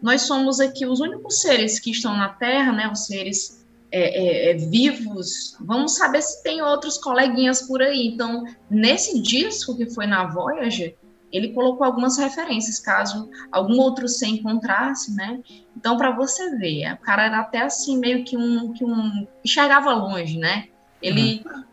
nós 0.00 0.22
somos 0.22 0.60
aqui 0.60 0.86
os 0.86 0.98
únicos 1.00 1.40
seres 1.42 1.78
que 1.78 1.90
estão 1.90 2.16
na 2.16 2.30
Terra, 2.30 2.72
né? 2.72 2.90
Os 2.90 3.06
seres 3.06 3.65
é, 3.98 4.00
é, 4.00 4.50
é, 4.50 4.54
vivos, 4.54 5.56
vamos 5.58 5.96
saber 5.96 6.20
se 6.20 6.42
tem 6.42 6.60
outros 6.60 6.98
coleguinhas 6.98 7.62
por 7.62 7.80
aí. 7.80 8.08
Então, 8.08 8.44
nesse 8.68 9.22
disco 9.22 9.74
que 9.74 9.88
foi 9.88 10.06
na 10.06 10.26
Voyager, 10.26 10.94
ele 11.32 11.54
colocou 11.54 11.86
algumas 11.86 12.18
referências, 12.18 12.78
caso 12.78 13.30
algum 13.50 13.78
outro 13.78 14.06
se 14.06 14.26
encontrasse, 14.26 15.14
né? 15.14 15.40
Então, 15.74 15.96
para 15.96 16.10
você 16.10 16.58
ver, 16.58 16.92
o 16.92 16.98
cara 16.98 17.24
era 17.24 17.40
até 17.40 17.62
assim, 17.62 17.96
meio 17.96 18.22
que 18.22 18.36
um, 18.36 18.74
que 18.74 18.84
um 18.84 19.26
enxergava 19.42 19.94
longe, 19.94 20.36
né? 20.36 20.68
Ele, 21.00 21.42
uhum. 21.46 21.64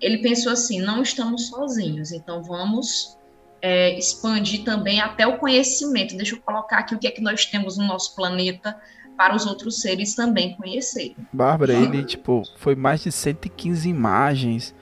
ele 0.00 0.18
pensou 0.22 0.52
assim: 0.52 0.80
não 0.80 1.02
estamos 1.02 1.48
sozinhos, 1.48 2.10
então 2.10 2.42
vamos 2.42 3.18
é, 3.60 3.98
expandir 3.98 4.64
também 4.64 4.98
até 4.98 5.26
o 5.26 5.36
conhecimento. 5.36 6.16
Deixa 6.16 6.36
eu 6.36 6.40
colocar 6.40 6.78
aqui 6.78 6.94
o 6.94 6.98
que 6.98 7.06
é 7.06 7.10
que 7.10 7.20
nós 7.20 7.44
temos 7.44 7.76
no 7.76 7.84
nosso 7.84 8.16
planeta 8.16 8.74
para 9.16 9.34
os 9.34 9.46
outros 9.46 9.80
seres 9.80 10.14
também 10.14 10.54
conhecerem. 10.54 11.16
Bárbara, 11.32 11.72
ele 11.72 12.04
tipo 12.04 12.42
foi 12.56 12.74
mais 12.74 13.02
de 13.02 13.10
115 13.10 13.88
imagens, 13.88 14.74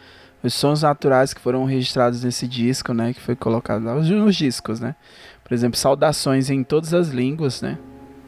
os 0.43 0.53
sons 0.55 0.83
naturais 0.83 1.33
que 1.33 1.41
foram 1.41 1.65
registrados 1.65 2.25
nesse 2.25 2.47
disco, 2.47 2.93
né, 2.93 3.15
que 3.15 3.21
foi 3.21 3.35
colocado 3.35 3.83
nos 3.83 4.37
discos, 4.37 4.81
né? 4.81 4.95
Por 5.43 5.55
exemplo, 5.55 5.79
saudações 5.79 6.51
em 6.51 6.63
todas 6.63 6.93
as 6.95 7.09
línguas, 7.09 7.63
né? 7.63 7.79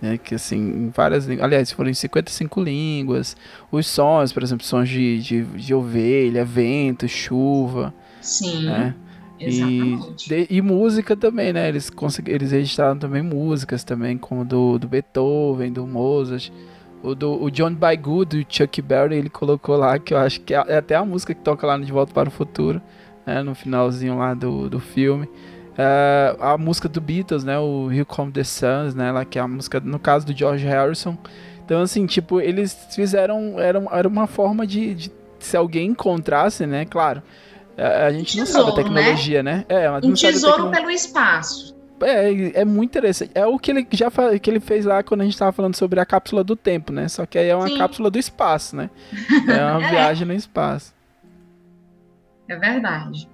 É, 0.02 0.18
que 0.18 0.34
assim, 0.34 0.56
em 0.58 0.88
várias 0.90 1.24
línguas, 1.24 1.44
aliás, 1.44 1.72
foram 1.72 1.88
em 1.88 1.94
55 1.94 2.62
línguas. 2.62 3.34
Os 3.72 3.86
sons, 3.86 4.32
por 4.32 4.42
exemplo, 4.42 4.64
sons 4.64 4.88
de, 4.88 5.18
de, 5.22 5.42
de 5.42 5.74
ovelha, 5.74 6.44
vento, 6.44 7.08
chuva. 7.08 7.94
Sim. 8.20 8.66
Né? 8.66 8.94
E, 9.38 9.98
de, 10.16 10.46
e 10.48 10.62
música 10.62 11.14
também, 11.14 11.52
né? 11.52 11.68
Eles, 11.68 11.90
eles 12.26 12.52
registraram 12.52 12.98
também 12.98 13.22
músicas 13.22 13.84
também, 13.84 14.16
como 14.16 14.44
do, 14.44 14.78
do 14.78 14.88
Beethoven, 14.88 15.72
do 15.72 15.86
Mozart. 15.86 16.50
O, 17.02 17.14
do, 17.14 17.42
o 17.42 17.50
John 17.50 17.74
By 17.74 17.96
Good, 17.96 18.44
do 18.44 18.46
Chuck 18.48 18.80
Berry, 18.80 19.16
ele 19.16 19.28
colocou 19.28 19.76
lá, 19.76 19.98
que 19.98 20.14
eu 20.14 20.18
acho 20.18 20.40
que 20.40 20.54
é, 20.54 20.64
é 20.68 20.76
até 20.78 20.94
a 20.94 21.04
música 21.04 21.34
que 21.34 21.40
toca 21.42 21.66
lá 21.66 21.76
no 21.76 21.84
De 21.84 21.92
Volta 21.92 22.12
para 22.12 22.28
o 22.28 22.32
Futuro, 22.32 22.80
né? 23.26 23.42
No 23.42 23.54
finalzinho 23.54 24.16
lá 24.16 24.32
do, 24.32 24.70
do 24.70 24.80
filme. 24.80 25.26
Uh, 25.26 26.42
a 26.42 26.56
música 26.56 26.88
do 26.88 27.00
Beatles, 27.00 27.44
né? 27.44 27.58
O 27.58 27.92
Here 27.92 28.06
Come 28.06 28.32
the 28.32 28.42
Suns, 28.42 28.94
né? 28.94 29.12
Lá, 29.12 29.24
que 29.26 29.38
é 29.38 29.42
a 29.42 29.48
música, 29.48 29.78
no 29.80 29.98
caso 29.98 30.26
do 30.26 30.34
George 30.34 30.64
Harrison. 30.66 31.18
Então, 31.62 31.82
assim, 31.82 32.06
tipo, 32.06 32.40
eles 32.40 32.74
fizeram... 32.94 33.60
Era, 33.60 33.82
era 33.92 34.08
uma 34.08 34.26
forma 34.26 34.66
de, 34.66 34.94
de 34.94 35.12
se 35.38 35.56
alguém 35.56 35.90
encontrasse, 35.90 36.66
né? 36.66 36.86
Claro 36.86 37.22
a, 37.76 38.12
gente 38.12 38.36
tesouro, 38.36 38.38
não 38.38 38.46
sabe 38.46 38.70
a 38.70 38.84
tecnologia, 38.84 39.42
né? 39.42 39.64
né? 39.68 39.84
É, 39.84 39.90
um 39.90 40.14
tesouro 40.14 40.70
pelo 40.70 40.90
espaço. 40.90 41.76
É, 42.00 42.60
é 42.60 42.64
muito 42.64 42.90
interessante. 42.90 43.32
É 43.34 43.46
o 43.46 43.58
que 43.58 43.70
ele 43.70 43.86
já 43.90 44.10
que 44.40 44.50
ele 44.50 44.60
fez 44.60 44.84
lá 44.84 45.02
quando 45.02 45.22
a 45.22 45.24
gente 45.24 45.32
estava 45.32 45.52
falando 45.52 45.76
sobre 45.76 45.98
a 45.98 46.04
cápsula 46.04 46.44
do 46.44 46.54
tempo, 46.54 46.92
né? 46.92 47.08
Só 47.08 47.24
que 47.24 47.38
aí 47.38 47.48
é 47.48 47.56
uma 47.56 47.68
Sim. 47.68 47.78
cápsula 47.78 48.10
do 48.10 48.18
espaço, 48.18 48.76
né? 48.76 48.90
É 49.48 49.64
uma 49.64 49.84
é. 49.84 49.90
viagem 49.90 50.26
no 50.26 50.34
espaço. 50.34 50.94
É 52.48 52.56
verdade. 52.56 53.28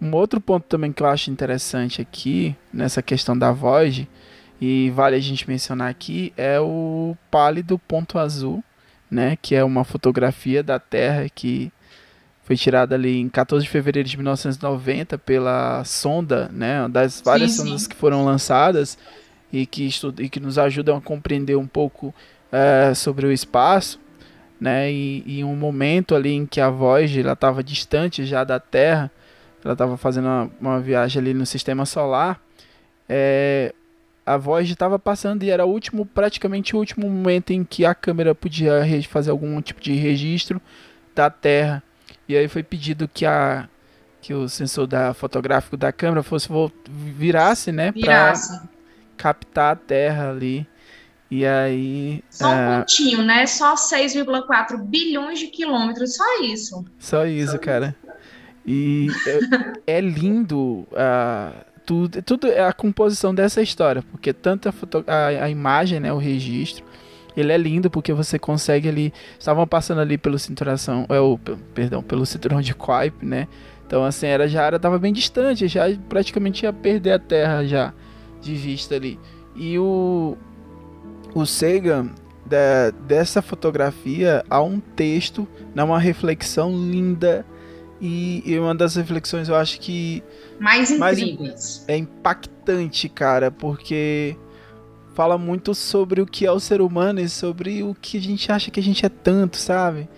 Um 0.00 0.14
outro 0.14 0.40
ponto 0.40 0.64
também 0.66 0.92
que 0.92 1.02
eu 1.02 1.08
acho 1.08 1.30
interessante 1.30 2.00
aqui, 2.00 2.56
nessa 2.72 3.02
questão 3.02 3.36
da 3.36 3.50
voz, 3.50 4.06
e 4.60 4.90
vale 4.90 5.16
a 5.16 5.20
gente 5.20 5.48
mencionar 5.48 5.90
aqui, 5.90 6.32
é 6.36 6.60
o 6.60 7.16
pálido 7.30 7.78
ponto 7.78 8.18
azul, 8.18 8.62
né? 9.10 9.36
Que 9.40 9.56
é 9.56 9.64
uma 9.64 9.82
fotografia 9.82 10.62
da 10.62 10.78
Terra 10.78 11.28
que 11.28 11.72
foi 12.48 12.56
tirada 12.56 12.94
ali 12.94 13.20
em 13.20 13.28
14 13.28 13.62
de 13.62 13.70
fevereiro 13.70 14.08
de 14.08 14.16
1990 14.16 15.18
pela 15.18 15.84
sonda, 15.84 16.48
né, 16.50 16.88
das 16.88 17.20
várias 17.20 17.50
sim, 17.50 17.58
sondas 17.58 17.82
sim. 17.82 17.90
que 17.90 17.94
foram 17.94 18.24
lançadas 18.24 18.96
e 19.52 19.66
que, 19.66 19.90
e 20.18 20.30
que 20.30 20.40
nos 20.40 20.56
ajudam 20.56 20.96
a 20.96 21.00
compreender 21.00 21.56
um 21.56 21.66
pouco 21.66 22.14
é, 22.50 22.94
sobre 22.94 23.26
o 23.26 23.32
espaço, 23.32 24.00
né, 24.58 24.90
e, 24.90 25.22
e, 25.26 25.44
um 25.44 25.54
momento 25.54 26.14
ali 26.14 26.32
em 26.32 26.46
que 26.46 26.58
a 26.58 26.70
Voyager 26.70 27.26
estava 27.26 27.62
distante 27.62 28.24
já 28.24 28.44
da 28.44 28.58
Terra, 28.58 29.10
ela 29.62 29.74
estava 29.74 29.98
fazendo 29.98 30.24
uma, 30.24 30.50
uma, 30.58 30.80
viagem 30.80 31.20
ali 31.20 31.34
no 31.34 31.44
Sistema 31.44 31.84
Solar, 31.84 32.40
é, 33.06 33.74
a 34.24 34.38
Voyager 34.38 34.72
estava 34.72 34.98
passando 34.98 35.42
e 35.42 35.50
era 35.50 35.66
o 35.66 35.68
último, 35.68 36.06
praticamente 36.06 36.74
o 36.74 36.78
último 36.78 37.10
momento 37.10 37.50
em 37.50 37.62
que 37.62 37.84
a 37.84 37.94
câmera 37.94 38.34
podia 38.34 38.80
fazer 39.06 39.30
algum 39.30 39.60
tipo 39.60 39.82
de 39.82 39.92
registro 39.92 40.58
da 41.14 41.28
Terra 41.28 41.82
e 42.28 42.36
aí 42.36 42.48
foi 42.48 42.62
pedido 42.62 43.08
que 43.08 43.24
a 43.24 43.68
que 44.20 44.34
o 44.34 44.48
sensor 44.48 44.86
da 44.86 45.14
fotográfico 45.14 45.76
da 45.76 45.92
câmera 45.92 46.22
fosse 46.22 46.48
virasse, 46.88 47.70
né, 47.70 47.92
para 47.92 48.32
captar 49.16 49.72
a 49.72 49.76
Terra 49.76 50.30
ali. 50.30 50.66
E 51.30 51.46
aí. 51.46 52.24
Só 52.30 52.48
um 52.48 52.52
é... 52.52 52.78
pontinho, 52.78 53.22
né? 53.22 53.46
Só 53.46 53.74
6,4 53.74 54.82
bilhões 54.82 55.38
de 55.38 55.48
quilômetros, 55.48 56.16
só 56.16 56.42
isso. 56.42 56.84
Só 56.98 57.26
isso, 57.26 57.52
só 57.52 57.58
cara. 57.58 57.94
E 58.66 59.08
é, 59.86 59.98
é 59.98 60.00
lindo 60.00 60.86
uh, 60.90 61.64
tudo, 61.86 62.22
tudo 62.22 62.46
é 62.48 62.62
a 62.62 62.72
composição 62.72 63.34
dessa 63.34 63.62
história, 63.62 64.02
porque 64.10 64.32
tanto 64.32 64.68
a, 64.68 64.72
foto, 64.72 65.02
a, 65.06 65.26
a 65.44 65.48
imagem, 65.48 66.00
né, 66.00 66.12
o 66.12 66.18
registro, 66.18 66.84
ele 67.40 67.52
é 67.52 67.56
lindo 67.56 67.90
porque 67.90 68.12
você 68.12 68.38
consegue 68.38 68.88
ali. 68.88 69.12
Estavam 69.38 69.66
passando 69.66 70.00
ali 70.00 70.18
pelo 70.18 70.38
cinturão. 70.38 70.74
É, 71.08 71.20
o, 71.20 71.38
perdão, 71.74 72.02
pelo 72.02 72.24
cinturão 72.26 72.60
de 72.60 72.74
Quipe, 72.74 73.24
né? 73.24 73.48
Então 73.86 74.04
assim, 74.04 74.26
era, 74.26 74.46
já 74.46 74.64
era, 74.64 74.78
tava 74.78 74.98
bem 74.98 75.12
distante, 75.12 75.66
já 75.66 75.84
praticamente 76.08 76.64
ia 76.64 76.72
perder 76.72 77.12
a 77.12 77.18
terra 77.18 77.64
já 77.64 77.94
de 78.40 78.54
vista 78.54 78.94
ali. 78.94 79.18
E 79.56 79.78
o, 79.78 80.36
o 81.34 81.46
Sagan, 81.46 82.10
da, 82.44 82.90
dessa 82.90 83.42
fotografia, 83.42 84.44
há 84.48 84.62
um 84.62 84.78
texto, 84.78 85.48
né, 85.74 85.82
uma 85.82 85.98
reflexão 85.98 86.70
linda. 86.72 87.44
E, 88.00 88.42
e, 88.46 88.58
uma 88.58 88.74
das 88.74 88.94
reflexões 88.94 89.48
eu 89.48 89.56
acho 89.56 89.80
que. 89.80 90.22
Mais 90.60 90.90
incríveis. 90.90 91.38
Mais, 91.40 91.84
é 91.88 91.96
impactante, 91.96 93.08
cara, 93.08 93.50
porque 93.50 94.36
fala 95.18 95.36
muito 95.36 95.74
sobre 95.74 96.20
o 96.20 96.26
que 96.26 96.46
é 96.46 96.52
o 96.52 96.60
ser 96.60 96.80
humano 96.80 97.18
e 97.18 97.28
sobre 97.28 97.82
o 97.82 97.92
que 97.92 98.18
a 98.18 98.20
gente 98.20 98.52
acha 98.52 98.70
que 98.70 98.78
a 98.78 98.82
gente 98.82 99.04
é 99.04 99.08
tanto, 99.08 99.56
sabe? 99.56 100.08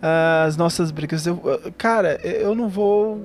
As 0.00 0.56
nossas 0.56 0.92
brigas. 0.92 1.26
Eu, 1.26 1.42
cara, 1.76 2.20
eu 2.22 2.54
não 2.54 2.68
vou 2.68 3.20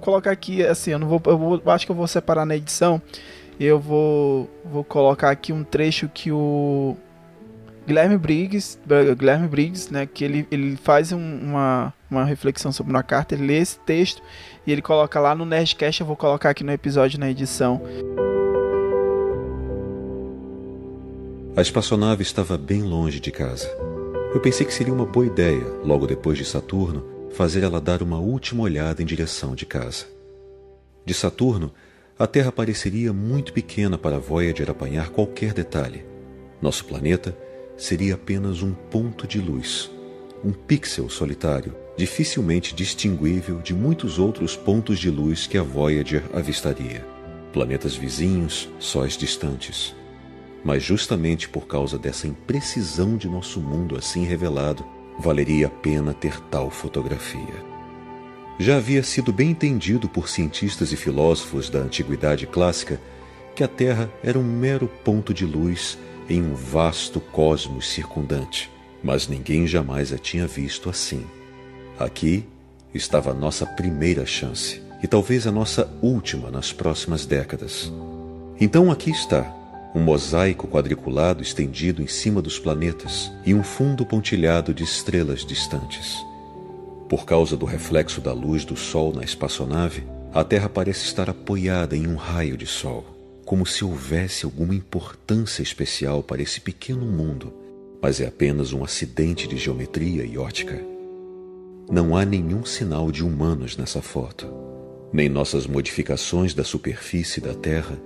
colocar 0.00 0.32
aqui 0.32 0.60
assim, 0.66 0.90
eu 0.90 0.98
não 0.98 1.06
vou, 1.06 1.22
eu 1.26 1.38
vou, 1.38 1.62
acho 1.66 1.86
que 1.86 1.92
eu 1.92 1.94
vou 1.94 2.08
separar 2.08 2.44
na 2.44 2.56
edição. 2.56 3.00
Eu 3.60 3.78
vou, 3.78 4.50
vou 4.64 4.82
colocar 4.82 5.30
aqui 5.30 5.52
um 5.52 5.62
trecho 5.62 6.08
que 6.12 6.32
o 6.32 6.96
Guilherme 7.86 8.18
Briggs, 8.18 8.76
Guilherme 9.16 9.46
Briggs, 9.46 9.92
né, 9.92 10.04
que 10.04 10.24
ele, 10.24 10.48
ele 10.50 10.74
faz 10.74 11.12
um, 11.12 11.38
uma, 11.42 11.94
uma 12.10 12.24
reflexão 12.24 12.72
sobre 12.72 12.92
uma 12.92 13.04
carta, 13.04 13.36
ele 13.36 13.46
lê 13.46 13.58
esse 13.58 13.78
texto 13.78 14.20
e 14.66 14.72
ele 14.72 14.82
coloca 14.82 15.20
lá 15.20 15.32
no 15.32 15.44
Nerdcast, 15.44 16.00
eu 16.00 16.06
vou 16.08 16.16
colocar 16.16 16.50
aqui 16.50 16.64
no 16.64 16.72
episódio 16.72 17.20
na 17.20 17.30
edição. 17.30 17.80
A 21.54 21.60
espaçonave 21.60 22.22
estava 22.22 22.56
bem 22.56 22.80
longe 22.80 23.20
de 23.20 23.30
casa. 23.30 23.68
Eu 24.32 24.40
pensei 24.40 24.64
que 24.64 24.72
seria 24.72 24.94
uma 24.94 25.04
boa 25.04 25.26
ideia, 25.26 25.62
logo 25.84 26.06
depois 26.06 26.38
de 26.38 26.46
Saturno, 26.46 27.04
fazer 27.30 27.62
ela 27.62 27.78
dar 27.78 28.02
uma 28.02 28.18
última 28.18 28.62
olhada 28.62 29.02
em 29.02 29.04
direção 29.04 29.54
de 29.54 29.66
casa. 29.66 30.06
De 31.04 31.12
Saturno, 31.12 31.70
a 32.18 32.26
Terra 32.26 32.50
pareceria 32.50 33.12
muito 33.12 33.52
pequena 33.52 33.98
para 33.98 34.16
a 34.16 34.18
Voyager 34.18 34.70
apanhar 34.70 35.10
qualquer 35.10 35.52
detalhe. 35.52 36.06
Nosso 36.60 36.86
planeta 36.86 37.36
seria 37.76 38.14
apenas 38.14 38.62
um 38.62 38.72
ponto 38.72 39.26
de 39.26 39.38
luz, 39.38 39.90
um 40.42 40.52
pixel 40.52 41.10
solitário, 41.10 41.76
dificilmente 41.98 42.74
distinguível 42.74 43.60
de 43.60 43.74
muitos 43.74 44.18
outros 44.18 44.56
pontos 44.56 44.98
de 44.98 45.10
luz 45.10 45.46
que 45.46 45.58
a 45.58 45.62
Voyager 45.62 46.22
avistaria. 46.32 47.06
planetas 47.52 47.94
vizinhos, 47.94 48.70
sóis 48.78 49.18
distantes. 49.18 49.94
Mas 50.64 50.82
justamente 50.82 51.48
por 51.48 51.66
causa 51.66 51.98
dessa 51.98 52.26
imprecisão 52.26 53.16
de 53.16 53.28
nosso 53.28 53.60
mundo 53.60 53.96
assim 53.96 54.24
revelado, 54.24 54.84
valeria 55.18 55.66
a 55.66 55.70
pena 55.70 56.14
ter 56.14 56.40
tal 56.42 56.70
fotografia. 56.70 57.72
Já 58.58 58.76
havia 58.76 59.02
sido 59.02 59.32
bem 59.32 59.50
entendido 59.50 60.08
por 60.08 60.28
cientistas 60.28 60.92
e 60.92 60.96
filósofos 60.96 61.68
da 61.68 61.80
antiguidade 61.80 62.46
clássica 62.46 63.00
que 63.54 63.64
a 63.64 63.68
Terra 63.68 64.10
era 64.22 64.38
um 64.38 64.44
mero 64.44 64.88
ponto 65.04 65.34
de 65.34 65.44
luz 65.44 65.98
em 66.28 66.40
um 66.40 66.54
vasto 66.54 67.20
cosmos 67.20 67.88
circundante, 67.88 68.70
mas 69.02 69.26
ninguém 69.26 69.66
jamais 69.66 70.12
a 70.12 70.18
tinha 70.18 70.46
visto 70.46 70.88
assim. 70.88 71.26
Aqui 71.98 72.46
estava 72.94 73.30
a 73.30 73.34
nossa 73.34 73.66
primeira 73.66 74.24
chance 74.24 74.80
e 75.02 75.06
talvez 75.06 75.46
a 75.46 75.52
nossa 75.52 75.90
última 76.00 76.50
nas 76.50 76.72
próximas 76.72 77.26
décadas. 77.26 77.92
Então 78.60 78.90
aqui 78.90 79.10
está, 79.10 79.52
um 79.94 80.00
mosaico 80.00 80.66
quadriculado 80.66 81.42
estendido 81.42 82.02
em 82.02 82.06
cima 82.06 82.40
dos 82.40 82.58
planetas 82.58 83.30
e 83.44 83.54
um 83.54 83.62
fundo 83.62 84.06
pontilhado 84.06 84.72
de 84.72 84.84
estrelas 84.84 85.44
distantes. 85.44 86.24
Por 87.08 87.26
causa 87.26 87.56
do 87.56 87.66
reflexo 87.66 88.20
da 88.20 88.32
luz 88.32 88.64
do 88.64 88.74
Sol 88.74 89.12
na 89.12 89.22
espaçonave, 89.22 90.04
a 90.32 90.42
Terra 90.42 90.68
parece 90.68 91.04
estar 91.04 91.28
apoiada 91.28 91.94
em 91.94 92.06
um 92.06 92.16
raio 92.16 92.56
de 92.56 92.66
Sol, 92.66 93.04
como 93.44 93.66
se 93.66 93.84
houvesse 93.84 94.46
alguma 94.46 94.74
importância 94.74 95.62
especial 95.62 96.22
para 96.22 96.40
esse 96.40 96.58
pequeno 96.58 97.04
mundo, 97.04 97.52
mas 98.00 98.18
é 98.18 98.26
apenas 98.26 98.72
um 98.72 98.82
acidente 98.82 99.46
de 99.46 99.58
geometria 99.58 100.24
e 100.24 100.38
ótica. 100.38 100.82
Não 101.90 102.16
há 102.16 102.24
nenhum 102.24 102.64
sinal 102.64 103.12
de 103.12 103.22
humanos 103.22 103.76
nessa 103.76 104.00
foto, 104.00 104.50
nem 105.12 105.28
nossas 105.28 105.66
modificações 105.66 106.54
da 106.54 106.64
superfície 106.64 107.42
da 107.42 107.52
Terra, 107.52 108.00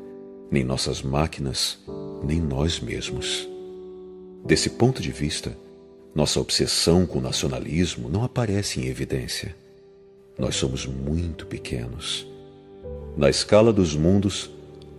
nem 0.50 0.64
nossas 0.64 1.02
máquinas, 1.02 1.78
nem 2.22 2.40
nós 2.40 2.80
mesmos. 2.80 3.48
Desse 4.44 4.70
ponto 4.70 5.02
de 5.02 5.10
vista, 5.10 5.56
nossa 6.14 6.40
obsessão 6.40 7.04
com 7.04 7.18
o 7.18 7.22
nacionalismo 7.22 8.08
não 8.08 8.24
aparece 8.24 8.80
em 8.80 8.86
evidência. 8.86 9.54
Nós 10.38 10.56
somos 10.56 10.86
muito 10.86 11.46
pequenos. 11.46 12.26
Na 13.16 13.28
escala 13.28 13.72
dos 13.72 13.96
mundos, 13.96 14.50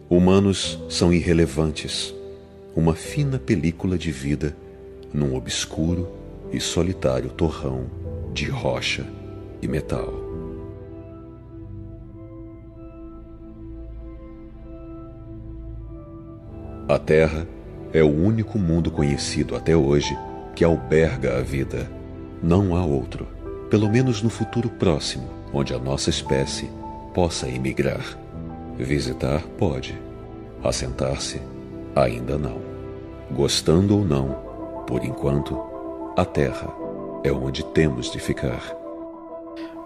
humanos 0.09 0.79
são 0.89 1.13
irrelevantes, 1.13 2.13
uma 2.75 2.93
fina 2.93 3.39
película 3.39 3.97
de 3.97 4.11
vida 4.11 4.55
num 5.13 5.35
obscuro 5.35 6.07
e 6.51 6.59
solitário 6.59 7.29
torrão 7.29 7.89
de 8.33 8.45
rocha 8.49 9.05
e 9.61 9.67
metal. 9.67 10.26
A 16.89 16.97
Terra 16.97 17.45
é 17.91 18.01
o 18.01 18.07
único 18.07 18.57
mundo 18.57 18.89
conhecido 18.89 19.57
até 19.57 19.75
hoje 19.75 20.17
que 20.55 20.63
alberga 20.63 21.37
a 21.37 21.41
vida. 21.41 21.91
Não 22.41 22.77
há 22.77 22.85
outro, 22.85 23.27
pelo 23.69 23.89
menos 23.89 24.21
no 24.21 24.29
futuro 24.29 24.69
próximo, 24.69 25.27
onde 25.53 25.73
a 25.73 25.79
nossa 25.79 26.09
espécie 26.09 26.69
possa 27.13 27.49
emigrar. 27.49 28.17
Visitar 28.77 29.41
pode, 29.57 29.99
assentar-se 30.63 31.41
ainda 31.93 32.37
não. 32.37 32.61
Gostando 33.31 33.97
ou 33.97 34.05
não, 34.05 34.83
por 34.87 35.03
enquanto, 35.03 35.59
a 36.15 36.23
Terra 36.23 36.73
é 37.21 37.31
onde 37.33 37.65
temos 37.65 38.09
de 38.09 38.19
ficar. 38.19 38.86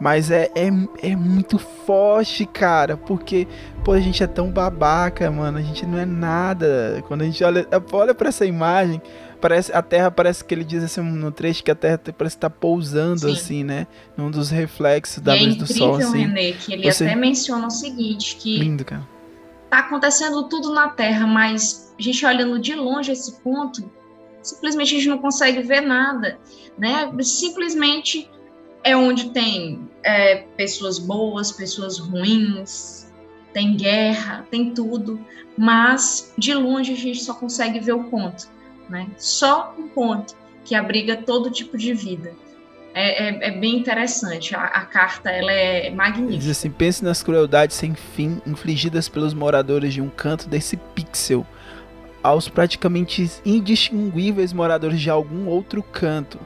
Mas 0.01 0.31
é, 0.31 0.49
é, 0.55 0.67
é 1.03 1.15
muito 1.15 1.59
forte, 1.59 2.43
cara, 2.43 2.97
porque, 2.97 3.47
pô, 3.85 3.91
a 3.91 3.99
gente 3.99 4.23
é 4.23 4.25
tão 4.25 4.49
babaca, 4.49 5.29
mano, 5.29 5.59
a 5.59 5.61
gente 5.61 5.85
não 5.85 5.99
é 5.99 6.07
nada. 6.07 7.03
Quando 7.07 7.21
a 7.21 7.25
gente 7.25 7.43
olha, 7.43 7.67
olha 7.93 8.15
para 8.15 8.29
essa 8.29 8.43
imagem, 8.43 8.99
parece 9.39 9.71
a 9.71 9.79
Terra 9.83 10.09
parece 10.09 10.43
que 10.43 10.55
ele 10.55 10.63
diz 10.63 10.83
assim 10.83 11.01
no 11.01 11.31
trecho 11.31 11.63
que 11.63 11.69
a 11.69 11.75
Terra 11.75 12.01
parece 12.17 12.35
estar 12.35 12.49
tá 12.49 12.55
pousando 12.59 13.19
Sim. 13.19 13.31
assim, 13.31 13.63
né? 13.63 13.85
Num 14.17 14.31
dos 14.31 14.49
reflexos 14.49 15.21
da 15.21 15.37
e 15.37 15.43
é 15.43 15.45
luz 15.45 15.55
é 15.55 15.59
do 15.59 15.67
sol 15.71 15.95
assim. 15.97 16.25
René, 16.25 16.53
que 16.53 16.73
ele 16.73 16.91
Você... 16.91 17.05
até 17.05 17.15
menciona 17.15 17.67
o 17.67 17.71
seguinte, 17.71 18.37
que 18.37 18.57
Lindo, 18.57 18.83
cara. 18.83 19.07
Tá 19.69 19.79
acontecendo 19.79 20.49
tudo 20.49 20.73
na 20.73 20.89
Terra, 20.89 21.27
mas 21.27 21.93
a 21.97 22.01
gente 22.01 22.25
olhando 22.25 22.57
de 22.57 22.73
longe 22.73 23.11
esse 23.11 23.39
ponto, 23.41 23.87
simplesmente 24.41 24.95
a 24.95 24.97
gente 24.97 25.09
não 25.09 25.19
consegue 25.19 25.61
ver 25.61 25.81
nada, 25.81 26.39
né? 26.75 27.07
Simplesmente 27.21 28.27
é 28.83 28.97
onde 28.97 29.29
tem 29.29 29.90
é, 30.03 30.37
pessoas 30.57 30.99
boas, 30.99 31.51
pessoas 31.51 31.97
ruins, 31.99 33.11
tem 33.53 33.75
guerra, 33.75 34.45
tem 34.49 34.73
tudo, 34.73 35.19
mas 35.57 36.33
de 36.37 36.53
longe 36.53 36.93
a 36.93 36.95
gente 36.95 37.19
só 37.19 37.33
consegue 37.33 37.79
ver 37.79 37.93
o 37.93 38.05
ponto, 38.05 38.47
né? 38.89 39.07
Só 39.17 39.75
um 39.77 39.87
ponto 39.87 40.35
que 40.63 40.75
abriga 40.75 41.17
todo 41.17 41.49
tipo 41.49 41.77
de 41.77 41.93
vida. 41.93 42.33
É, 42.93 43.29
é, 43.29 43.47
é 43.47 43.51
bem 43.51 43.77
interessante. 43.77 44.53
A, 44.53 44.65
a, 44.65 44.85
carta 44.85 45.29
ela 45.29 45.51
é 45.51 45.89
magnífica. 45.89 46.39
Diz 46.39 46.49
assim: 46.49 46.69
pense 46.69 47.03
nas 47.03 47.23
crueldades 47.23 47.75
sem 47.77 47.95
fim 47.95 48.41
infligidas 48.45 49.07
pelos 49.07 49.33
moradores 49.33 49.93
de 49.93 50.01
um 50.01 50.09
canto 50.09 50.49
desse 50.49 50.75
pixel 50.75 51.45
aos 52.21 52.47
praticamente 52.47 53.31
indistinguíveis 53.45 54.53
moradores 54.53 54.99
de 54.99 55.09
algum 55.09 55.47
outro 55.47 55.81
canto. 55.81 56.39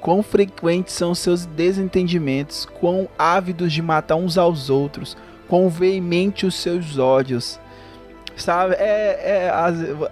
Quão 0.00 0.22
frequentes 0.22 0.94
são 0.94 1.14
seus 1.14 1.46
desentendimentos, 1.46 2.66
quão 2.80 3.08
ávidos 3.18 3.72
de 3.72 3.82
matar 3.82 4.16
uns 4.16 4.38
aos 4.38 4.70
outros, 4.70 5.16
quão 5.48 5.68
veemente 5.68 6.46
os 6.46 6.54
seus 6.54 6.98
ódios. 6.98 7.60
Sabe? 8.36 8.74
É, 8.74 9.48
é, 9.48 9.52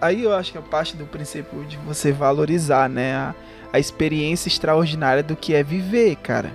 aí 0.01 0.23
eu 0.23 0.35
acho 0.35 0.53
que 0.53 0.59
é 0.59 0.61
parte 0.61 0.97
do 0.97 1.07
princípio 1.07 1.65
de 1.65 1.79
você 1.79 2.13
valorizar, 2.13 2.89
né? 2.89 3.15
A, 3.15 3.35
a 3.73 3.79
experiência 3.79 4.49
extraordinária 4.49 5.23
do 5.23 5.35
que 5.35 5.55
é 5.55 5.63
viver, 5.63 6.17
cara 6.17 6.53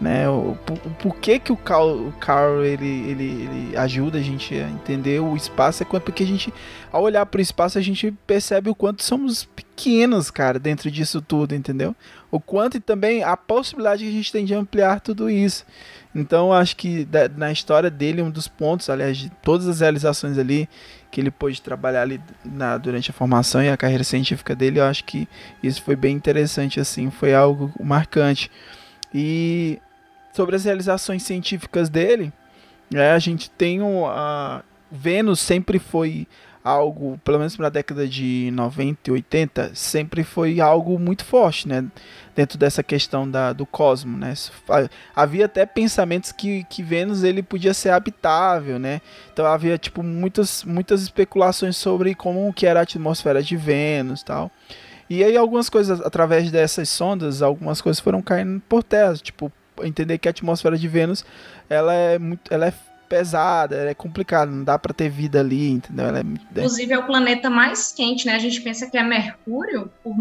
né? 0.00 0.28
O, 0.28 0.56
o, 0.68 0.90
porquê 0.98 1.38
que 1.38 1.52
o 1.52 1.56
Carl, 1.56 2.08
o 2.08 2.12
Carl 2.20 2.62
ele, 2.62 3.10
ele, 3.10 3.24
ele 3.24 3.76
ajuda 3.76 4.18
a 4.18 4.22
gente 4.22 4.54
a 4.54 4.68
entender 4.68 5.20
o 5.20 5.34
espaço 5.34 5.82
é 5.82 6.00
porque 6.00 6.22
a 6.22 6.26
gente, 6.26 6.52
ao 6.92 7.02
olhar 7.02 7.24
para 7.26 7.38
o 7.38 7.42
espaço, 7.42 7.78
a 7.78 7.80
gente 7.80 8.12
percebe 8.26 8.68
o 8.68 8.74
quanto 8.74 9.02
somos 9.02 9.44
pequenos, 9.44 10.30
cara, 10.30 10.58
dentro 10.58 10.90
disso 10.90 11.20
tudo, 11.22 11.54
entendeu? 11.54 11.94
O 12.30 12.40
quanto 12.40 12.76
e 12.76 12.80
também 12.80 13.22
a 13.22 13.36
possibilidade 13.36 14.04
que 14.04 14.10
a 14.10 14.12
gente 14.12 14.32
tem 14.32 14.44
de 14.44 14.54
ampliar 14.54 15.00
tudo 15.00 15.30
isso. 15.30 15.64
Então, 16.14 16.52
acho 16.52 16.76
que 16.76 17.04
da, 17.04 17.28
na 17.28 17.52
história 17.52 17.90
dele, 17.90 18.22
um 18.22 18.30
dos 18.30 18.48
pontos, 18.48 18.88
aliás, 18.88 19.16
de 19.16 19.30
todas 19.42 19.68
as 19.68 19.80
realizações 19.80 20.38
ali 20.38 20.68
que 21.10 21.20
ele 21.20 21.30
pôde 21.30 21.62
trabalhar 21.62 22.02
ali 22.02 22.20
na, 22.44 22.76
durante 22.78 23.10
a 23.10 23.14
formação 23.14 23.62
e 23.62 23.68
a 23.68 23.76
carreira 23.76 24.04
científica 24.04 24.54
dele, 24.54 24.80
eu 24.80 24.84
acho 24.84 25.04
que 25.04 25.28
isso 25.62 25.82
foi 25.82 25.94
bem 25.94 26.16
interessante, 26.16 26.80
assim, 26.80 27.10
foi 27.10 27.34
algo 27.34 27.72
marcante. 27.80 28.50
E 29.14 29.78
sobre 30.32 30.56
as 30.56 30.64
realizações 30.64 31.22
científicas 31.22 31.88
dele, 31.88 32.32
é, 32.94 33.12
a 33.12 33.18
gente 33.18 33.50
tem 33.50 33.80
o 33.82 34.06
Vênus 34.90 35.40
sempre 35.40 35.78
foi 35.78 36.26
algo, 36.66 37.16
pelo 37.22 37.38
menos 37.38 37.56
na 37.58 37.68
década 37.68 38.08
de 38.08 38.50
90 38.52 39.08
e 39.08 39.12
80, 39.12 39.70
sempre 39.72 40.24
foi 40.24 40.60
algo 40.60 40.98
muito 40.98 41.24
forte, 41.24 41.68
né? 41.68 41.84
Dentro 42.34 42.58
dessa 42.58 42.82
questão 42.82 43.30
da, 43.30 43.52
do 43.52 43.64
cosmos, 43.64 44.18
né? 44.18 44.34
Havia 45.14 45.44
até 45.44 45.64
pensamentos 45.64 46.32
que, 46.32 46.64
que 46.64 46.82
Vênus 46.82 47.22
ele 47.22 47.40
podia 47.40 47.72
ser 47.72 47.90
habitável, 47.90 48.80
né? 48.80 49.00
Então 49.32 49.46
havia 49.46 49.78
tipo 49.78 50.02
muitas, 50.02 50.64
muitas 50.64 51.02
especulações 51.02 51.76
sobre 51.76 52.16
como 52.16 52.52
que 52.52 52.66
era 52.66 52.80
a 52.80 52.82
atmosfera 52.82 53.40
de 53.40 53.56
Vênus, 53.56 54.24
tal. 54.24 54.50
E 55.08 55.22
aí 55.22 55.36
algumas 55.36 55.68
coisas 55.68 56.00
através 56.00 56.50
dessas 56.50 56.88
sondas, 56.88 57.42
algumas 57.42 57.80
coisas 57.80 58.00
foram 58.00 58.20
caindo 58.20 58.60
por 58.68 58.82
terra, 58.82 59.14
tipo 59.14 59.52
entender 59.84 60.18
que 60.18 60.26
a 60.26 60.30
atmosfera 60.32 60.76
de 60.76 60.88
Vênus 60.88 61.24
ela 61.70 61.94
é 61.94 62.18
muito, 62.18 62.52
ela 62.52 62.66
é 62.66 62.72
pesada, 63.06 63.88
é 63.88 63.94
complicada, 63.94 64.50
não 64.50 64.64
dá 64.64 64.78
para 64.78 64.92
ter 64.92 65.08
vida 65.08 65.40
ali, 65.40 65.70
entendeu? 65.70 66.06
É, 66.14 66.20
Inclusive 66.20 66.92
é 66.92 66.98
o 66.98 67.06
planeta 67.06 67.48
mais 67.48 67.92
quente, 67.92 68.26
né? 68.26 68.34
A 68.34 68.38
gente 68.38 68.60
pensa 68.60 68.90
que 68.90 68.98
é 68.98 69.02
Mercúrio, 69.02 69.90
por, 70.02 70.14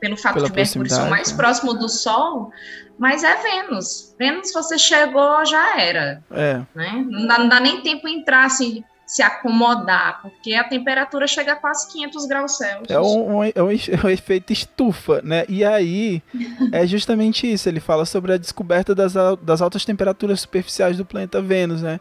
pelo 0.00 0.16
fato 0.16 0.44
de 0.44 0.52
Mercúrio 0.52 0.90
ser 0.90 1.08
mais 1.08 1.30
né? 1.30 1.36
próximo 1.36 1.74
do 1.74 1.88
Sol, 1.88 2.50
mas 2.98 3.24
é 3.24 3.36
Vênus. 3.42 4.14
Vênus, 4.18 4.52
você 4.52 4.78
chegou, 4.78 5.44
já 5.44 5.80
era. 5.80 6.22
É. 6.30 6.62
Né? 6.74 7.04
Não, 7.08 7.26
dá, 7.26 7.38
não 7.38 7.48
dá 7.48 7.60
nem 7.60 7.80
tempo 7.82 8.08
entrar 8.08 8.46
assim 8.46 8.84
se 9.06 9.22
acomodar, 9.22 10.20
porque 10.20 10.52
a 10.54 10.64
temperatura 10.64 11.28
chega 11.28 11.52
a 11.52 11.56
quase 11.56 11.88
500 11.92 12.26
graus 12.26 12.56
Celsius. 12.58 12.90
É 12.90 13.00
um, 13.00 13.36
um, 13.36 13.44
é 13.44 13.62
um, 13.62 13.70
é 13.70 14.06
um 14.06 14.08
efeito 14.08 14.52
estufa, 14.52 15.22
né? 15.22 15.44
E 15.48 15.64
aí 15.64 16.20
é 16.72 16.84
justamente 16.88 17.50
isso. 17.50 17.68
Ele 17.68 17.78
fala 17.78 18.04
sobre 18.04 18.32
a 18.32 18.36
descoberta 18.36 18.96
das, 18.96 19.14
das 19.40 19.62
altas 19.62 19.84
temperaturas 19.84 20.40
superficiais 20.40 20.96
do 20.96 21.04
planeta 21.04 21.40
Vênus, 21.40 21.82
né? 21.82 22.00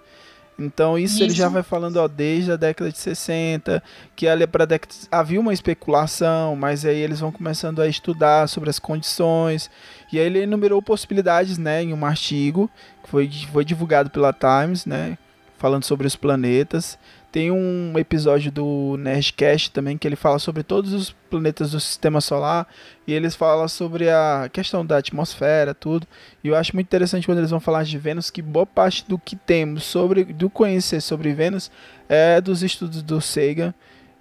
Então 0.57 0.97
isso, 0.97 1.15
isso, 1.15 1.23
ele 1.23 1.33
já 1.33 1.49
vai 1.49 1.63
falando 1.63 1.97
ó, 1.97 2.07
desde 2.07 2.51
a 2.51 2.55
década 2.55 2.89
de 2.89 2.97
60, 2.97 3.83
que 4.15 4.27
ali 4.27 4.47
para 4.47 4.65
década 4.65 4.93
havia 5.11 5.39
uma 5.39 5.53
especulação, 5.53 6.55
mas 6.55 6.85
aí 6.85 6.97
eles 6.97 7.19
vão 7.19 7.31
começando 7.31 7.81
a 7.81 7.87
estudar 7.87 8.47
sobre 8.47 8.69
as 8.69 8.79
condições. 8.79 9.69
E 10.11 10.19
aí 10.19 10.25
ele 10.25 10.43
enumerou 10.43 10.81
possibilidades, 10.81 11.57
né, 11.57 11.83
em 11.83 11.93
um 11.93 12.05
artigo 12.05 12.69
que 13.03 13.09
foi, 13.09 13.29
foi 13.51 13.65
divulgado 13.65 14.09
pela 14.09 14.31
Times, 14.31 14.85
né, 14.85 15.17
falando 15.57 15.83
sobre 15.83 16.07
os 16.07 16.15
planetas. 16.15 16.97
Tem 17.36 17.51
um 17.51 17.99
episódio 17.99 18.49
do 18.49 18.95
Nerdcast 18.97 19.69
também 19.71 19.97
que 19.97 20.07
ele 20.07 20.15
fala 20.15 20.39
sobre 20.39 20.63
todos 20.63 20.93
os 20.93 21.11
planetas 21.29 21.71
do 21.71 21.81
sistema 21.81 22.21
solar 22.21 22.65
e 23.05 23.11
eles 23.11 23.36
falam 23.36 23.67
sobre 23.67 24.09
a 24.09 24.49
questão 24.53 24.86
da 24.86 24.99
atmosfera, 24.99 25.73
tudo. 25.73 26.07
E 26.41 26.47
eu 26.47 26.55
acho 26.55 26.73
muito 26.73 26.88
interessante 26.88 27.25
quando 27.25 27.39
eles 27.39 27.49
vão 27.49 27.59
falar 27.59 27.83
de 27.83 27.97
Vênus 27.97 28.31
que 28.31 28.41
boa 28.41 28.65
parte 28.65 29.03
do 29.05 29.19
que 29.19 29.36
temos 29.36 29.83
sobre 29.83 30.23
do 30.23 30.49
conhecer 30.49 31.01
sobre 31.01 31.33
Vênus 31.33 31.69
é 32.07 32.39
dos 32.39 32.63
estudos 32.63 33.01
do 33.01 33.19
Sagan. 33.19 33.73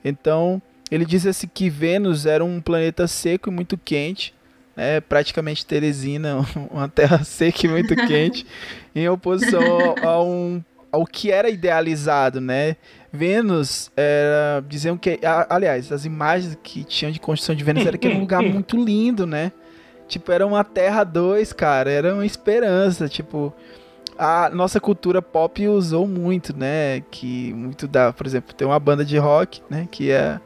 Então, 0.05 0.61
ele 0.91 1.05
diz 1.05 1.25
assim 1.25 1.47
que 1.47 1.71
Vênus 1.71 2.27
era 2.27 2.45
um 2.45 2.61
planeta 2.61 3.07
seco 3.07 3.49
e 3.49 3.53
muito 3.53 3.79
quente, 3.79 4.35
né, 4.75 5.01
praticamente 5.01 5.65
Teresina, 5.65 6.45
uma 6.69 6.89
terra 6.89 7.23
seca 7.23 7.65
e 7.65 7.69
muito 7.69 7.95
quente, 7.95 8.45
em 8.93 9.09
oposição 9.09 9.95
a 10.03 10.21
um 10.21 10.61
ao 10.95 11.05
que 11.05 11.33
era 11.33 11.51
idealizado, 11.51 12.41
né? 12.41 12.77
Vênus 13.13 13.91
era. 13.97 14.65
Diziam 14.69 14.97
que. 14.97 15.19
Aliás, 15.49 15.91
as 15.91 16.05
imagens 16.05 16.57
que 16.63 16.85
tinham 16.85 17.11
de 17.11 17.19
construção 17.19 17.55
de 17.55 17.65
Vênus 17.65 17.85
era 17.85 17.99
que 17.99 18.07
era 18.07 18.17
um 18.17 18.21
lugar 18.21 18.43
muito 18.43 18.83
lindo, 18.83 19.27
né? 19.27 19.53
Tipo, 20.07 20.31
era 20.31 20.47
uma 20.47 20.63
Terra 20.63 21.03
2, 21.03 21.53
cara. 21.53 21.91
Era 21.91 22.15
uma 22.15 22.25
esperança. 22.25 23.09
Tipo, 23.09 23.53
a 24.17 24.51
nossa 24.51 24.81
cultura 24.81 25.21
pop 25.21 25.67
usou 25.67 26.07
muito, 26.07 26.57
né? 26.57 27.03
Que 27.11 27.53
muito 27.55 27.89
dá. 27.89 28.13
Por 28.13 28.27
exemplo, 28.27 28.55
tem 28.55 28.67
uma 28.67 28.79
banda 28.79 29.05
de 29.05 29.19
rock, 29.19 29.63
né? 29.69 29.89
Que 29.91 30.13
é. 30.13 30.41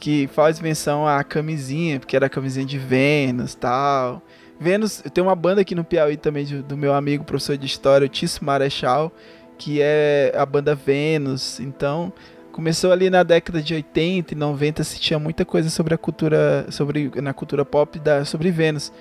Que 0.00 0.26
faz 0.26 0.60
menção 0.60 1.06
à 1.06 1.22
camisinha, 1.24 1.98
porque 1.98 2.16
era 2.16 2.26
a 2.26 2.28
camisinha 2.28 2.66
de 2.66 2.78
Vênus 2.78 3.54
tal. 3.54 4.20
Vênus, 4.58 5.02
tem 5.12 5.22
uma 5.22 5.34
banda 5.34 5.62
aqui 5.62 5.74
no 5.74 5.82
Piauí 5.82 6.16
também 6.16 6.44
do, 6.44 6.62
do 6.62 6.76
meu 6.76 6.94
amigo, 6.94 7.24
professor 7.24 7.56
de 7.56 7.66
história, 7.66 8.04
o 8.04 8.08
Tício 8.08 8.44
Marechal 8.44 9.12
que 9.58 9.80
é 9.80 10.32
a 10.36 10.44
banda 10.44 10.74
Vênus. 10.74 11.60
Então, 11.60 12.12
começou 12.52 12.92
ali 12.92 13.10
na 13.10 13.22
década 13.22 13.60
de 13.60 13.74
80 13.74 14.32
e 14.32 14.36
90 14.36 14.84
se 14.84 15.00
tinha 15.00 15.18
muita 15.18 15.44
coisa 15.44 15.68
sobre 15.68 15.94
a 15.94 15.98
cultura, 15.98 16.66
sobre 16.70 17.10
na 17.20 17.32
cultura 17.32 17.64
pop 17.64 17.98
da 17.98 18.24
sobre 18.24 18.50
Vênus, 18.50 18.92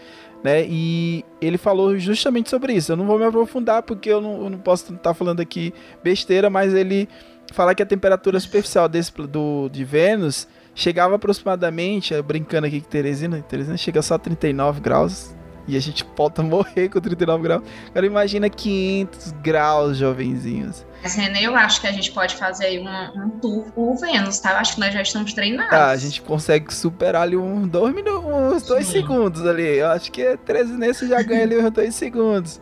né? 0.43 0.66
E 0.68 1.24
ele 1.39 1.58
falou 1.58 1.97
justamente 1.97 2.49
sobre 2.49 2.74
isso. 2.74 2.91
Eu 2.91 2.95
não 2.95 3.06
vou 3.06 3.20
me 3.20 3.26
aprofundar 3.26 3.84
porque 3.84 4.10
eu 4.10 4.20
não, 4.20 4.43
eu 4.43 4.49
não 4.49 4.58
posso 4.58 4.93
estar 4.93 5.14
falando 5.14 5.39
aqui 5.39 5.74
besteira, 6.04 6.49
mas 6.49 6.74
ele 6.74 7.08
fala 7.51 7.76
que 7.76 7.84
a 7.84 7.86
temperatura 7.86 8.39
superficial 8.39 8.89
desse 8.89 9.12
do 9.28 9.70
de 9.70 9.84
Vênus 9.84 10.47
chegava 10.74 11.16
aproximadamente, 11.16 12.20
brincando 12.24 12.68
aqui 12.68 12.82
com 12.82 12.89
Teresina, 12.89 13.41
Teresina 13.41 13.78
chega 13.78 14.01
só 14.01 14.16
a 14.16 14.20
39 14.20 14.82
graus, 14.82 15.36
e 15.68 15.78
a 15.78 15.80
gente 15.80 16.05
volta 16.16 16.41
morrer 16.43 16.89
com 16.89 16.99
39 16.99 17.43
graus. 17.43 17.64
Agora 17.89 18.05
imagina 18.05 18.49
500 18.49 19.32
graus, 19.41 19.97
jovenzinhos. 19.97 20.86
Mas, 21.01 21.16
René, 21.16 21.43
eu 21.43 21.55
acho 21.55 21.82
que 21.82 21.88
a 21.88 21.91
gente 21.91 22.11
pode 22.11 22.36
fazer 22.36 22.66
aí 22.66 22.80
um, 22.80 23.24
um 23.26 23.30
tour 23.41 23.66
por 23.74 23.97
Vênus, 23.97 24.39
tá? 24.39 24.51
Eu 24.51 24.57
acho 24.57 24.76
que 24.76 24.80
nós 24.80 24.93
já 24.93 25.01
estamos 25.01 25.34
treinados. 25.34 25.70
Tá, 25.70 25.89
a 25.89 25.97
gente 25.97 26.22
consegue 26.22 26.74
superar 26.74 27.24
ali 27.24 27.36
uns 27.36 27.68
dois 27.68 27.93
minutos, 27.93 28.24
uns 28.26 28.64
dois 28.64 28.86
Sim. 28.86 28.93
segundos 28.93 29.45
ali. 29.45 29.80
Eu 29.80 29.88
acho 29.88 30.09
que 30.11 30.22
é 30.22 30.38
13 30.38 30.78
nesse 30.78 31.07
já 31.07 31.22
ganha 31.22 31.43
ali 31.43 31.57
uns 31.57 31.72
dois 31.72 31.93
segundos. 31.93 32.61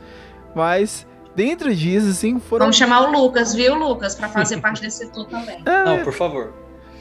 Mas 0.56 1.06
dentro 1.36 1.74
disso, 1.76 2.10
assim, 2.10 2.40
foram. 2.40 2.66
Vamos 2.66 2.78
chamar 2.78 3.02
o 3.02 3.12
Lucas, 3.12 3.54
viu, 3.54 3.76
Lucas, 3.76 4.16
para 4.16 4.28
fazer 4.30 4.58
parte 4.62 4.82
desse 4.82 5.12
tour 5.12 5.26
também. 5.26 5.62
É... 5.64 5.86
Não, 5.86 6.04
por 6.04 6.14
favor. 6.14 6.52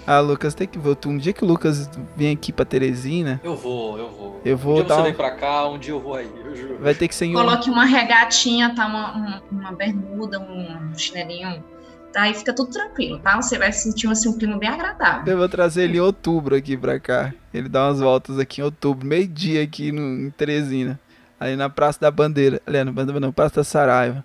Ah, 0.06 0.20
Lucas, 0.20 0.54
tem 0.54 0.66
que 0.66 0.78
ver. 0.78 0.96
Um 1.06 1.18
dia 1.18 1.32
que 1.32 1.44
o 1.44 1.46
Lucas 1.46 1.90
vem 2.16 2.32
aqui 2.32 2.52
pra 2.52 2.64
Teresina. 2.64 3.40
Eu 3.44 3.54
vou, 3.56 3.98
eu 3.98 4.10
vou. 4.10 4.40
Eu 4.44 4.56
vou 4.56 4.72
um 4.74 4.76
dia 4.76 4.84
dar. 4.84 4.96
Você 4.96 5.02
vem 5.02 5.14
pra 5.14 5.30
cá, 5.32 5.68
um 5.68 5.78
dia 5.78 5.92
eu 5.92 6.00
vou 6.00 6.14
aí, 6.14 6.30
eu 6.44 6.56
juro. 6.56 6.78
Vai 6.80 6.94
ter 6.94 7.08
que 7.08 7.14
ser 7.14 7.26
em 7.26 7.32
Coloque 7.32 7.70
uma 7.70 7.84
regatinha, 7.84 8.74
tá? 8.74 8.86
Uma, 8.86 9.12
uma, 9.12 9.42
uma 9.50 9.72
bermuda, 9.72 10.40
um 10.40 10.96
chinelinho. 10.96 11.62
Tá? 12.12 12.22
Aí 12.22 12.34
fica 12.34 12.52
tudo 12.52 12.70
tranquilo, 12.70 13.18
tá? 13.20 13.40
Você 13.40 13.56
vai 13.56 13.72
sentir 13.72 14.08
assim, 14.08 14.28
um 14.28 14.36
clima 14.36 14.58
bem 14.58 14.68
agradável. 14.68 15.32
Eu 15.32 15.38
vou 15.38 15.48
trazer 15.48 15.84
ele 15.84 15.98
em 15.98 16.00
outubro 16.00 16.56
aqui 16.56 16.76
pra 16.76 16.98
cá. 16.98 17.32
Ele 17.54 17.68
dá 17.68 17.86
umas 17.86 18.00
voltas 18.00 18.38
aqui 18.38 18.60
em 18.60 18.64
outubro, 18.64 19.06
meio-dia 19.06 19.62
aqui 19.62 19.92
no, 19.92 20.26
em 20.26 20.30
Teresina. 20.30 20.98
Ali 21.38 21.54
na 21.54 21.70
Praça 21.70 22.00
da 22.00 22.10
Bandeira. 22.10 22.60
Ali 22.66 22.82
na 22.82 22.90
Bandeira, 22.90 23.20
não, 23.20 23.30
Praça 23.30 23.56
da 23.56 23.64
Saraiva. 23.64 24.24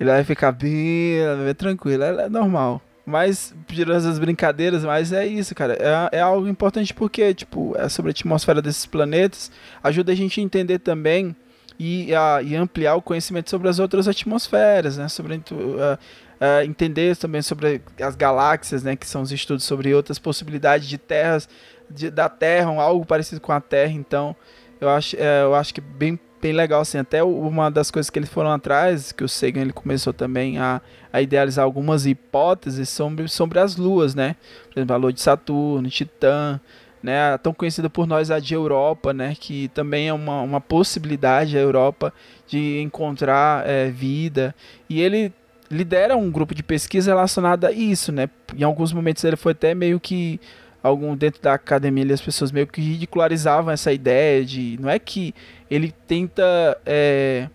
Ele 0.00 0.10
vai 0.10 0.24
ficar 0.24 0.50
bem, 0.50 1.20
bem 1.44 1.54
tranquilo, 1.54 2.02
é, 2.02 2.24
é 2.24 2.28
normal. 2.28 2.82
Mas, 3.06 3.54
tirando 3.66 3.98
essas 3.98 4.18
brincadeiras, 4.18 4.82
mas 4.82 5.12
é 5.12 5.26
isso, 5.26 5.54
cara. 5.54 5.74
É, 5.74 6.18
é 6.18 6.20
algo 6.20 6.48
importante 6.48 6.94
porque, 6.94 7.34
tipo, 7.34 7.74
é 7.76 7.88
sobre 7.88 8.10
a 8.10 8.12
atmosfera 8.12 8.62
desses 8.62 8.86
planetas, 8.86 9.50
ajuda 9.82 10.12
a 10.12 10.14
gente 10.14 10.40
a 10.40 10.42
entender 10.42 10.78
também 10.78 11.36
e, 11.78 12.14
a, 12.14 12.40
e 12.42 12.56
ampliar 12.56 12.94
o 12.94 13.02
conhecimento 13.02 13.50
sobre 13.50 13.68
as 13.68 13.78
outras 13.78 14.08
atmosferas, 14.08 14.96
né? 14.96 15.08
Sobre 15.08 15.34
uh, 15.36 15.40
uh, 15.40 16.64
entender 16.64 17.14
também 17.16 17.42
sobre 17.42 17.82
as 18.00 18.16
galáxias, 18.16 18.82
né? 18.82 18.96
Que 18.96 19.06
são 19.06 19.20
os 19.20 19.30
estudos 19.30 19.64
sobre 19.64 19.94
outras 19.94 20.18
possibilidades 20.18 20.88
de 20.88 20.96
terras, 20.96 21.46
de, 21.90 22.10
da 22.10 22.28
Terra, 22.28 22.70
algo 22.80 23.04
parecido 23.04 23.40
com 23.40 23.52
a 23.52 23.60
Terra. 23.60 23.92
Então, 23.92 24.34
eu 24.80 24.88
acho, 24.88 25.16
é, 25.16 25.42
eu 25.42 25.54
acho 25.54 25.74
que 25.74 25.80
bem 25.80 26.18
bem 26.44 26.52
legal, 26.52 26.82
assim, 26.82 26.98
até 26.98 27.24
uma 27.24 27.70
das 27.70 27.90
coisas 27.90 28.10
que 28.10 28.18
eles 28.18 28.28
foram 28.28 28.52
atrás, 28.52 29.12
que 29.12 29.24
o 29.24 29.28
Sagan 29.28 29.62
ele 29.62 29.72
começou 29.72 30.12
também 30.12 30.58
a, 30.58 30.78
a 31.10 31.22
idealizar 31.22 31.64
algumas 31.64 32.04
hipóteses 32.04 32.90
sobre, 32.90 33.26
sobre 33.28 33.58
as 33.58 33.76
luas, 33.78 34.14
né? 34.14 34.36
Por 34.70 34.78
exemplo, 34.78 34.94
a 34.94 34.98
lua 34.98 35.10
de 35.10 35.22
Saturno, 35.22 35.88
Titã, 35.88 36.60
né? 37.02 37.38
Tão 37.38 37.54
conhecida 37.54 37.88
por 37.88 38.06
nós 38.06 38.30
a 38.30 38.38
de 38.38 38.52
Europa, 38.52 39.14
né? 39.14 39.34
Que 39.40 39.68
também 39.68 40.08
é 40.08 40.12
uma, 40.12 40.42
uma 40.42 40.60
possibilidade 40.60 41.56
a 41.56 41.60
Europa 41.62 42.12
de 42.46 42.78
encontrar 42.78 43.66
é, 43.66 43.88
vida. 43.88 44.54
E 44.86 45.00
ele 45.00 45.32
lidera 45.70 46.14
um 46.14 46.30
grupo 46.30 46.54
de 46.54 46.62
pesquisa 46.62 47.10
relacionado 47.10 47.64
a 47.64 47.72
isso, 47.72 48.12
né? 48.12 48.28
Em 48.54 48.64
alguns 48.64 48.92
momentos 48.92 49.24
ele 49.24 49.36
foi 49.36 49.52
até 49.52 49.74
meio 49.74 49.98
que 49.98 50.38
algum 50.84 51.16
dentro 51.16 51.40
da 51.40 51.54
academia 51.54 52.12
as 52.12 52.20
pessoas 52.20 52.52
meio 52.52 52.66
que 52.66 52.80
ridicularizavam 52.80 53.72
essa 53.72 53.90
ideia 53.90 54.44
de 54.44 54.76
não 54.78 54.90
é 54.90 54.98
que 54.98 55.34
ele 55.70 55.90
tenta 56.06 56.44
é, 56.84 57.48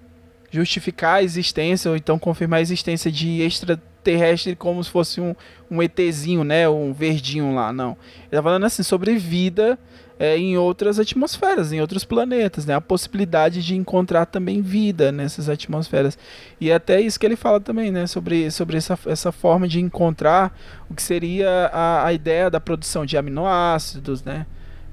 justificar 0.49 1.17
a 1.17 1.23
existência 1.23 1.91
ou 1.91 1.95
então 1.95 2.17
confirmar 2.17 2.57
a 2.57 2.61
existência 2.61 3.11
de 3.11 3.41
extraterrestre 3.41 4.55
como 4.55 4.83
se 4.83 4.89
fosse 4.89 5.21
um, 5.21 5.35
um 5.69 5.81
ETzinho, 5.83 6.43
né, 6.43 6.67
um 6.67 6.91
verdinho 6.91 7.53
lá, 7.53 7.71
não. 7.71 7.95
Ele 8.23 8.31
tá 8.31 8.41
falando 8.41 8.65
assim 8.65 8.81
sobre 8.81 9.15
vida 9.17 9.77
é, 10.19 10.37
em 10.37 10.57
outras 10.57 10.99
atmosferas, 10.99 11.71
em 11.71 11.79
outros 11.79 12.03
planetas, 12.03 12.65
né? 12.65 12.75
A 12.75 12.81
possibilidade 12.81 13.65
de 13.65 13.73
encontrar 13.73 14.25
também 14.25 14.61
vida 14.61 15.13
nessas 15.13 15.47
atmosferas. 15.47 16.17
E 16.59 16.69
é 16.69 16.73
até 16.75 16.99
isso 16.99 17.17
que 17.17 17.25
ele 17.25 17.37
fala 17.37 17.61
também, 17.61 17.89
né? 17.89 18.05
Sobre, 18.05 18.51
sobre 18.51 18.75
essa, 18.75 18.99
essa 19.05 19.31
forma 19.31 19.65
de 19.65 19.79
encontrar 19.79 20.53
o 20.89 20.93
que 20.93 21.01
seria 21.01 21.71
a, 21.71 22.05
a 22.05 22.13
ideia 22.13 22.49
da 22.49 22.59
produção 22.59 23.05
de 23.05 23.17
aminoácidos, 23.17 24.21
né? 24.21 24.45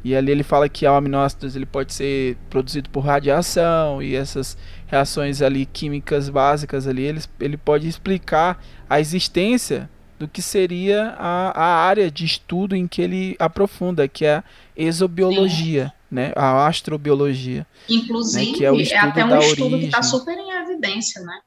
E 0.05 0.15
ali 0.15 0.31
ele 0.31 0.45
fala 0.45 0.69
que 0.69 0.87
o 0.87 0.95
aminoácidos 0.95 1.57
ele 1.57 1.67
pode 1.67 1.93
ser 1.93 2.37
produzido 2.49 2.89
por 2.91 3.01
radiação 3.01 4.01
e 4.01 4.15
essas 4.15 4.57
reações 4.87 5.43
ali 5.43 5.67
químicas 5.67 6.29
básicas 6.29 6.87
ali, 6.87 7.03
ele, 7.03 7.21
ele 7.41 7.57
pode 7.57 7.89
explicar 7.89 8.63
a 8.89 9.01
existência 9.01 9.91
do 10.19 10.27
que 10.27 10.41
seria 10.41 11.15
a, 11.19 11.61
a 11.61 11.85
área 11.85 12.11
de 12.11 12.25
estudo 12.25 12.75
em 12.75 12.87
que 12.87 13.03
ele 13.03 13.37
aprofunda, 13.39 14.09
que 14.09 14.25
é 14.25 14.37
a 14.37 14.45
exobiologia, 14.77 15.87
Sim. 15.87 15.93
né? 16.11 16.33
A 16.35 16.67
astrobiologia. 16.67 17.67
Inclusive, 17.89 18.53
né? 18.53 18.59
que 18.59 18.65
é, 18.65 18.73
o 18.73 18.81
estudo 18.81 19.07
é 19.07 19.11
até 19.11 19.25
um 19.25 19.29
da 19.29 19.39
estudo 19.39 19.63
origem. 19.65 19.81
que 19.81 19.87
está 19.87 20.03
super 20.03 20.37
em 20.37 20.51
evidência, 20.63 21.23
né? 21.23 21.41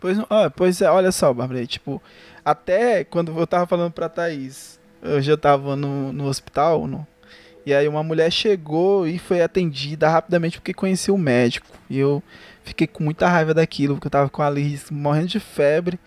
Pois, 0.00 0.18
pois 0.54 0.82
é, 0.82 0.90
olha 0.90 1.10
só, 1.10 1.32
Bárbara, 1.32 1.64
tipo, 1.66 2.02
até 2.44 3.04
quando 3.04 3.38
eu 3.38 3.46
tava 3.46 3.66
falando 3.66 3.92
pra 3.92 4.08
Thaís, 4.08 4.78
eu 5.00 5.22
já 5.22 5.36
tava 5.36 5.76
no, 5.76 6.12
no 6.12 6.26
hospital, 6.26 6.86
no, 6.86 7.06
e 7.66 7.72
aí 7.72 7.88
uma 7.88 8.02
mulher 8.02 8.30
chegou 8.30 9.06
e 9.06 9.18
foi 9.18 9.40
atendida 9.40 10.08
rapidamente 10.08 10.58
porque 10.58 10.74
conhecia 10.74 11.14
o 11.14 11.18
médico. 11.18 11.66
E 11.88 11.98
eu 11.98 12.22
fiquei 12.62 12.86
com 12.86 13.02
muita 13.02 13.26
raiva 13.26 13.54
daquilo, 13.54 13.94
porque 13.94 14.06
eu 14.06 14.10
tava 14.10 14.28
com 14.28 14.42
a 14.42 14.50
Liz 14.50 14.90
morrendo 14.90 15.28
de 15.28 15.40
febre. 15.40 15.98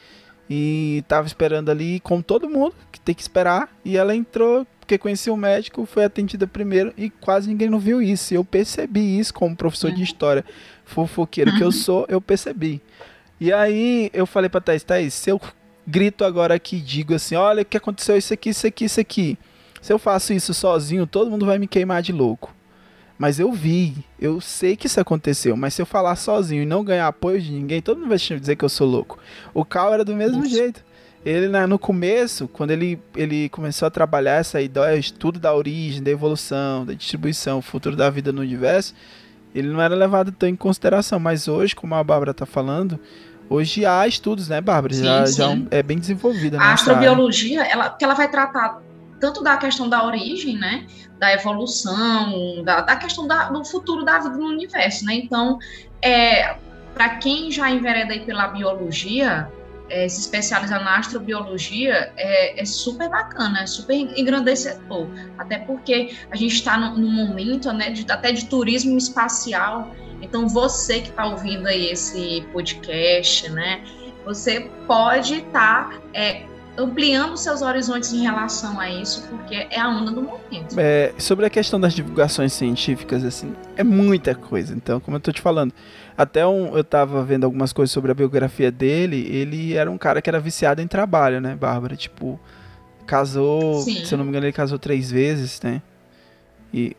E 0.49 1.03
tava 1.07 1.27
esperando 1.27 1.69
ali, 1.69 1.99
como 1.99 2.23
todo 2.23 2.49
mundo, 2.49 2.73
que 2.91 2.99
tem 2.99 3.13
que 3.13 3.21
esperar. 3.21 3.69
E 3.83 3.97
ela 3.97 4.15
entrou, 4.15 4.65
porque 4.79 4.97
conhecia 4.97 5.33
o 5.33 5.37
médico, 5.37 5.85
foi 5.85 6.05
atendida 6.05 6.47
primeiro 6.47 6.93
e 6.97 7.09
quase 7.09 7.49
ninguém 7.49 7.69
não 7.69 7.79
viu 7.79 8.01
isso. 8.01 8.33
Eu 8.33 8.45
percebi 8.45 9.19
isso 9.19 9.33
como 9.33 9.55
professor 9.55 9.91
de 9.91 10.01
história 10.01 10.45
fofoqueiro 10.85 11.55
que 11.57 11.63
eu 11.63 11.71
sou, 11.71 12.05
eu 12.07 12.21
percebi. 12.21 12.81
E 13.39 13.51
aí 13.51 14.09
eu 14.13 14.25
falei 14.25 14.49
pra 14.49 14.61
Thaís, 14.61 14.83
Thaís, 14.83 15.13
se 15.13 15.29
eu 15.29 15.39
grito 15.85 16.23
agora 16.23 16.55
aqui 16.55 16.79
digo 16.79 17.13
assim, 17.13 17.35
olha 17.35 17.61
o 17.61 17.65
que 17.65 17.77
aconteceu, 17.77 18.17
isso 18.17 18.33
aqui, 18.33 18.49
isso 18.49 18.65
aqui, 18.65 18.85
isso 18.85 18.99
aqui. 18.99 19.37
Se 19.81 19.93
eu 19.93 19.99
faço 19.99 20.33
isso 20.33 20.53
sozinho, 20.53 21.05
todo 21.05 21.29
mundo 21.29 21.45
vai 21.45 21.59
me 21.59 21.67
queimar 21.67 22.01
de 22.01 22.11
louco. 22.11 22.53
Mas 23.17 23.39
eu 23.39 23.51
vi, 23.51 23.95
eu 24.19 24.39
sei 24.39 24.75
que 24.75 24.85
isso 24.85 24.99
aconteceu, 24.99 25.57
mas 25.57 25.73
se 25.73 25.81
eu 25.81 25.85
falar 25.85 26.15
sozinho 26.15 26.63
e 26.63 26.65
não 26.65 26.83
ganhar 26.83 27.07
apoio 27.07 27.41
de 27.41 27.51
ninguém, 27.51 27.81
todo 27.81 27.97
mundo 27.97 28.09
vai 28.09 28.17
dizer 28.17 28.55
que 28.55 28.63
eu 28.63 28.69
sou 28.69 28.87
louco. 28.87 29.17
O 29.53 29.65
Cal 29.65 29.93
era 29.93 30.05
do 30.05 30.15
mesmo 30.15 30.39
Nossa. 30.39 30.49
jeito. 30.49 30.85
Ele, 31.25 31.47
né, 31.47 31.65
no 31.65 31.79
começo, 31.79 32.47
quando 32.47 32.71
ele, 32.71 32.99
ele 33.15 33.49
começou 33.49 33.87
a 33.87 33.89
trabalhar 33.89 34.35
essa 34.35 34.61
ideia, 34.61 34.95
estudo 34.95 35.39
da 35.39 35.53
origem, 35.53 36.01
da 36.01 36.11
evolução, 36.11 36.85
da 36.85 36.93
distribuição, 36.93 37.61
futuro 37.61 37.95
da 37.95 38.09
vida 38.09 38.31
no 38.31 38.41
universo, 38.41 38.93
ele 39.53 39.67
não 39.67 39.81
era 39.81 39.95
levado 39.95 40.31
tão 40.31 40.47
em 40.47 40.55
consideração. 40.55 41.19
Mas 41.19 41.47
hoje, 41.47 41.75
como 41.75 41.95
a 41.95 42.03
Bárbara 42.03 42.31
está 42.31 42.45
falando, 42.45 42.99
Hoje 43.49 43.85
há 43.85 44.05
estudos, 44.07 44.49
né, 44.49 44.59
Bárbara? 44.59 44.93
Sim, 44.93 45.03
já, 45.03 45.25
sim. 45.25 45.37
já 45.37 45.57
é 45.71 45.81
bem 45.81 45.97
desenvolvida. 45.97 46.57
A 46.57 46.59
nessa 46.59 46.91
área. 46.91 46.99
astrobiologia, 46.99 47.63
ela, 47.63 47.89
que 47.89 48.03
ela 48.03 48.13
vai 48.13 48.29
tratar 48.29 48.81
tanto 49.19 49.41
da 49.41 49.57
questão 49.57 49.89
da 49.89 50.05
origem, 50.05 50.57
né, 50.57 50.85
da 51.19 51.33
evolução, 51.33 52.63
da, 52.63 52.81
da 52.81 52.95
questão 52.95 53.27
da, 53.27 53.49
do 53.49 53.63
futuro 53.65 54.03
da 54.03 54.19
vida 54.19 54.35
no 54.35 54.47
universo, 54.47 55.05
né? 55.05 55.15
Então, 55.15 55.57
é, 56.01 56.55
para 56.93 57.09
quem 57.17 57.51
já 57.51 57.69
envereda 57.69 58.13
aí 58.13 58.21
pela 58.25 58.47
biologia, 58.47 59.51
é, 59.89 60.07
se 60.07 60.19
especializar 60.19 60.83
na 60.83 60.97
astrobiologia, 60.97 62.11
é, 62.17 62.61
é 62.61 62.65
super 62.65 63.09
bacana, 63.09 63.61
é 63.61 63.65
super 63.65 63.93
engrandecedor. 63.93 65.07
Até 65.37 65.59
porque 65.59 66.15
a 66.29 66.35
gente 66.35 66.55
está 66.55 66.77
no 66.77 67.09
momento, 67.09 67.71
né, 67.71 67.91
de, 67.91 68.09
até 68.11 68.31
de 68.31 68.45
turismo 68.45 68.97
espacial. 68.97 69.91
Então, 70.21 70.47
você 70.47 71.01
que 71.01 71.09
está 71.09 71.25
ouvindo 71.25 71.67
aí 71.67 71.91
esse 71.91 72.45
podcast, 72.51 73.49
né, 73.49 73.83
você 74.25 74.69
pode 74.85 75.35
estar 75.35 76.01
é, 76.13 76.43
ampliando 76.77 77.35
seus 77.37 77.61
horizontes 77.61 78.13
em 78.13 78.21
relação 78.21 78.79
a 78.79 78.89
isso, 78.89 79.27
porque 79.29 79.55
é 79.55 79.79
a 79.79 79.89
onda 79.89 80.11
do 80.11 80.21
momento. 80.21 80.75
É, 80.77 81.13
sobre 81.17 81.45
a 81.45 81.49
questão 81.49 81.79
das 81.79 81.93
divulgações 81.93 82.53
científicas, 82.53 83.23
assim, 83.23 83.55
é 83.75 83.83
muita 83.83 84.35
coisa. 84.35 84.75
Então, 84.75 84.99
como 84.99 85.17
eu 85.17 85.21
tô 85.21 85.31
te 85.31 85.41
falando, 85.41 85.73
até 86.15 86.45
um, 86.45 86.77
eu 86.77 86.83
tava 86.83 87.23
vendo 87.23 87.45
algumas 87.45 87.73
coisas 87.73 87.91
sobre 87.91 88.11
a 88.11 88.13
biografia 88.15 88.71
dele, 88.71 89.27
ele 89.31 89.73
era 89.73 89.89
um 89.89 89.97
cara 89.97 90.21
que 90.21 90.29
era 90.29 90.39
viciado 90.39 90.81
em 90.81 90.87
trabalho, 90.87 91.41
né, 91.41 91.55
Bárbara? 91.55 91.95
Tipo, 91.95 92.39
casou, 93.05 93.81
Sim. 93.81 94.05
se 94.05 94.13
eu 94.13 94.17
não 94.17 94.25
me 94.25 94.29
engano, 94.29 94.45
ele 94.45 94.53
casou 94.53 94.77
três 94.77 95.09
vezes, 95.09 95.59
né? 95.61 95.81
E, 96.73 96.95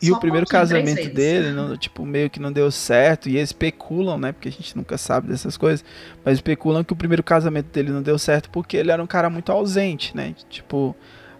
e 0.00 0.08
Só 0.08 0.16
o 0.16 0.20
primeiro 0.20 0.46
casamento 0.46 1.08
dele, 1.12 1.52
não, 1.52 1.76
tipo, 1.76 2.04
meio 2.04 2.28
que 2.28 2.40
não 2.40 2.52
deu 2.52 2.70
certo, 2.70 3.28
e 3.28 3.36
eles 3.36 3.50
especulam, 3.50 4.18
né? 4.18 4.32
Porque 4.32 4.48
a 4.48 4.52
gente 4.52 4.76
nunca 4.76 4.98
sabe 4.98 5.28
dessas 5.28 5.56
coisas, 5.56 5.84
mas 6.24 6.34
especulam 6.34 6.84
que 6.84 6.92
o 6.92 6.96
primeiro 6.96 7.22
casamento 7.22 7.66
dele 7.66 7.90
não 7.90 8.02
deu 8.02 8.18
certo 8.18 8.50
porque 8.50 8.76
ele 8.76 8.90
era 8.90 9.02
um 9.02 9.06
cara 9.06 9.30
muito 9.30 9.50
ausente, 9.50 10.16
né? 10.16 10.34
Tipo, 10.48 10.94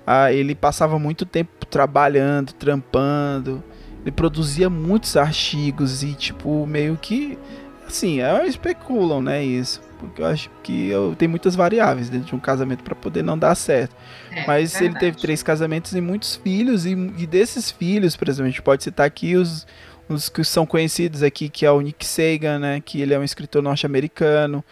ah, 0.06 0.32
ele 0.32 0.54
passava 0.54 0.98
muito 0.98 1.24
tempo 1.24 1.66
trabalhando, 1.66 2.52
trampando, 2.52 3.62
ele 4.02 4.12
produzia 4.12 4.70
muitos 4.70 5.16
artigos 5.16 6.02
e, 6.02 6.14
tipo, 6.14 6.66
meio 6.66 6.96
que, 6.96 7.38
assim, 7.86 8.20
é, 8.20 8.46
especulam, 8.46 9.22
né? 9.22 9.44
Isso, 9.44 9.80
porque 10.00 10.22
eu 10.22 10.26
acho 10.26 10.50
que 10.62 10.88
eu, 10.88 11.14
tem 11.16 11.28
muitas 11.28 11.54
variáveis 11.54 12.08
dentro 12.08 12.28
de 12.28 12.34
um 12.34 12.40
casamento 12.40 12.82
para 12.82 12.94
poder 12.94 13.22
não 13.22 13.38
dar 13.38 13.54
certo. 13.54 13.94
É, 14.30 14.46
Mas 14.46 14.74
ele 14.76 14.84
verdade. 14.90 15.00
teve 15.06 15.16
três 15.18 15.42
casamentos 15.42 15.92
e 15.92 16.00
muitos 16.00 16.36
filhos, 16.36 16.86
e, 16.86 16.92
e 16.92 17.26
desses 17.26 17.70
filhos, 17.70 18.16
por 18.16 18.28
exemplo, 18.28 18.46
a 18.46 18.50
gente 18.50 18.62
pode 18.62 18.82
citar 18.82 19.06
aqui 19.06 19.36
os, 19.36 19.66
os 20.08 20.28
que 20.28 20.42
são 20.42 20.64
conhecidos 20.66 21.22
aqui, 21.22 21.48
que 21.48 21.64
é 21.66 21.70
o 21.70 21.80
Nick 21.80 22.04
Sagan, 22.06 22.58
né? 22.58 22.82
Que 22.84 23.00
ele 23.00 23.14
é 23.14 23.18
um 23.18 23.24
escritor 23.24 23.62
norte-americano, 23.62 24.64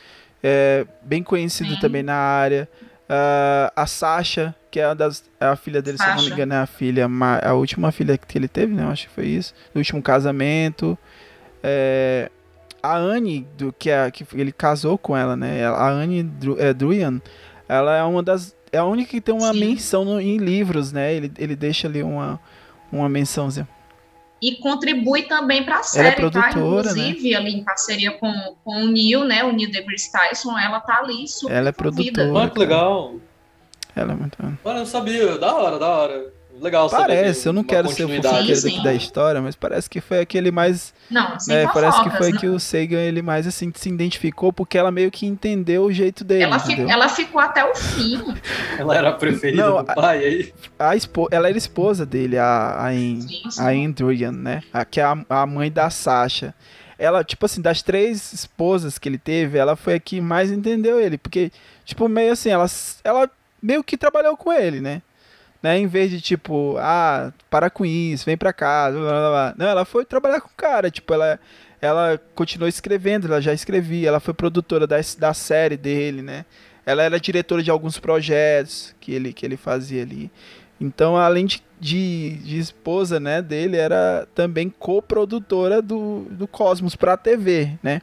é, 0.43 0.87
bem 1.03 1.23
conhecido 1.23 1.75
Sim. 1.75 1.81
também 1.81 2.03
na 2.03 2.15
área. 2.15 2.69
Ah, 3.09 3.73
a 3.75 3.87
Sasha, 3.87 4.55
que 4.71 4.79
é, 4.79 4.87
uma 4.87 4.95
das, 4.95 5.25
é 5.41 5.47
a 5.47 5.57
filha 5.57 5.81
dele, 5.81 5.97
se 5.97 6.05
eu 6.05 6.09
não 6.09 6.15
me 6.17 6.21
Sasha. 6.23 6.35
engano, 6.35 6.55
é 6.55 6.59
a 6.59 6.67
filha, 6.67 7.09
a 7.43 7.53
última 7.55 7.91
filha 7.91 8.19
que 8.19 8.37
ele 8.37 8.49
teve, 8.49 8.75
né? 8.75 8.83
eu 8.83 8.89
Acho 8.89 9.09
que 9.09 9.15
foi 9.15 9.27
isso. 9.27 9.55
Do 9.73 9.79
último 9.79 10.03
casamento. 10.03 10.97
É, 11.63 12.31
a 12.83 12.97
Anne, 12.97 13.47
do, 13.57 13.73
que, 13.73 13.91
é, 13.91 14.11
que 14.11 14.25
ele 14.35 14.53
casou 14.53 14.97
com 14.99 15.17
ela, 15.17 15.37
né? 15.37 15.67
A 15.67 15.89
Anne 15.89 16.23
Dru, 16.23 16.57
é, 16.59 16.73
Druyan, 16.73 17.21
ela 17.69 17.97
é 17.97 18.03
uma 18.03 18.23
das. 18.23 18.57
É 18.71 18.79
a 18.79 18.85
única 18.85 19.11
que 19.11 19.21
tem 19.21 19.35
uma 19.35 19.53
Sim. 19.53 19.61
menção 19.61 20.05
no- 20.05 20.21
em 20.21 20.37
livros, 20.37 20.93
né? 20.93 21.15
Ele, 21.15 21.33
ele 21.39 21.57
deixa 21.57 21.89
ali 21.89 22.03
uma, 22.03 22.39
uma 22.93 23.09
mençãozinha. 23.09 23.67
E 24.41 24.55
contribui 24.57 25.23
também 25.23 25.65
para 25.65 25.79
a 25.81 25.83
série, 25.83 26.11
tá? 26.11 26.31
produtora, 26.43 26.93
né? 26.93 27.09
Inclusive, 27.09 27.35
ali 27.35 27.55
em 27.57 27.65
parceria 27.65 28.13
com, 28.13 28.33
com 28.65 28.85
o 28.85 28.87
Neil, 28.87 29.25
né? 29.25 29.43
O 29.43 29.53
Neil 29.53 29.71
deGrasse 29.73 30.13
Tyson, 30.13 30.57
ela 30.57 30.79
tá 30.81 30.99
ali 30.99 31.27
super 31.27 31.53
Ela 31.53 31.71
é 31.71 31.73
produtora. 31.73 32.33
Olha 32.33 32.51
que 32.51 32.59
legal. 32.59 33.15
Ela 33.97 34.13
é 34.13 34.15
muito. 34.15 34.39
Olha, 34.65 34.75
eu 34.77 34.79
não 34.79 34.87
sabia. 34.87 35.39
Da 35.39 35.53
hora, 35.57 35.79
da 35.79 35.89
hora. 35.89 36.33
Legal 36.61 36.91
Parece, 36.91 37.43
que 37.43 37.49
eu 37.49 37.53
não 37.53 37.63
quero 37.63 37.89
ser 37.89 38.05
o 38.05 38.09
fofoqueiro 38.09 38.63
daqui 38.63 38.83
da 38.83 38.93
história, 38.93 39.41
mas 39.41 39.55
parece 39.55 39.89
que 39.89 40.01
foi 40.01 40.21
aquele 40.21 40.51
mais. 40.51 40.93
Não, 41.11 41.39
sem 41.39 41.55
né, 41.55 41.71
parece 41.73 42.03
que 42.03 42.11
foi 42.11 42.33
né? 42.33 42.39
que 42.39 42.47
o 42.47 42.59
Sagan 42.59 42.99
ele 42.99 43.23
mais 43.23 43.47
assim 43.47 43.73
se 43.75 43.89
identificou 43.89 44.53
porque 44.53 44.77
ela 44.77 44.91
meio 44.91 45.11
que 45.11 45.27
entendeu 45.27 45.85
o 45.85 45.93
jeito 45.93 46.25
dele. 46.25 46.45
Ela, 46.45 46.59
fi- 46.59 46.81
ela 46.81 47.09
ficou 47.09 47.41
até 47.41 47.65
o 47.65 47.75
fim. 47.75 48.19
Ela 48.79 48.97
era 48.97 49.09
a 49.11 49.13
preferida 49.13 49.67
Não, 49.69 49.83
do 49.83 49.95
pai 49.95 50.19
aí. 50.19 50.55
A 50.79 50.95
espo... 50.95 51.29
Ela 51.31 51.49
era 51.49 51.59
esposa 51.59 52.07
dele, 52.07 52.39
a, 52.39 52.87
a, 52.87 52.91
sim. 52.93 53.43
a 53.59 53.69
Andrian, 53.71 54.33
né? 54.33 54.63
A, 54.73 54.85
que 54.85 55.01
é 55.01 55.05
a, 55.05 55.17
a 55.29 55.47
mãe 55.47 55.71
da 55.71 55.91
Sasha. 55.91 56.55
Ela, 56.99 57.25
tipo 57.25 57.47
assim, 57.47 57.61
das 57.61 57.83
três 57.83 58.33
esposas 58.33 58.99
que 58.99 59.09
ele 59.09 59.19
teve, 59.19 59.59
ela 59.59 59.77
foi 59.77 59.95
a 59.95 60.01
que 60.01 60.21
mais 60.21 60.51
entendeu 60.51 61.01
ele. 61.01 61.19
Porque, 61.19 61.51
tipo, 61.85 62.09
meio 62.09 62.33
assim, 62.33 62.51
ela, 62.51 62.67
ela 63.03 63.31
meio 63.63 63.83
que 63.83 63.97
trabalhou 63.97 64.37
com 64.37 64.53
ele, 64.53 64.81
né? 64.81 65.03
Né? 65.63 65.79
Em 65.79 65.87
vez 65.87 66.11
de, 66.11 66.21
tipo, 66.21 66.77
ah, 66.79 67.33
para 67.51 67.71
com 67.71 67.85
isso, 67.85 68.25
vem 68.25 68.37
pra 68.37 68.53
casa, 68.53 68.99
blá, 68.99 69.11
blá, 69.11 69.31
blá. 69.31 69.55
Não, 69.57 69.67
ela 69.67 69.85
foi 69.85 70.05
trabalhar 70.05 70.41
com 70.41 70.49
o 70.49 70.57
cara. 70.57 70.91
Tipo, 70.91 71.15
ela, 71.15 71.39
ela 71.81 72.21
continuou 72.35 72.69
escrevendo, 72.69 73.27
ela 73.27 73.41
já 73.41 73.53
escrevia. 73.53 74.09
Ela 74.09 74.21
foi 74.21 74.35
produtora 74.35 74.87
da, 74.87 74.97
da 75.19 75.35
série 75.35 75.77
dele, 75.77 76.23
né? 76.23 76.45
Ela 76.87 77.03
era 77.03 77.21
diretora 77.21 77.63
de 77.63 77.71
alguns 77.71 77.99
projetos 77.99 78.95
que 79.01 79.13
ele, 79.13 79.33
que 79.33 79.45
ele 79.45 79.57
fazia 79.57 80.03
ali. 80.03 80.31
Então, 80.81 81.17
além 81.17 81.45
de, 81.45 81.63
de, 81.81 82.37
de 82.39 82.59
esposa 82.59 83.19
né, 83.19 83.43
dele, 83.43 83.77
era 83.77 84.27
também 84.35 84.71
coprodutora 84.71 85.83
do, 85.83 86.27
do 86.31 86.47
Cosmos 86.47 86.95
para 86.95 87.15
a 87.15 87.17
TV, 87.17 87.73
né? 87.83 88.01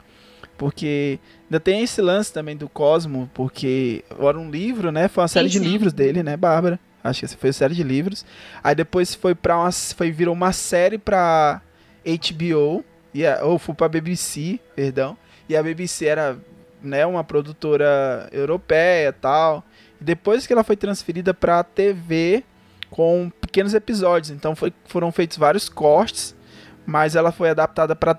Porque 0.58 1.20
ainda 1.46 1.60
tem 1.60 1.82
esse 1.82 2.02
lance 2.02 2.32
também 2.32 2.56
do 2.56 2.70
Cosmo, 2.70 3.30
porque 3.34 4.04
era 4.20 4.38
um 4.38 4.50
livro, 4.50 4.92
né? 4.92 5.08
Foi 5.08 5.22
uma 5.22 5.28
série 5.28 5.50
de 5.50 5.60
sim. 5.60 5.66
livros 5.66 5.94
dele, 5.94 6.22
né, 6.22 6.38
Bárbara? 6.38 6.80
Acho 7.06 7.20
que 7.20 7.26
essa 7.26 7.38
foi 7.38 7.54
série 7.54 7.76
de 7.76 7.84
livros. 7.84 8.26
Aí 8.64 8.74
depois 8.74 9.14
foi 9.14 9.36
para 9.36 9.58
uma 9.58 9.72
foi 9.72 10.12
virou 10.12 10.34
uma 10.34 10.52
série 10.52 10.98
para 10.98 11.62
HBO, 12.04 12.84
a, 13.24 13.46
ou 13.46 13.60
foi 13.60 13.76
para 13.76 13.88
BBC, 13.88 14.60
perdão. 14.76 15.16
E 15.48 15.56
a 15.56 15.62
BBC 15.62 16.06
era, 16.06 16.38
né, 16.82 17.06
uma 17.06 17.24
produtora 17.24 18.28
europeia, 18.32 19.14
tal. 19.14 19.64
E 20.02 20.04
depois 20.04 20.48
que 20.48 20.54
ela 20.54 20.64
foi 20.64 20.76
transferida 20.76 21.32
para 21.32 21.64
TV 21.64 22.44
com 22.90 23.32
pequenos 23.40 23.76
episódios, 23.76 24.32
então 24.32 24.56
foi, 24.56 24.74
foram 24.86 25.12
feitos 25.12 25.38
vários 25.38 25.70
cortes, 25.70 26.36
mas 26.88 27.16
ela 27.16 27.32
foi 27.32 27.50
adaptada 27.50 27.96
para 27.96 28.16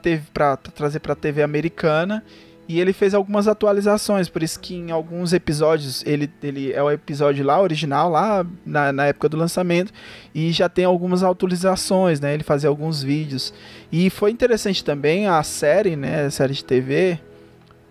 trazer 0.74 1.00
para 1.00 1.14
TV 1.16 1.42
americana 1.42 2.22
e 2.68 2.80
ele 2.80 2.92
fez 2.92 3.14
algumas 3.14 3.46
atualizações, 3.46 4.28
por 4.28 4.42
isso 4.42 4.58
que 4.58 4.74
em 4.74 4.90
alguns 4.90 5.32
episódios 5.32 6.04
ele, 6.04 6.28
ele 6.42 6.72
é 6.72 6.82
o 6.82 6.90
episódio 6.90 7.44
lá 7.44 7.60
original 7.60 8.10
lá 8.10 8.44
na, 8.64 8.92
na 8.92 9.06
época 9.06 9.28
do 9.28 9.36
lançamento 9.36 9.92
e 10.34 10.50
já 10.50 10.68
tem 10.68 10.84
algumas 10.84 11.22
atualizações, 11.22 12.20
né? 12.20 12.34
Ele 12.34 12.42
fazia 12.42 12.68
alguns 12.68 13.02
vídeos 13.02 13.54
e 13.92 14.10
foi 14.10 14.32
interessante 14.32 14.84
também 14.84 15.28
a 15.28 15.40
série, 15.44 15.94
né? 15.94 16.24
A 16.24 16.30
série 16.30 16.54
de 16.54 16.64
TV, 16.64 17.20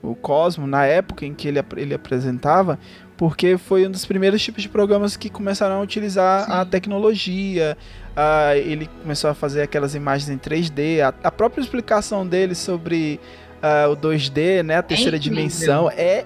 o 0.03 0.13
Cosmo 0.13 0.67
na 0.67 0.85
época 0.85 1.25
em 1.25 1.33
que 1.33 1.47
ele, 1.47 1.63
ele 1.77 1.93
apresentava, 1.93 2.77
porque 3.15 3.57
foi 3.57 3.87
um 3.87 3.91
dos 3.91 4.05
primeiros 4.05 4.43
tipos 4.43 4.61
de 4.61 4.67
programas 4.67 5.15
que 5.15 5.29
começaram 5.29 5.77
a 5.77 5.81
utilizar 5.81 6.51
a 6.51 6.63
Sim. 6.63 6.69
tecnologia. 6.69 7.77
ah, 8.13 8.55
ele 8.57 8.89
começou 9.01 9.29
a 9.29 9.33
fazer 9.33 9.61
aquelas 9.61 9.95
imagens 9.95 10.29
em 10.29 10.37
3D. 10.37 10.99
A, 10.99 11.13
a 11.27 11.31
própria 11.31 11.61
explicação 11.61 12.27
dele 12.27 12.53
sobre 12.55 13.21
ah, 13.65 13.89
o 13.89 13.97
2D, 13.97 14.61
né, 14.61 14.77
a 14.77 14.83
terceira 14.83 15.17
incrível. 15.17 15.37
dimensão, 15.37 15.89
é 15.89 16.23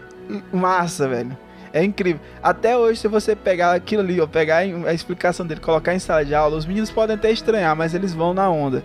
massa, 0.51 1.07
velho. 1.07 1.37
É 1.71 1.83
incrível. 1.83 2.19
Até 2.43 2.75
hoje, 2.75 2.99
se 2.99 3.07
você 3.07 3.35
pegar 3.35 3.73
aquilo 3.73 4.01
ali, 4.01 4.19
ou 4.19 4.27
pegar 4.27 4.57
a 4.57 4.93
explicação 4.93 5.45
dele, 5.45 5.61
colocar 5.61 5.93
em 5.93 5.99
sala 5.99 6.25
de 6.25 6.35
aula, 6.35 6.57
os 6.57 6.65
meninos 6.65 6.91
podem 6.91 7.15
até 7.15 7.31
estranhar, 7.31 7.75
mas 7.75 7.93
eles 7.93 8.13
vão 8.13 8.33
na 8.33 8.49
onda. 8.49 8.83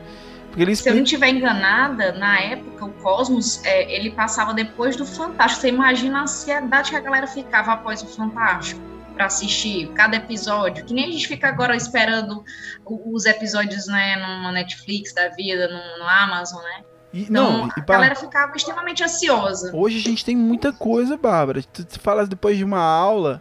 Porque 0.49 0.63
ele 0.63 0.77
Se 0.77 0.89
eu 0.89 0.95
não 0.95 1.03
estiver 1.03 1.31
enganada, 1.31 2.13
na 2.13 2.39
época, 2.39 2.85
o 2.85 2.91
Cosmos, 2.91 3.65
é, 3.65 3.93
ele 3.93 4.13
passava 4.13 4.55
depois 4.55 4.95
do 4.95 5.05
Fantástico. 5.05 5.63
Você 5.63 5.69
imagina 5.69 6.21
a 6.21 6.23
ansiedade 6.23 6.91
que 6.91 6.97
a 6.97 7.01
galera 7.01 7.27
ficava 7.27 7.73
após 7.73 8.03
o 8.03 8.07
Fantástico 8.07 8.81
para 9.15 9.27
assistir 9.27 9.89
cada 9.95 10.17
episódio. 10.17 10.85
Que 10.85 10.95
nem 10.95 11.09
a 11.09 11.11
gente 11.11 11.27
fica 11.27 11.49
agora 11.49 11.75
esperando 11.75 12.45
os 12.87 13.25
episódios, 13.25 13.87
né, 13.89 14.15
numa 14.17 14.53
Netflix 14.53 15.13
da 15.13 15.29
vida, 15.31 15.67
no, 15.67 16.05
no 16.05 16.09
Amazon, 16.09 16.63
né? 16.63 16.85
E, 17.15 17.23
Então, 17.23 17.33
não, 17.33 17.67
e, 17.69 17.71
a 17.71 17.75
Bárbara, 17.77 17.85
galera 17.87 18.15
ficava 18.17 18.57
extremamente 18.57 19.05
ansiosa. 19.05 19.71
Hoje 19.73 19.99
a 19.99 20.03
gente 20.03 20.25
tem 20.25 20.37
muita 20.37 20.73
coisa, 20.73 21.17
Bárbara. 21.17 21.63
Tu, 21.63 21.85
tu 21.85 22.01
fala 22.01 22.27
depois 22.27 22.59
de 22.59 22.65
uma 22.65 22.81
aula 22.81 23.41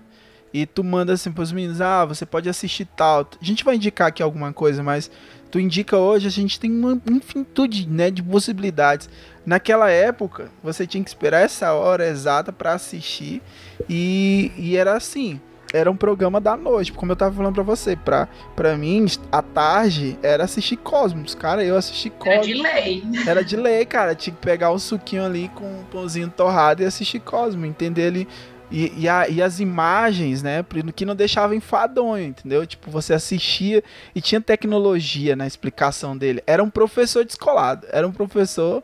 e 0.53 0.67
tu 0.67 0.83
manda 0.83 1.13
assim 1.13 1.31
pros 1.31 1.51
meninos, 1.51 1.81
ah, 1.81 2.05
você 2.05 2.23
pode 2.23 2.47
assistir 2.47 2.85
tal. 2.85 3.27
A 3.41 3.43
gente 3.43 3.63
vai 3.65 3.75
indicar 3.75 4.09
aqui 4.09 4.21
alguma 4.21 4.53
coisa, 4.53 4.83
mas 4.83 5.09
tu 5.49 5.59
indica 5.59 5.97
hoje, 5.97 6.27
a 6.27 6.31
gente 6.31 6.59
tem 6.59 6.71
uma 6.71 7.01
infinitude, 7.09 7.87
né, 7.89 8.11
de 8.11 8.21
possibilidades. 8.21 9.09
Naquela 9.43 9.89
época, 9.89 10.51
você 10.61 10.85
tinha 10.85 11.03
que 11.03 11.09
esperar 11.09 11.41
essa 11.41 11.73
hora 11.73 12.07
exata 12.07 12.53
pra 12.53 12.73
assistir 12.73 13.41
e, 13.89 14.51
e 14.55 14.77
era 14.77 14.95
assim. 14.95 15.41
Era 15.73 15.89
um 15.89 15.95
programa 15.95 16.39
da 16.39 16.55
noite, 16.55 16.93
como 16.93 17.11
eu 17.11 17.15
tava 17.15 17.35
falando 17.35 17.55
pra 17.55 17.63
você. 17.63 17.95
Pra, 17.95 18.29
pra 18.55 18.77
mim, 18.77 19.07
à 19.31 19.41
tarde, 19.41 20.17
era 20.21 20.43
assistir 20.43 20.77
Cosmos. 20.77 21.33
Cara, 21.33 21.63
eu 21.63 21.75
assisti 21.75 22.11
Cosmos. 22.11 22.35
Era 22.35 22.45
de 22.45 22.53
lei. 22.53 23.03
Era 23.27 23.43
de 23.43 23.55
lei, 23.57 23.85
cara. 23.85 24.13
Tinha 24.13 24.35
que 24.35 24.41
pegar 24.41 24.71
um 24.71 24.77
suquinho 24.77 25.25
ali 25.25 25.49
com 25.55 25.65
um 25.65 25.83
pãozinho 25.85 26.29
torrado 26.29 26.83
e 26.83 26.85
assistir 26.85 27.19
Cosmos, 27.19 27.67
entender 27.67 28.05
ali. 28.05 28.27
E, 28.71 28.91
e, 28.97 29.09
a, 29.09 29.27
e, 29.27 29.41
as 29.41 29.59
imagens, 29.59 30.41
né, 30.41 30.65
que 30.95 31.05
não 31.05 31.15
deixava 31.15 31.55
enfadonho, 31.55 32.25
entendeu? 32.25 32.65
Tipo, 32.65 32.89
você 32.89 33.13
assistia 33.13 33.83
e 34.15 34.21
tinha 34.21 34.41
tecnologia 34.41 35.35
na 35.35 35.45
explicação 35.45 36.17
dele. 36.17 36.41
Era 36.47 36.63
um 36.63 36.69
professor 36.69 37.23
descolado, 37.23 37.85
era 37.91 38.07
um 38.07 38.11
professor 38.11 38.81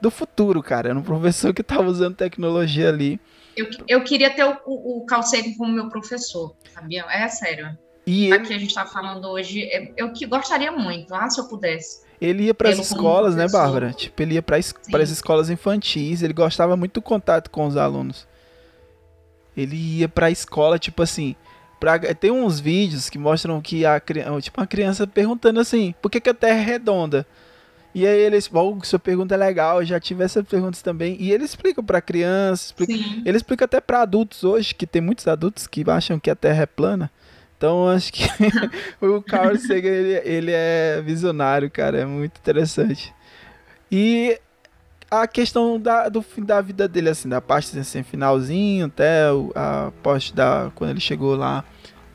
do 0.00 0.10
futuro, 0.10 0.62
cara. 0.62 0.88
Era 0.88 0.98
um 0.98 1.02
professor 1.02 1.52
que 1.54 1.62
tava 1.62 1.88
usando 1.88 2.16
tecnologia 2.16 2.88
ali. 2.88 3.20
Eu, 3.58 3.68
eu 3.88 4.04
queria 4.04 4.30
ter 4.30 4.44
o, 4.44 4.56
o, 4.64 4.98
o 4.98 5.06
Calcego 5.06 5.56
como 5.56 5.72
meu 5.72 5.88
professor, 5.88 6.54
sabia? 6.72 7.04
É 7.10 7.26
sério. 7.28 7.76
E 8.06 8.32
Aqui 8.32 8.46
ele... 8.46 8.54
a 8.54 8.58
gente 8.58 8.74
tá 8.74 8.86
falando 8.86 9.28
hoje, 9.28 9.68
eu 9.96 10.12
que 10.12 10.24
gostaria 10.26 10.70
muito, 10.70 11.14
ah, 11.14 11.28
se 11.28 11.40
eu 11.40 11.48
pudesse. 11.48 12.06
Ele 12.20 12.44
ia 12.44 12.54
para 12.54 12.70
as 12.70 12.78
escolas, 12.78 13.36
né, 13.36 13.46
Bárbara? 13.48 13.92
Tipo, 13.92 14.22
ele 14.22 14.34
ia 14.34 14.42
para 14.42 14.56
as 14.56 15.10
escolas 15.10 15.50
infantis, 15.50 16.22
ele 16.22 16.32
gostava 16.32 16.76
muito 16.76 16.94
do 16.94 17.02
contato 17.02 17.50
com 17.50 17.66
os 17.66 17.76
alunos. 17.76 18.26
Ele 19.56 19.76
ia 19.98 20.08
pra 20.08 20.30
escola, 20.30 20.78
tipo 20.78 21.02
assim. 21.02 21.36
Pra, 21.78 21.98
tem 21.98 22.30
uns 22.30 22.58
vídeos 22.58 23.08
que 23.08 23.18
mostram 23.18 23.60
que 23.60 23.86
a 23.86 24.00
tipo 24.40 24.60
uma 24.60 24.66
criança 24.66 25.06
perguntando 25.06 25.60
assim, 25.60 25.94
por 26.02 26.10
que, 26.10 26.20
que 26.20 26.30
a 26.30 26.34
Terra 26.34 26.60
é 26.60 26.64
redonda? 26.64 27.26
E 27.94 28.06
aí 28.06 28.18
eles, 28.20 28.46
bom, 28.46 28.78
sua 28.82 28.98
pergunta 28.98 29.34
é 29.34 29.38
legal, 29.38 29.80
eu 29.80 29.86
já 29.86 29.98
tive 29.98 30.22
essas 30.22 30.46
perguntas 30.46 30.82
também. 30.82 31.16
E 31.18 31.32
ele 31.32 31.44
explica 31.44 31.82
para 31.82 32.00
crianças, 32.00 32.66
explica, 32.66 32.92
ele 33.24 33.36
explica 33.36 33.64
até 33.64 33.80
para 33.80 34.02
adultos 34.02 34.44
hoje, 34.44 34.74
que 34.74 34.86
tem 34.86 35.00
muitos 35.00 35.26
adultos 35.26 35.66
que 35.66 35.84
acham 35.88 36.18
que 36.18 36.30
a 36.30 36.36
Terra 36.36 36.62
é 36.62 36.66
plana. 36.66 37.10
Então 37.56 37.88
acho 37.88 38.12
que 38.12 38.24
o 39.04 39.20
Carl 39.20 39.56
Sagan 39.56 39.88
ele, 39.88 40.22
ele 40.24 40.52
é 40.54 41.02
visionário, 41.04 41.70
cara, 41.70 41.98
é 41.98 42.04
muito 42.06 42.38
interessante. 42.38 43.12
E 43.90 44.38
a 45.10 45.26
questão 45.26 45.80
da, 45.80 46.08
do 46.08 46.22
fim 46.22 46.44
da 46.44 46.60
vida 46.60 46.86
dele, 46.86 47.08
assim, 47.08 47.28
da 47.28 47.40
parte 47.40 47.76
assim, 47.78 48.02
finalzinho 48.02 48.86
até 48.86 49.24
a 49.54 49.90
parte 50.02 50.34
da. 50.34 50.70
quando 50.74 50.90
ele 50.90 51.00
chegou 51.00 51.34
lá 51.34 51.64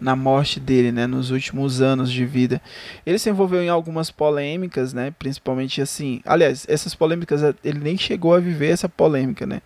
na 0.03 0.15
morte 0.15 0.59
dele, 0.59 0.91
né, 0.91 1.07
nos 1.07 1.31
últimos 1.31 1.81
anos 1.81 2.11
de 2.11 2.25
vida. 2.25 2.61
Ele 3.05 3.17
se 3.17 3.29
envolveu 3.29 3.63
em 3.63 3.69
algumas 3.69 4.11
polêmicas, 4.11 4.93
né, 4.93 5.11
principalmente 5.17 5.81
assim. 5.81 6.21
Aliás, 6.25 6.65
essas 6.69 6.93
polêmicas 6.93 7.41
ele 7.63 7.79
nem 7.79 7.97
chegou 7.97 8.35
a 8.35 8.39
viver 8.39 8.71
essa 8.71 8.89
polêmica, 8.89 9.47
né, 9.47 9.61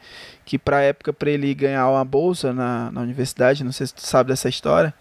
que 0.45 0.57
para 0.57 0.81
época 0.81 1.11
para 1.11 1.31
ele 1.31 1.53
ganhar 1.53 1.89
uma 1.89 2.05
bolsa 2.05 2.53
na, 2.53 2.91
na 2.91 3.01
universidade, 3.01 3.63
não 3.63 3.71
sei 3.71 3.87
se 3.87 3.95
tu 3.95 4.05
sabe 4.05 4.29
dessa 4.29 4.47
história, 4.47 4.93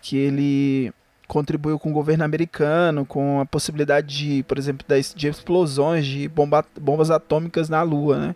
que 0.00 0.16
ele 0.16 0.92
contribuiu 1.28 1.78
com 1.78 1.90
o 1.90 1.94
governo 1.94 2.24
americano, 2.24 3.06
com 3.06 3.40
a 3.40 3.46
possibilidade 3.46 4.06
de, 4.06 4.42
por 4.42 4.58
exemplo, 4.58 4.86
de 5.14 5.28
explosões 5.28 6.04
de 6.06 6.28
bomba, 6.28 6.64
bombas 6.78 7.10
atômicas 7.10 7.68
na 7.68 7.82
Lua, 7.82 8.18
né? 8.18 8.34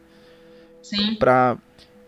Sim. 0.83 1.17
Pra, 1.17 1.59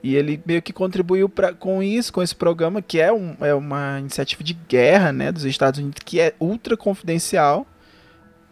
e 0.03 0.14
ele 0.14 0.40
meio 0.46 0.62
que 0.62 0.72
contribuiu 0.72 1.28
pra, 1.28 1.53
com 1.53 1.82
isso, 1.82 2.12
com 2.12 2.22
esse 2.22 2.34
programa, 2.34 2.80
que 2.80 3.01
é, 3.01 3.12
um, 3.12 3.36
é 3.40 3.53
uma 3.53 3.99
iniciativa 3.99 4.44
de 4.44 4.55
guerra 4.55 5.12
né, 5.12 5.32
dos 5.32 5.44
Estados 5.44 5.80
Unidos, 5.80 6.03
que 6.05 6.20
é 6.20 6.34
ultra 6.38 6.76
confidencial, 6.76 7.66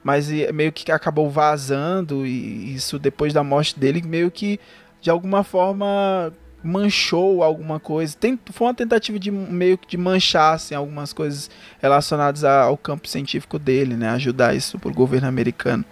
mas 0.02 0.28
meio 0.52 0.72
que 0.72 0.90
acabou 0.90 1.30
vazando, 1.30 2.26
e 2.26 2.74
isso 2.74 2.98
depois 2.98 3.32
da 3.32 3.44
morte 3.44 3.78
dele, 3.78 4.02
meio 4.02 4.30
que 4.30 4.58
de 5.00 5.10
alguma 5.10 5.44
forma 5.44 6.32
manchou 6.62 7.42
alguma 7.42 7.78
coisa. 7.78 8.16
Tem, 8.18 8.38
foi 8.50 8.66
uma 8.66 8.74
tentativa 8.74 9.18
de 9.18 9.30
meio 9.30 9.78
que 9.78 9.86
de 9.86 9.96
manchar 9.96 10.54
assim, 10.54 10.74
algumas 10.74 11.12
coisas 11.12 11.50
relacionadas 11.80 12.44
ao 12.44 12.76
campo 12.76 13.08
científico 13.08 13.58
dele, 13.58 13.96
né? 13.96 14.10
Ajudar 14.10 14.54
isso 14.54 14.78
para 14.78 14.90
o 14.90 14.94
governo 14.94 15.28
americano. 15.28 15.84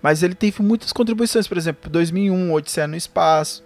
Mas 0.00 0.22
ele 0.22 0.34
teve 0.34 0.62
muitas 0.62 0.92
contribuições, 0.92 1.46
por 1.46 1.56
exemplo, 1.56 1.90
2001, 1.90 2.52
Odisseia 2.52 2.86
no 2.86 2.96
Espaço, 2.96 3.62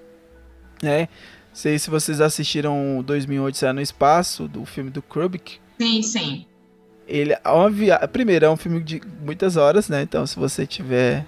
né? 0.83 1.09
Sei 1.53 1.79
se 1.79 1.89
vocês 1.89 2.21
assistiram 2.21 3.03
2001, 3.05 3.43
Odisseia 3.45 3.73
no 3.73 3.81
Espaço, 3.81 4.47
do 4.47 4.65
filme 4.65 4.91
do 4.91 5.01
Kubrick. 5.01 5.59
Sim, 5.81 6.03
sim. 6.03 6.47
Ele 7.07 7.33
é 7.33 7.49
uma 7.49 7.71
via... 7.71 7.99
Primeiro, 8.09 8.45
é 8.45 8.51
um 8.51 8.57
filme 8.57 8.83
de 8.83 9.01
muitas 9.23 9.57
horas, 9.57 9.89
né? 9.89 10.03
Então, 10.03 10.27
se 10.27 10.37
você 10.37 10.67
tiver 10.67 11.25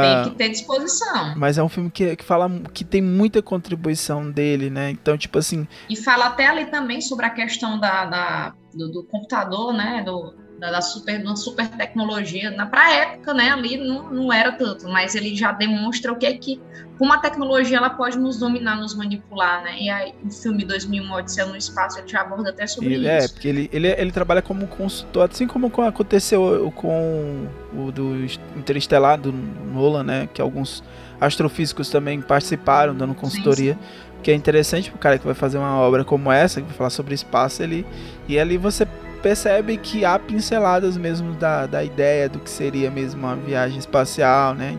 tem 0.00 0.30
que 0.30 0.38
ter 0.38 0.48
disposição. 0.48 1.34
Mas 1.36 1.58
é 1.58 1.62
um 1.62 1.68
filme 1.68 1.90
que, 1.90 2.16
que 2.16 2.24
fala 2.24 2.50
que 2.72 2.84
tem 2.84 3.02
muita 3.02 3.42
contribuição 3.42 4.30
dele, 4.30 4.70
né? 4.70 4.90
Então, 4.90 5.18
tipo 5.18 5.38
assim. 5.38 5.66
E 5.88 5.96
fala 5.96 6.26
até 6.26 6.46
ali 6.46 6.66
também 6.66 7.00
sobre 7.00 7.26
a 7.26 7.30
questão 7.30 7.78
da, 7.78 8.06
da 8.06 8.54
do, 8.72 8.90
do, 8.90 9.04
computador, 9.04 9.74
né? 9.74 10.02
Do, 10.04 10.34
da, 10.70 10.80
super, 10.80 11.22
da 11.22 11.36
super 11.36 11.68
tecnologia. 11.68 12.50
Na 12.50 12.66
pra 12.66 12.92
época, 12.92 13.34
né? 13.34 13.50
Ali 13.50 13.76
não, 13.76 14.10
não 14.10 14.32
era 14.32 14.52
tanto, 14.52 14.88
mas 14.88 15.14
ele 15.14 15.34
já 15.34 15.52
demonstra 15.52 16.12
o 16.12 16.16
que 16.16 16.26
é 16.26 16.34
que 16.34 16.60
como 16.98 17.12
a 17.12 17.18
tecnologia 17.18 17.78
ela 17.78 17.90
pode 17.90 18.16
nos 18.16 18.38
dominar, 18.38 18.76
nos 18.76 18.94
manipular, 18.94 19.64
né? 19.64 19.76
E 19.80 19.90
aí 19.90 20.14
o 20.24 20.30
filme 20.30 20.64
2001 20.64 21.12
Odisseia 21.12 21.46
no 21.46 21.56
Espaço 21.56 21.98
ele 21.98 22.06
já 22.06 22.20
aborda 22.20 22.50
até 22.50 22.66
sobre 22.66 22.94
ele, 22.94 23.08
é, 23.08 23.18
isso. 23.18 23.26
É, 23.26 23.28
porque 23.28 23.48
ele, 23.48 23.70
ele, 23.72 23.88
ele 23.88 24.12
trabalha 24.12 24.40
como 24.40 24.66
consultor, 24.68 25.28
assim 25.28 25.46
como 25.46 25.72
aconteceu 25.82 26.72
com 26.76 27.48
o 27.74 27.90
do 27.90 28.24
Interestelar, 28.56 29.18
do 29.18 29.32
Nolan, 29.32 30.04
né? 30.04 30.28
Que 30.32 30.40
alguns 30.40 30.84
astrofísicos 31.20 31.88
também 31.88 32.20
participaram 32.20 32.94
dando 32.94 33.14
consultoria. 33.14 33.74
Sim, 33.74 33.80
sim. 33.80 34.22
Que 34.22 34.30
é 34.30 34.34
interessante 34.34 34.88
pro 34.88 35.00
cara 35.00 35.18
que 35.18 35.24
vai 35.24 35.34
fazer 35.34 35.58
uma 35.58 35.76
obra 35.80 36.04
como 36.04 36.30
essa, 36.30 36.60
que 36.60 36.68
vai 36.68 36.76
falar 36.76 36.90
sobre 36.90 37.12
espaço, 37.12 37.60
ele, 37.60 37.84
e 38.28 38.38
ali 38.38 38.56
você 38.56 38.86
percebe 39.22 39.76
que 39.76 40.04
há 40.04 40.18
pinceladas 40.18 40.96
mesmo 40.96 41.32
da, 41.34 41.66
da 41.66 41.84
ideia 41.84 42.28
do 42.28 42.38
que 42.38 42.50
seria 42.50 42.90
mesmo 42.90 43.20
uma 43.20 43.36
viagem 43.36 43.78
espacial, 43.78 44.54
né? 44.54 44.76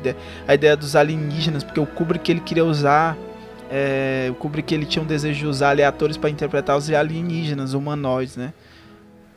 A 0.47 0.53
ideia 0.53 0.75
dos 0.75 0.95
alienígenas, 0.95 1.63
porque 1.63 1.79
o 1.79 1.85
Kubrick 1.85 2.29
ele 2.29 2.41
queria 2.41 2.65
usar, 2.65 3.17
é, 3.71 4.27
o 4.29 4.35
Kubrick 4.35 4.73
ele 4.73 4.85
tinha 4.85 5.01
um 5.01 5.07
desejo 5.07 5.39
de 5.39 5.47
usar 5.47 5.69
aleatórios 5.69 6.17
para 6.17 6.29
interpretar 6.29 6.77
os 6.77 6.89
alienígenas 6.91 7.73
humanoides, 7.73 8.35
né? 8.35 8.53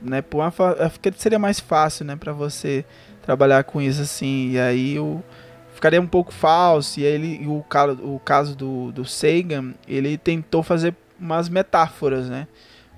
né? 0.02 0.20
Por 0.20 0.38
uma, 0.38 0.50
porque 0.50 1.12
seria 1.16 1.38
mais 1.38 1.60
fácil, 1.60 2.04
né, 2.04 2.16
para 2.16 2.32
você 2.32 2.84
trabalhar 3.22 3.64
com 3.64 3.80
isso 3.80 4.02
assim. 4.02 4.50
E 4.50 4.58
aí 4.58 4.98
o 4.98 5.22
ficaria 5.76 6.00
um 6.00 6.06
pouco 6.06 6.32
falso. 6.32 6.98
E 6.98 7.04
ele, 7.04 7.46
o, 7.46 7.64
o 8.02 8.20
caso 8.20 8.56
do, 8.56 8.90
do 8.90 9.04
Sagan, 9.04 9.74
ele 9.86 10.18
tentou 10.18 10.62
fazer 10.62 10.94
umas 11.20 11.48
metáforas, 11.48 12.28
né? 12.28 12.46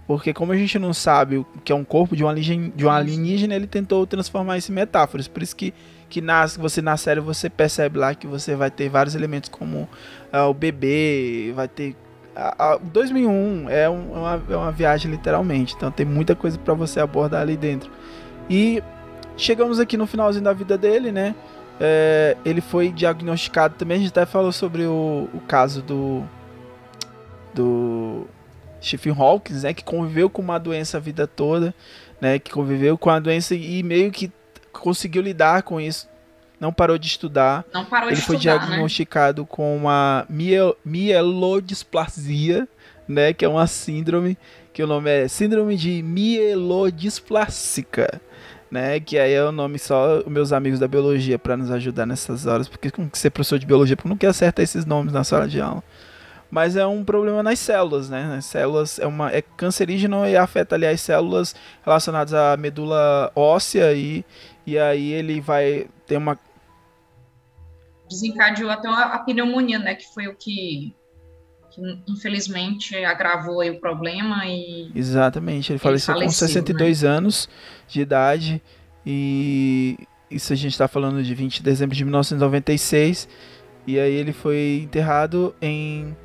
Porque 0.09 0.33
como 0.33 0.53
a 0.53 0.57
gente 0.57 0.79
não 0.79 0.95
sabe 0.95 1.37
o 1.37 1.47
que 1.63 1.71
é 1.71 1.75
um 1.75 1.85
corpo 1.85 2.17
de 2.17 2.25
um 2.25 2.29
alienígena, 2.29 2.73
de 2.75 2.87
um 2.87 2.91
alienígena 2.91 3.55
ele 3.55 3.67
tentou 3.67 4.07
transformar 4.07 4.57
isso 4.57 4.73
em 4.73 4.75
metáforas. 4.75 5.29
Por 5.29 5.43
isso 5.43 5.55
que, 5.55 5.75
que 6.09 6.23
nas, 6.23 6.57
você 6.57 6.81
na 6.81 6.97
série 6.97 7.21
você 7.21 7.51
percebe 7.51 7.99
lá 7.99 8.15
que 8.15 8.27
você 8.27 8.57
vai 8.57 8.71
ter 8.71 8.89
vários 8.89 9.15
elementos 9.15 9.51
como 9.51 9.87
uh, 10.33 10.49
o 10.49 10.55
bebê, 10.55 11.53
vai 11.55 11.69
ter... 11.69 11.95
A, 12.35 12.73
a 12.73 12.77
2001 12.79 13.69
é, 13.69 13.91
um, 13.91 14.17
é, 14.17 14.19
uma, 14.19 14.43
é 14.49 14.57
uma 14.57 14.73
viagem 14.73 15.11
literalmente, 15.11 15.75
então 15.77 15.91
tem 15.91 16.07
muita 16.07 16.35
coisa 16.35 16.57
para 16.57 16.73
você 16.73 17.01
abordar 17.01 17.43
ali 17.43 17.57
dentro. 17.59 17.91
E 18.49 18.83
chegamos 19.37 19.79
aqui 19.79 19.99
no 19.99 20.07
finalzinho 20.07 20.45
da 20.45 20.55
vida 20.55 20.79
dele, 20.79 21.13
né? 21.13 21.35
É, 21.79 22.35
ele 22.47 22.63
foi 22.63 22.91
diagnosticado 22.91 23.75
também, 23.75 23.99
a 23.99 24.01
gente 24.01 24.09
até 24.09 24.25
falou 24.25 24.53
sobre 24.53 24.85
o, 24.85 25.29
o 25.35 25.41
caso 25.47 25.83
do... 25.83 26.23
do 27.53 28.27
Stephen 28.83 29.15
Hawking, 29.17 29.55
né, 29.55 29.75
que 29.75 29.85
conviveu 29.85 30.31
com 30.31 30.43
uma 30.43 30.59
doença 30.59 30.97
a 30.97 31.01
vida 31.01 31.27
toda, 31.27 31.75
né, 32.21 32.39
que 32.39 32.51
conviveu 32.51 32.97
com 32.97 33.11
a 33.11 33.19
doença 33.19 33.55
e 33.55 33.83
meio 33.83 34.11
que 34.11 34.33
conseguiu 34.73 35.23
lidar 35.23 35.63
com 35.63 35.81
isso. 35.81 36.09
Não 36.61 36.73
parou 36.73 36.99
de 36.99 37.07
estudar. 37.07 37.65
Não 37.73 37.85
parou 37.85 38.09
Ele 38.09 38.17
de 38.17 38.23
foi 38.23 38.37
estudar, 38.37 38.61
né? 38.61 38.67
diagnosticado 38.67 39.43
né? 39.43 39.49
com 39.49 39.77
uma 39.77 40.27
miel 40.29 40.77
mielodisplasia, 40.85 42.67
né, 43.07 43.33
que 43.33 43.45
é 43.45 43.49
uma 43.49 43.67
síndrome, 43.67 44.37
que 44.73 44.83
o 44.83 44.87
nome 44.87 45.11
é 45.11 45.29
síndrome 45.29 45.77
de 45.77 46.03
mielodisplásica, 46.03 48.21
né, 48.71 49.01
que 49.01 49.19
aí 49.19 49.33
é 49.33 49.43
o 49.43 49.53
nome 49.53 49.79
só 49.79 50.19
os 50.19 50.27
meus 50.27 50.53
amigos 50.53 50.79
da 50.79 50.87
biologia 50.87 51.39
para 51.39 51.57
nos 51.57 51.71
ajudar 51.71 52.05
nessas 52.05 52.45
horas, 52.45 52.69
porque 52.69 52.91
como 52.91 53.09
que 53.09 53.19
ser 53.19 53.31
professor 53.31 53.59
de 53.59 53.65
biologia, 53.65 53.97
porque 53.97 54.09
não 54.09 54.17
quer 54.17 54.27
acertar 54.27 54.63
esses 54.63 54.85
nomes 54.85 55.13
na 55.13 55.25
sala 55.25 55.49
de 55.49 55.61
aula 55.61 55.83
mas 56.51 56.77
é 56.77 56.87
um 56.87 57.05
problema 57.05 57.43
nas 57.43 57.59
células, 57.59 58.09
né? 58.09 58.37
As 58.39 58.47
células 58.47 58.99
é 58.99 59.07
uma 59.07 59.31
é 59.31 59.43
cancerígeno 59.43 60.27
e 60.27 60.37
afeta 60.37 60.75
ali 60.75 60.87
as 60.87 61.01
células 61.01 61.55
relacionadas 61.85 62.33
à 62.33 62.57
medula 62.57 63.31
óssea 63.35 63.93
e 63.93 64.25
e 64.67 64.79
aí 64.79 65.13
ele 65.13 65.41
vai 65.41 65.89
ter 66.07 66.17
uma 66.17 66.39
desencadeou 68.09 68.71
até 68.71 68.89
a 68.89 69.19
pneumonia, 69.19 69.79
né, 69.79 69.95
que 69.95 70.07
foi 70.13 70.27
o 70.29 70.35
que, 70.35 70.95
que 71.71 72.03
infelizmente 72.09 72.97
agravou 73.05 73.63
o 73.63 73.81
problema 73.81 74.47
e 74.47 74.91
Exatamente, 74.95 75.73
ele, 75.73 75.75
ele 75.75 75.79
faleceu, 75.79 76.15
faleceu 76.15 76.47
com 76.47 76.49
62 76.49 77.03
né? 77.03 77.09
anos 77.09 77.49
de 77.87 78.01
idade 78.01 78.63
e 79.05 79.99
isso 80.31 80.53
a 80.53 80.57
gente 80.57 80.73
está 80.73 80.89
falando 80.89 81.23
de 81.23 81.35
20 81.35 81.57
de 81.57 81.63
dezembro 81.63 81.95
de 81.95 82.05
1996 82.05 83.29
e 83.87 83.99
aí 83.99 84.13
ele 84.13 84.33
foi 84.33 84.81
enterrado 84.85 85.55
em 85.61 86.17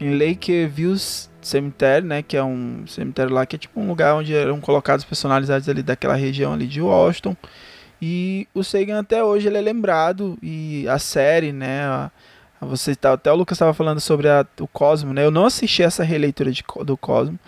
em 0.00 0.18
Lakeview 0.18 0.96
Cemitério, 1.42 2.08
né? 2.08 2.22
Que 2.22 2.36
é 2.36 2.42
um 2.42 2.84
cemitério 2.86 3.32
lá 3.32 3.46
que 3.46 3.56
é 3.56 3.58
tipo 3.58 3.80
um 3.80 3.86
lugar 3.86 4.14
onde 4.14 4.34
eram 4.34 4.60
colocados 4.60 5.04
personalidades 5.04 5.68
ali 5.68 5.82
daquela 5.82 6.14
região 6.14 6.52
ali 6.52 6.66
de 6.66 6.80
Washington. 6.80 7.36
E 8.00 8.48
o 8.54 8.64
Sagan 8.64 9.00
até 9.00 9.22
hoje 9.22 9.46
ele 9.46 9.58
é 9.58 9.60
lembrado 9.60 10.38
e 10.42 10.88
a 10.88 10.98
série, 10.98 11.52
né? 11.52 11.84
A, 11.84 12.10
você 12.62 12.94
tá, 12.94 13.12
até 13.12 13.32
o 13.32 13.36
Lucas 13.36 13.56
estava 13.56 13.72
falando 13.72 14.00
sobre 14.00 14.28
a, 14.28 14.46
o 14.58 14.66
Cosmo, 14.66 15.12
né? 15.12 15.24
Eu 15.24 15.30
não 15.30 15.46
assisti 15.46 15.82
essa 15.82 16.02
releitura 16.02 16.50
de, 16.50 16.64
do 16.84 16.96
Cosmo 16.96 17.38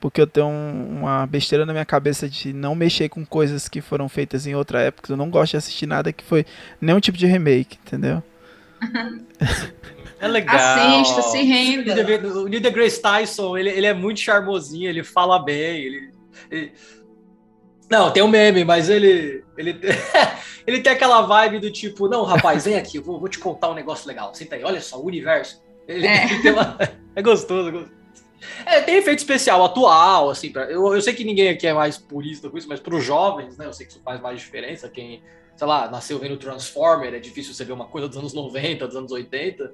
porque 0.00 0.20
eu 0.20 0.26
tenho 0.26 0.46
um, 0.46 0.98
uma 1.00 1.26
besteira 1.26 1.64
na 1.64 1.72
minha 1.72 1.84
cabeça 1.84 2.28
de 2.28 2.52
não 2.52 2.74
mexer 2.74 3.08
com 3.08 3.24
coisas 3.24 3.68
que 3.68 3.80
foram 3.80 4.08
feitas 4.08 4.46
em 4.46 4.54
outra 4.54 4.80
época. 4.80 5.12
Eu 5.12 5.16
não 5.16 5.30
gosto 5.30 5.52
de 5.52 5.58
assistir 5.58 5.86
nada 5.86 6.12
que 6.12 6.24
foi 6.24 6.44
nenhum 6.80 6.98
tipo 6.98 7.16
de 7.16 7.26
remake, 7.26 7.78
entendeu? 7.86 8.22
É 10.22 10.28
legal. 10.28 10.56
Assista, 10.56 11.20
se 11.22 11.42
renda. 11.42 11.92
O 12.40 12.48
Neil 12.48 12.60
deGrasse 12.60 13.02
Tyson, 13.02 13.58
ele, 13.58 13.70
ele 13.70 13.86
é 13.86 13.92
muito 13.92 14.20
charmosinho, 14.20 14.88
ele 14.88 15.02
fala 15.02 15.38
bem, 15.38 15.84
ele, 15.84 16.10
ele... 16.50 16.72
Não, 17.90 18.10
tem 18.10 18.22
um 18.22 18.28
meme, 18.28 18.64
mas 18.64 18.88
ele 18.88 19.42
ele, 19.56 19.78
ele 20.66 20.80
tem 20.80 20.92
aquela 20.92 21.22
vibe 21.22 21.58
do 21.58 21.70
tipo, 21.70 22.08
não, 22.08 22.24
rapaz, 22.24 22.64
vem 22.64 22.76
aqui, 22.76 22.98
eu 22.98 23.02
vou, 23.02 23.18
vou 23.18 23.28
te 23.28 23.38
contar 23.38 23.70
um 23.70 23.74
negócio 23.74 24.08
legal. 24.08 24.34
Senta 24.34 24.56
aí, 24.56 24.64
olha 24.64 24.80
só, 24.80 24.98
o 24.98 25.06
universo. 25.06 25.62
Ele, 25.86 26.06
é. 26.06 26.24
Ele 26.32 26.50
uma... 26.50 26.78
é 27.14 27.22
gostoso, 27.22 27.68
é 27.68 27.72
gostoso. 27.72 28.02
É, 28.66 28.80
tem 28.80 28.96
efeito 28.96 29.18
especial 29.18 29.64
atual, 29.64 30.28
assim, 30.30 30.50
pra, 30.50 30.64
eu, 30.64 30.92
eu 30.92 31.00
sei 31.00 31.14
que 31.14 31.22
ninguém 31.22 31.48
aqui 31.48 31.66
é 31.66 31.72
mais 31.72 31.96
purista 31.96 32.50
com 32.50 32.58
isso, 32.58 32.68
mas 32.68 32.80
para 32.80 32.94
os 32.94 33.04
jovens, 33.04 33.56
né, 33.56 33.66
eu 33.66 33.72
sei 33.72 33.86
que 33.86 33.92
isso 33.92 34.02
faz 34.02 34.20
mais 34.20 34.40
diferença, 34.40 34.88
quem, 34.88 35.22
sei 35.54 35.66
lá, 35.66 35.88
nasceu 35.88 36.18
vendo 36.18 36.36
Transformer, 36.36 37.14
é 37.14 37.20
difícil 37.20 37.54
você 37.54 37.64
ver 37.64 37.72
uma 37.72 37.86
coisa 37.86 38.08
dos 38.08 38.16
anos 38.16 38.34
90, 38.34 38.86
dos 38.88 38.96
anos 38.96 39.12
80, 39.12 39.72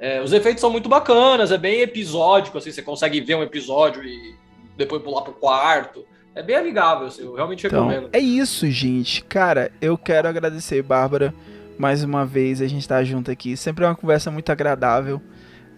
é, 0.00 0.22
os 0.22 0.32
efeitos 0.32 0.62
são 0.62 0.70
muito 0.70 0.88
bacanas, 0.88 1.52
é 1.52 1.58
bem 1.58 1.82
episódico, 1.82 2.56
assim, 2.56 2.72
você 2.72 2.80
consegue 2.80 3.20
ver 3.20 3.34
um 3.34 3.42
episódio 3.42 4.02
e 4.02 4.34
depois 4.76 5.02
pular 5.02 5.20
pro 5.20 5.34
quarto, 5.34 6.06
é 6.34 6.42
bem 6.42 6.56
amigável, 6.56 7.06
assim, 7.08 7.22
eu 7.22 7.34
realmente 7.34 7.66
então, 7.66 7.86
recomendo. 7.86 8.08
É 8.10 8.18
isso, 8.18 8.66
gente, 8.70 9.22
cara, 9.24 9.70
eu 9.78 9.98
quero 9.98 10.26
agradecer, 10.26 10.82
Bárbara, 10.82 11.34
mais 11.78 12.02
uma 12.02 12.24
vez, 12.24 12.62
a 12.62 12.66
gente 12.66 12.88
tá 12.88 13.04
junto 13.04 13.30
aqui, 13.30 13.58
sempre 13.58 13.84
é 13.84 13.88
uma 13.88 13.94
conversa 13.94 14.30
muito 14.30 14.50
agradável, 14.50 15.20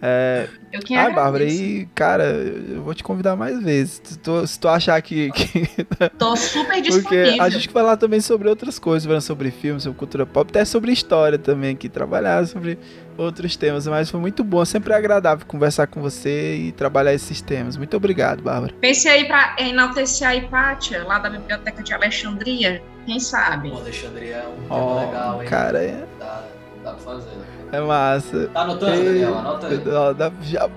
é... 0.05 0.49
Eu 0.73 0.81
que 0.81 0.95
Ah, 0.95 1.09
Bárbara, 1.11 1.45
e, 1.45 1.87
cara, 1.95 2.25
eu 2.25 2.81
vou 2.81 2.93
te 2.93 3.03
convidar 3.03 3.37
mais 3.37 3.61
vezes. 3.63 4.01
Se 4.03 4.19
tu, 4.19 4.45
se 4.45 4.59
tu 4.59 4.67
achar 4.67 5.01
que. 5.01 5.31
que... 5.31 5.85
Tô 6.19 6.35
super 6.35 6.81
disponível. 6.81 7.03
Porque 7.03 7.39
a 7.39 7.47
gente 7.47 7.69
falar 7.69 7.95
também 7.95 8.19
sobre 8.19 8.49
outras 8.49 8.79
coisas, 8.79 9.05
falando 9.05 9.21
sobre 9.21 9.49
filmes, 9.49 9.83
sobre 9.83 9.97
cultura 9.97 10.25
pop, 10.25 10.49
até 10.49 10.65
sobre 10.65 10.91
história 10.91 11.37
também, 11.37 11.75
que 11.75 11.87
trabalhar 11.87 12.45
sobre 12.47 12.77
outros 13.17 13.55
temas. 13.55 13.87
Mas 13.87 14.09
foi 14.09 14.19
muito 14.19 14.43
bom, 14.43 14.65
sempre 14.65 14.91
é 14.91 14.97
agradável 14.97 15.45
conversar 15.45 15.87
com 15.87 16.01
você 16.01 16.55
e 16.55 16.71
trabalhar 16.73 17.13
esses 17.13 17.39
temas. 17.39 17.77
Muito 17.77 17.95
obrigado, 17.95 18.41
Bárbara. 18.41 18.73
Pense 18.81 19.07
aí 19.07 19.25
pra 19.25 19.55
enaltecer 19.59 20.27
a 20.27 20.35
Hipátia, 20.35 21.03
lá 21.05 21.19
da 21.19 21.29
Biblioteca 21.29 21.81
de 21.81 21.93
Alexandria. 21.93 22.83
Quem 23.05 23.19
sabe? 23.19 23.69
Pô, 23.69 23.77
Alexandria 23.77 24.37
é 24.37 24.47
um 24.47 24.67
tema 24.67 24.75
oh, 24.75 25.05
legal, 25.05 25.43
hein? 25.43 25.49
Cara, 25.49 25.83
é. 25.83 26.03
Dá, 26.19 26.43
dá 26.83 26.91
pra 26.91 26.99
fazer, 26.99 27.29
né? 27.29 27.45
É 27.71 27.79
massa. 27.79 28.49
Tá 28.53 28.61
anotando, 28.61 28.93
Ei, 28.93 29.05
Daniel? 29.05 29.37
Anota 29.37 29.67
aí. 29.67 30.31
Já... 30.41 30.69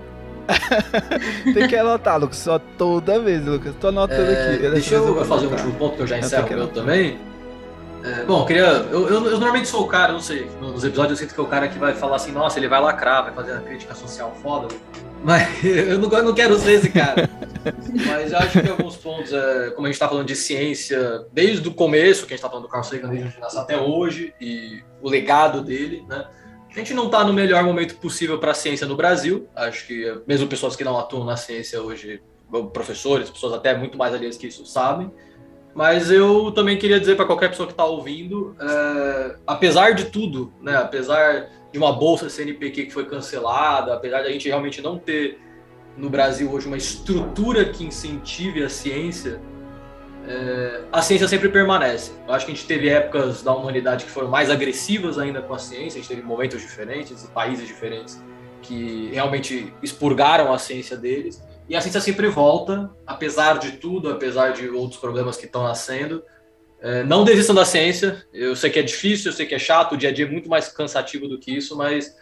Tem 1.52 1.68
que 1.68 1.76
anotar, 1.76 2.18
Lucas. 2.20 2.38
Só 2.38 2.58
toda 2.78 3.20
vez, 3.20 3.44
Lucas. 3.44 3.74
Tô 3.80 3.88
anotando 3.88 4.30
é, 4.30 4.54
aqui. 4.54 4.70
Deixa 4.70 4.94
eu, 4.94 5.18
eu 5.18 5.24
fazer 5.24 5.46
um 5.46 5.50
último 5.50 5.72
ponto 5.74 5.96
que 5.96 6.02
eu 6.02 6.06
já 6.06 6.18
encerro 6.18 6.48
eu 6.50 6.56
meu 6.56 6.68
também. 6.68 7.18
É, 8.04 8.24
bom, 8.24 8.42
eu 8.42 8.46
queria. 8.46 8.62
Eu, 8.62 9.08
eu, 9.08 9.24
eu, 9.24 9.30
normalmente 9.32 9.66
sou 9.66 9.82
o 9.82 9.88
cara, 9.88 10.12
não 10.12 10.20
sei, 10.20 10.48
nos 10.60 10.84
episódios 10.84 11.18
eu 11.18 11.26
sinto 11.26 11.34
que 11.34 11.40
é 11.40 11.42
o 11.42 11.46
cara 11.48 11.66
que 11.66 11.76
vai 11.76 11.92
falar 11.92 12.16
assim, 12.16 12.30
nossa, 12.30 12.56
ele 12.56 12.68
vai 12.68 12.80
lacrar, 12.80 13.24
vai 13.24 13.32
fazer 13.32 13.52
uma 13.52 13.62
crítica 13.62 13.96
social 13.96 14.32
foda. 14.40 14.68
Mas 15.26 15.42
eu 15.64 15.98
não, 15.98 16.08
eu 16.08 16.22
não 16.22 16.32
quero 16.32 16.56
ser 16.56 16.74
esse 16.74 16.88
cara. 16.88 17.28
Mas 18.06 18.30
eu 18.30 18.38
acho 18.38 18.62
que 18.62 18.68
alguns 18.70 18.96
pontos, 18.96 19.32
é, 19.32 19.70
como 19.70 19.88
a 19.88 19.90
gente 19.90 19.96
está 19.96 20.08
falando 20.08 20.28
de 20.28 20.36
ciência, 20.36 21.26
desde 21.32 21.66
o 21.66 21.74
começo, 21.74 22.26
que 22.26 22.32
a 22.32 22.36
gente 22.36 22.38
está 22.38 22.48
falando 22.48 22.62
do 22.62 22.70
Carl 22.70 22.84
Sagan, 22.84 23.08
desde 23.08 23.42
a 23.42 23.60
até 23.60 23.76
hoje, 23.76 24.32
e 24.40 24.84
o 25.02 25.10
legado 25.10 25.62
dele, 25.62 26.04
né? 26.08 26.28
A 26.70 26.78
gente 26.78 26.94
não 26.94 27.06
está 27.06 27.24
no 27.24 27.32
melhor 27.32 27.64
momento 27.64 27.96
possível 27.96 28.38
para 28.38 28.52
a 28.52 28.54
ciência 28.54 28.86
no 28.86 28.94
Brasil. 28.94 29.48
Acho 29.56 29.86
que 29.88 30.16
mesmo 30.28 30.46
pessoas 30.46 30.76
que 30.76 30.84
não 30.84 30.96
atuam 30.96 31.24
na 31.24 31.36
ciência 31.36 31.82
hoje, 31.82 32.22
professores, 32.72 33.28
pessoas 33.28 33.54
até 33.54 33.76
muito 33.76 33.98
mais 33.98 34.14
aliás 34.14 34.36
que 34.36 34.46
isso 34.46 34.64
sabem. 34.64 35.10
Mas 35.74 36.10
eu 36.10 36.52
também 36.52 36.78
queria 36.78 37.00
dizer 37.00 37.16
para 37.16 37.24
qualquer 37.24 37.48
pessoa 37.48 37.66
que 37.66 37.72
está 37.72 37.84
ouvindo, 37.84 38.54
é, 38.60 39.36
apesar 39.46 39.92
de 39.92 40.04
tudo, 40.04 40.52
né, 40.62 40.76
apesar 40.76 41.48
de 41.76 41.78
uma 41.78 41.92
bolsa 41.92 42.30
CNPq 42.30 42.86
que 42.86 42.90
foi 42.90 43.04
cancelada, 43.04 43.92
apesar 43.92 44.22
de 44.22 44.28
a 44.28 44.32
gente 44.32 44.48
realmente 44.48 44.80
não 44.80 44.98
ter 44.98 45.38
no 45.94 46.08
Brasil 46.08 46.50
hoje 46.50 46.66
uma 46.66 46.76
estrutura 46.78 47.66
que 47.66 47.84
incentive 47.84 48.64
a 48.64 48.68
ciência, 48.70 49.38
é, 50.26 50.84
a 50.90 51.02
ciência 51.02 51.28
sempre 51.28 51.50
permanece. 51.50 52.12
Eu 52.26 52.32
acho 52.32 52.46
que 52.46 52.52
a 52.52 52.54
gente 52.54 52.66
teve 52.66 52.88
épocas 52.88 53.42
da 53.42 53.54
humanidade 53.54 54.06
que 54.06 54.10
foram 54.10 54.28
mais 54.28 54.48
agressivas 54.48 55.18
ainda 55.18 55.42
com 55.42 55.52
a 55.52 55.58
ciência, 55.58 55.98
a 55.98 56.02
gente 56.02 56.08
teve 56.08 56.22
momentos 56.22 56.62
diferentes 56.62 57.22
países 57.34 57.66
diferentes 57.66 58.22
que 58.62 59.10
realmente 59.12 59.72
expurgaram 59.82 60.54
a 60.54 60.58
ciência 60.58 60.96
deles. 60.96 61.44
E 61.68 61.76
a 61.76 61.80
ciência 61.82 62.00
sempre 62.00 62.28
volta, 62.28 62.90
apesar 63.06 63.58
de 63.58 63.72
tudo, 63.72 64.08
apesar 64.08 64.54
de 64.54 64.66
outros 64.70 64.98
problemas 64.98 65.36
que 65.36 65.44
estão 65.44 65.62
nascendo. 65.62 66.22
É, 66.80 67.02
não 67.04 67.24
desistam 67.24 67.54
da 67.54 67.64
ciência. 67.64 68.24
Eu 68.32 68.54
sei 68.54 68.70
que 68.70 68.78
é 68.78 68.82
difícil, 68.82 69.30
eu 69.30 69.36
sei 69.36 69.46
que 69.46 69.54
é 69.54 69.58
chato, 69.58 69.92
o 69.92 69.96
dia 69.96 70.10
a 70.10 70.12
dia 70.12 70.26
é 70.26 70.28
muito 70.28 70.48
mais 70.48 70.68
cansativo 70.68 71.26
do 71.28 71.38
que 71.38 71.50
isso, 71.50 71.76
mas 71.76 72.14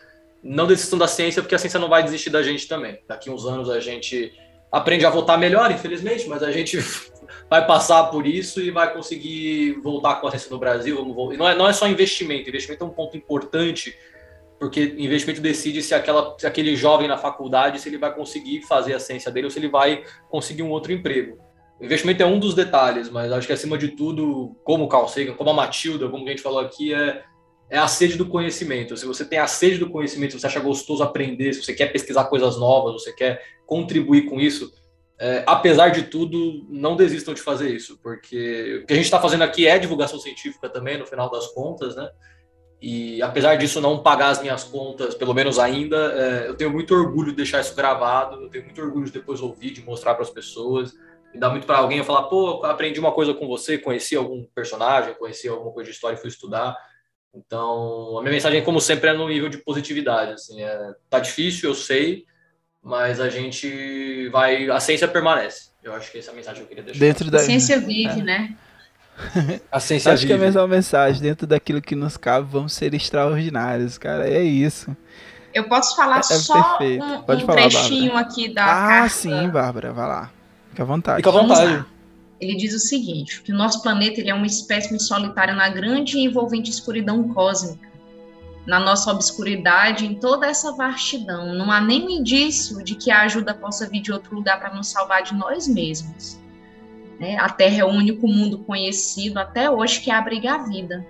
não 0.42 0.66
desistam 0.66 0.98
da 0.98 1.09
ciência, 1.09 1.42
porque 1.42 1.55
a 1.55 1.59
ciência 1.59 1.80
não 1.80 1.88
vai 1.88 2.02
desistir 2.02 2.30
da 2.30 2.42
gente 2.42 2.68
também. 2.68 3.00
Daqui 3.09 3.30
uns 3.30 3.46
anos 3.46 3.70
a 3.70 3.80
gente 3.80 4.32
aprende 4.70 5.07
a 5.07 5.11
votar 5.11 5.38
melhor, 5.38 5.70
infelizmente, 5.70 6.28
mas 6.28 6.42
a 6.42 6.50
gente 6.50 6.78
vai 7.48 7.66
passar 7.66 8.05
por 8.05 8.26
isso 8.26 8.61
e 8.61 8.70
vai 8.70 8.92
conseguir 8.92 9.80
voltar 9.82 10.16
com 10.16 10.26
a 10.26 10.30
ciência 10.30 10.50
no 10.50 10.59
Brasil. 10.59 10.98
E 11.32 11.36
não 11.36 11.48
é, 11.48 11.55
não 11.55 11.68
é 11.68 11.72
só 11.72 11.88
investimento, 11.88 12.48
investimento 12.48 12.84
é 12.84 12.86
um 12.86 12.90
ponto 12.90 13.16
importante, 13.16 13.96
porque 14.59 14.94
investimento 14.98 15.40
decide 15.40 15.82
se, 15.82 15.94
aquela, 15.94 16.36
se 16.38 16.46
aquele 16.46 16.76
jovem 16.76 17.09
na 17.09 17.16
faculdade, 17.16 17.80
se 17.80 17.88
ele 17.88 17.98
vai 17.98 18.14
conseguir 18.14 18.62
fazer 18.62 18.94
a 18.94 19.00
ciência 19.00 19.30
dele 19.30 19.46
ou 19.46 19.50
se 19.50 19.59
ele 19.59 19.68
vai 19.68 20.05
conseguir 20.28 20.62
um 20.62 20.70
outro 20.70 20.92
emprego. 20.92 21.38
Investimento 21.81 22.22
é 22.22 22.27
um 22.27 22.39
dos 22.39 22.55
detalhes, 22.55 23.11
mas 23.11 23.33
acho 23.33 23.47
que 23.47 23.53
acima 23.53 23.77
de 23.77 23.89
tudo, 23.89 24.57
como 24.64 24.85
o 24.85 24.89
Carl 24.89 25.09
Sagan, 25.09 25.35
como 25.35 25.51
a 25.51 25.55
Matilda, 25.55 26.09
como 26.09 26.25
a 26.27 26.31
gente 26.31 26.43
falou 26.43 26.61
aqui, 26.61 26.95
é, 26.95 27.22
é 27.68 27.79
a 27.79 27.89
sede 27.89 28.16
do 28.16 28.27
conhecimento. 28.27 28.97
Se 28.97 29.05
você 29.05 29.25
tem 29.25 29.39
a 29.39 29.47
sede 29.47 29.79
do 29.79 29.91
conhecimento, 29.91 30.33
se 30.33 30.41
você 30.41 30.47
acha 30.47 30.61
gostoso 30.61 31.03
aprender, 31.03 31.53
se 31.53 31.62
você 31.62 31.75
quer 31.75 31.87
pesquisar 31.93 32.25
coisas 32.25 32.57
novas, 32.59 33.03
você 33.03 33.12
quer 33.12 33.43
contribuir 33.66 34.27
com 34.27 34.41
isso, 34.41 34.72
é, 35.18 35.45
apesar 35.47 35.91
de 35.91 36.05
tudo, 36.05 36.66
não 36.68 36.97
desistam 36.97 37.35
de 37.35 37.41
fazer 37.41 37.70
isso, 37.70 37.99
porque 38.03 38.81
o 38.83 38.87
que 38.87 38.93
a 38.93 38.97
gente 38.97 39.05
está 39.05 39.20
fazendo 39.20 39.43
aqui 39.43 39.66
é 39.66 39.79
divulgação 39.79 40.18
científica 40.18 40.68
também, 40.68 40.99
no 40.99 41.07
final 41.07 41.31
das 41.31 41.49
contas, 41.49 41.95
né? 41.95 42.09
E 42.83 43.22
apesar 43.22 43.57
disso 43.57 43.81
não 43.81 44.03
pagar 44.03 44.29
as 44.29 44.43
minhas 44.43 44.64
contas, 44.64 45.14
pelo 45.14 45.33
menos 45.33 45.59
ainda, 45.59 45.97
é, 45.97 46.49
eu 46.49 46.55
tenho 46.55 46.70
muito 46.70 46.95
orgulho 46.95 47.31
de 47.31 47.37
deixar 47.37 47.61
isso 47.61 47.75
gravado, 47.75 48.43
eu 48.43 48.51
tenho 48.51 48.64
muito 48.64 48.81
orgulho 48.83 49.07
de 49.07 49.12
depois 49.12 49.41
ouvir, 49.41 49.70
de 49.70 49.83
mostrar 49.83 50.14
para 50.14 50.22
as 50.22 50.31
pessoas. 50.31 50.93
Me 51.35 51.41
dá 51.41 51.51
muito 51.51 51.66
para 51.66 51.78
alguém 51.78 52.03
falar, 52.05 52.22
pô, 52.24 52.64
aprendi 52.64 53.01
uma 53.01 53.11
coisa 53.12 53.35
com 53.35 53.47
você, 53.49 53.76
conheci 53.76 54.14
algum 54.14 54.45
personagem, 54.55 55.14
conheci 55.14 55.49
alguma 55.49 55.72
coisa 55.72 55.91
de 55.91 55.95
história 55.97 56.14
e 56.16 56.20
fui 56.20 56.28
estudar. 56.28 56.76
Então, 57.35 58.16
a 58.16 58.22
minha 58.22 58.32
mensagem, 58.32 58.62
como 58.62 58.80
sempre, 58.80 59.11
é 59.11 59.12
no 59.12 59.28
nível 59.28 59.49
de 59.49 59.59
positividade. 59.59 60.32
Assim, 60.32 60.62
é, 60.62 60.95
tá 61.11 61.18
difícil, 61.18 61.68
eu 61.70 61.74
sei, 61.74 62.24
mas 62.80 63.20
a 63.20 63.28
gente 63.28 64.28
vai. 64.28 64.70
A 64.70 64.78
ciência 64.78 65.09
permanece. 65.09 65.70
Eu 65.82 65.93
acho 65.95 66.11
que 66.12 66.18
essa 66.18 66.30
é 66.30 66.32
a 66.32 66.37
mensagem 66.37 66.59
que 66.59 66.62
eu 66.62 66.68
queria 66.68 66.85
deixar. 66.85 67.01
Dentro 67.01 67.30
da... 67.30 67.39
A 67.39 67.43
ciência 67.43 67.78
vive, 67.80 68.20
é. 68.20 68.22
né? 68.22 68.57
A 69.70 69.80
ciência 69.80 70.12
acho 70.12 70.22
vive. 70.22 70.26
que 70.28 70.32
é 70.32 70.37
a 70.37 70.47
mesma 70.47 70.66
mensagem. 70.68 71.20
Dentro 71.20 71.47
daquilo 71.47 71.82
que 71.82 71.97
nos 71.97 72.16
cabe, 72.16 72.47
vamos 72.51 72.72
ser 72.72 72.95
extraordinários, 72.95 73.99
cara. 73.99 74.28
É 74.28 74.41
isso. 74.43 74.97
Eu 75.53 75.64
posso 75.68 75.95
falar 75.97 76.18
É 76.18 76.22
só 76.22 76.76
perfeito. 76.78 77.05
um, 77.05 77.22
Pode 77.22 77.43
um 77.43 77.47
falar, 77.47 77.61
trechinho 77.62 78.12
Bárbara. 78.12 78.26
aqui 78.32 78.55
da 78.55 78.64
Ah, 78.64 78.89
carta. 78.89 79.09
sim, 79.11 79.49
Bárbara. 79.49 79.93
Vai 79.93 80.09
lá. 80.09 80.30
Fica 80.75 80.83
à 80.83 80.87
vontade. 80.87 81.16
Fica 81.18 81.31
à 81.31 81.33
vontade. 81.33 81.85
Ele 82.41 82.57
diz 82.57 82.75
o 82.75 82.81
seguinte, 82.81 83.41
que 83.43 83.53
o 83.53 83.57
nosso 83.57 83.81
planeta 83.81 84.20
ele 84.20 84.29
é 84.29 84.35
uma 84.35 84.47
espécie 84.47 84.99
solitária 84.99 85.55
na 85.55 85.68
grande 85.68 86.18
e 86.18 86.25
envolvente 86.25 86.70
escuridão 86.70 87.29
cósmica. 87.33 87.89
Na 88.66 88.81
nossa 88.81 89.11
obscuridade, 89.12 90.05
em 90.05 90.14
toda 90.14 90.47
essa 90.47 90.72
vastidão, 90.72 91.55
não 91.55 91.70
há 91.70 91.81
nenhum 91.81 92.11
indício 92.11 92.83
de 92.83 92.97
que 92.97 93.11
a 93.11 93.22
ajuda 93.22 93.55
possa 93.55 93.89
vir 93.89 94.01
de 94.01 94.12
outro 94.12 94.35
lugar 94.35 94.59
para 94.59 94.75
nos 94.75 94.89
salvar 94.89 95.22
de 95.22 95.35
nós 95.35 95.68
mesmos. 95.68 96.41
né? 97.20 97.37
A 97.39 97.49
Terra 97.49 97.79
é 97.79 97.85
o 97.85 97.89
único 97.89 98.27
mundo 98.27 98.59
conhecido 98.59 99.39
até 99.39 99.70
hoje 99.70 100.01
que 100.01 100.11
abriga 100.11 100.55
a 100.55 100.59
vida. 100.59 101.07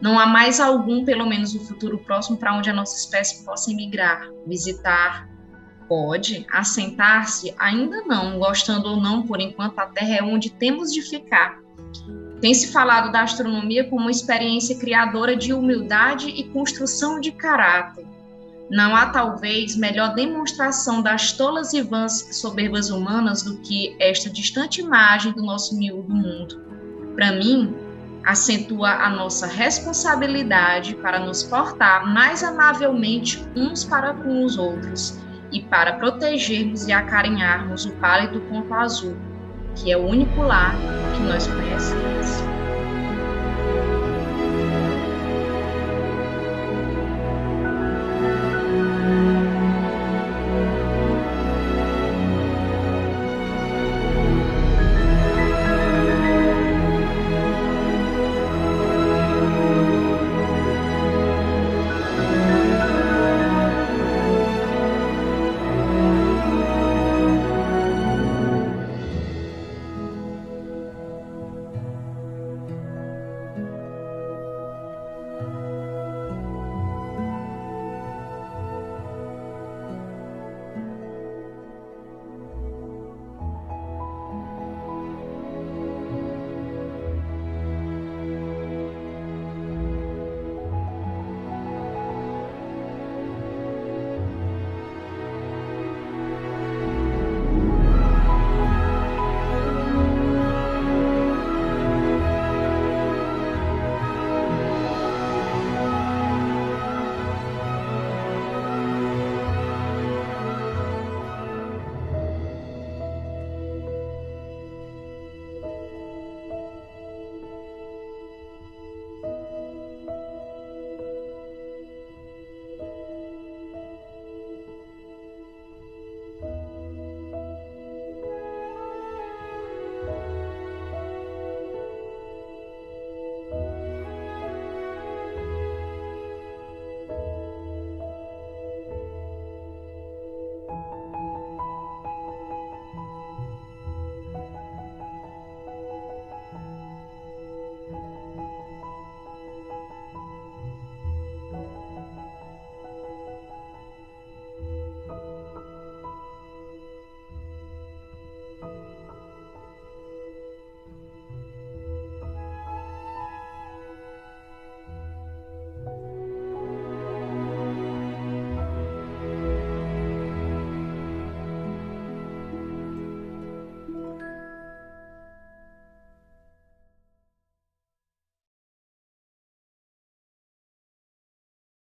Não 0.00 0.18
há 0.18 0.26
mais 0.26 0.60
algum, 0.60 1.04
pelo 1.04 1.26
menos 1.26 1.54
no 1.54 1.60
futuro 1.60 1.98
próximo, 1.98 2.36
para 2.36 2.54
onde 2.54 2.68
a 2.70 2.74
nossa 2.74 2.96
espécie 2.96 3.44
possa 3.44 3.70
emigrar, 3.70 4.28
visitar. 4.46 5.28
Pode 5.92 6.46
assentar-se? 6.50 7.54
Ainda 7.58 8.00
não, 8.06 8.38
gostando 8.38 8.88
ou 8.88 8.96
não, 8.96 9.26
por 9.26 9.42
enquanto 9.42 9.78
a 9.78 9.84
Terra 9.84 10.20
é 10.20 10.22
onde 10.22 10.48
temos 10.48 10.90
de 10.90 11.02
ficar. 11.02 11.60
Tem 12.40 12.54
se 12.54 12.72
falado 12.72 13.12
da 13.12 13.20
astronomia 13.20 13.84
como 13.84 14.00
uma 14.00 14.10
experiência 14.10 14.78
criadora 14.78 15.36
de 15.36 15.52
humildade 15.52 16.30
e 16.30 16.44
construção 16.44 17.20
de 17.20 17.30
caráter. 17.30 18.06
Não 18.70 18.96
há 18.96 19.10
talvez 19.10 19.76
melhor 19.76 20.14
demonstração 20.14 21.02
das 21.02 21.32
tolas 21.32 21.74
e 21.74 21.82
vãs 21.82 22.26
soberbas 22.40 22.88
humanas 22.88 23.42
do 23.42 23.58
que 23.58 23.94
esta 24.00 24.30
distante 24.30 24.80
imagem 24.80 25.32
do 25.32 25.42
nosso 25.42 25.76
miúdo 25.76 26.08
mundo. 26.08 26.58
Para 27.14 27.32
mim, 27.32 27.76
acentua 28.24 28.92
a 28.92 29.10
nossa 29.10 29.46
responsabilidade 29.46 30.94
para 30.94 31.18
nos 31.18 31.42
portar 31.42 32.10
mais 32.10 32.42
amavelmente 32.42 33.46
uns 33.54 33.84
para 33.84 34.14
com 34.14 34.42
os 34.42 34.56
outros 34.56 35.20
e 35.52 35.60
para 35.60 35.94
protegermos 35.94 36.88
e 36.88 36.92
acarinharmos 36.92 37.84
o 37.84 37.92
pálido 37.92 38.40
ponto 38.42 38.72
azul, 38.74 39.16
que 39.76 39.92
é 39.92 39.96
o 39.96 40.06
único 40.06 40.42
lar 40.42 40.74
que 41.14 41.22
nós 41.22 41.46
conhecemos. 41.46 42.61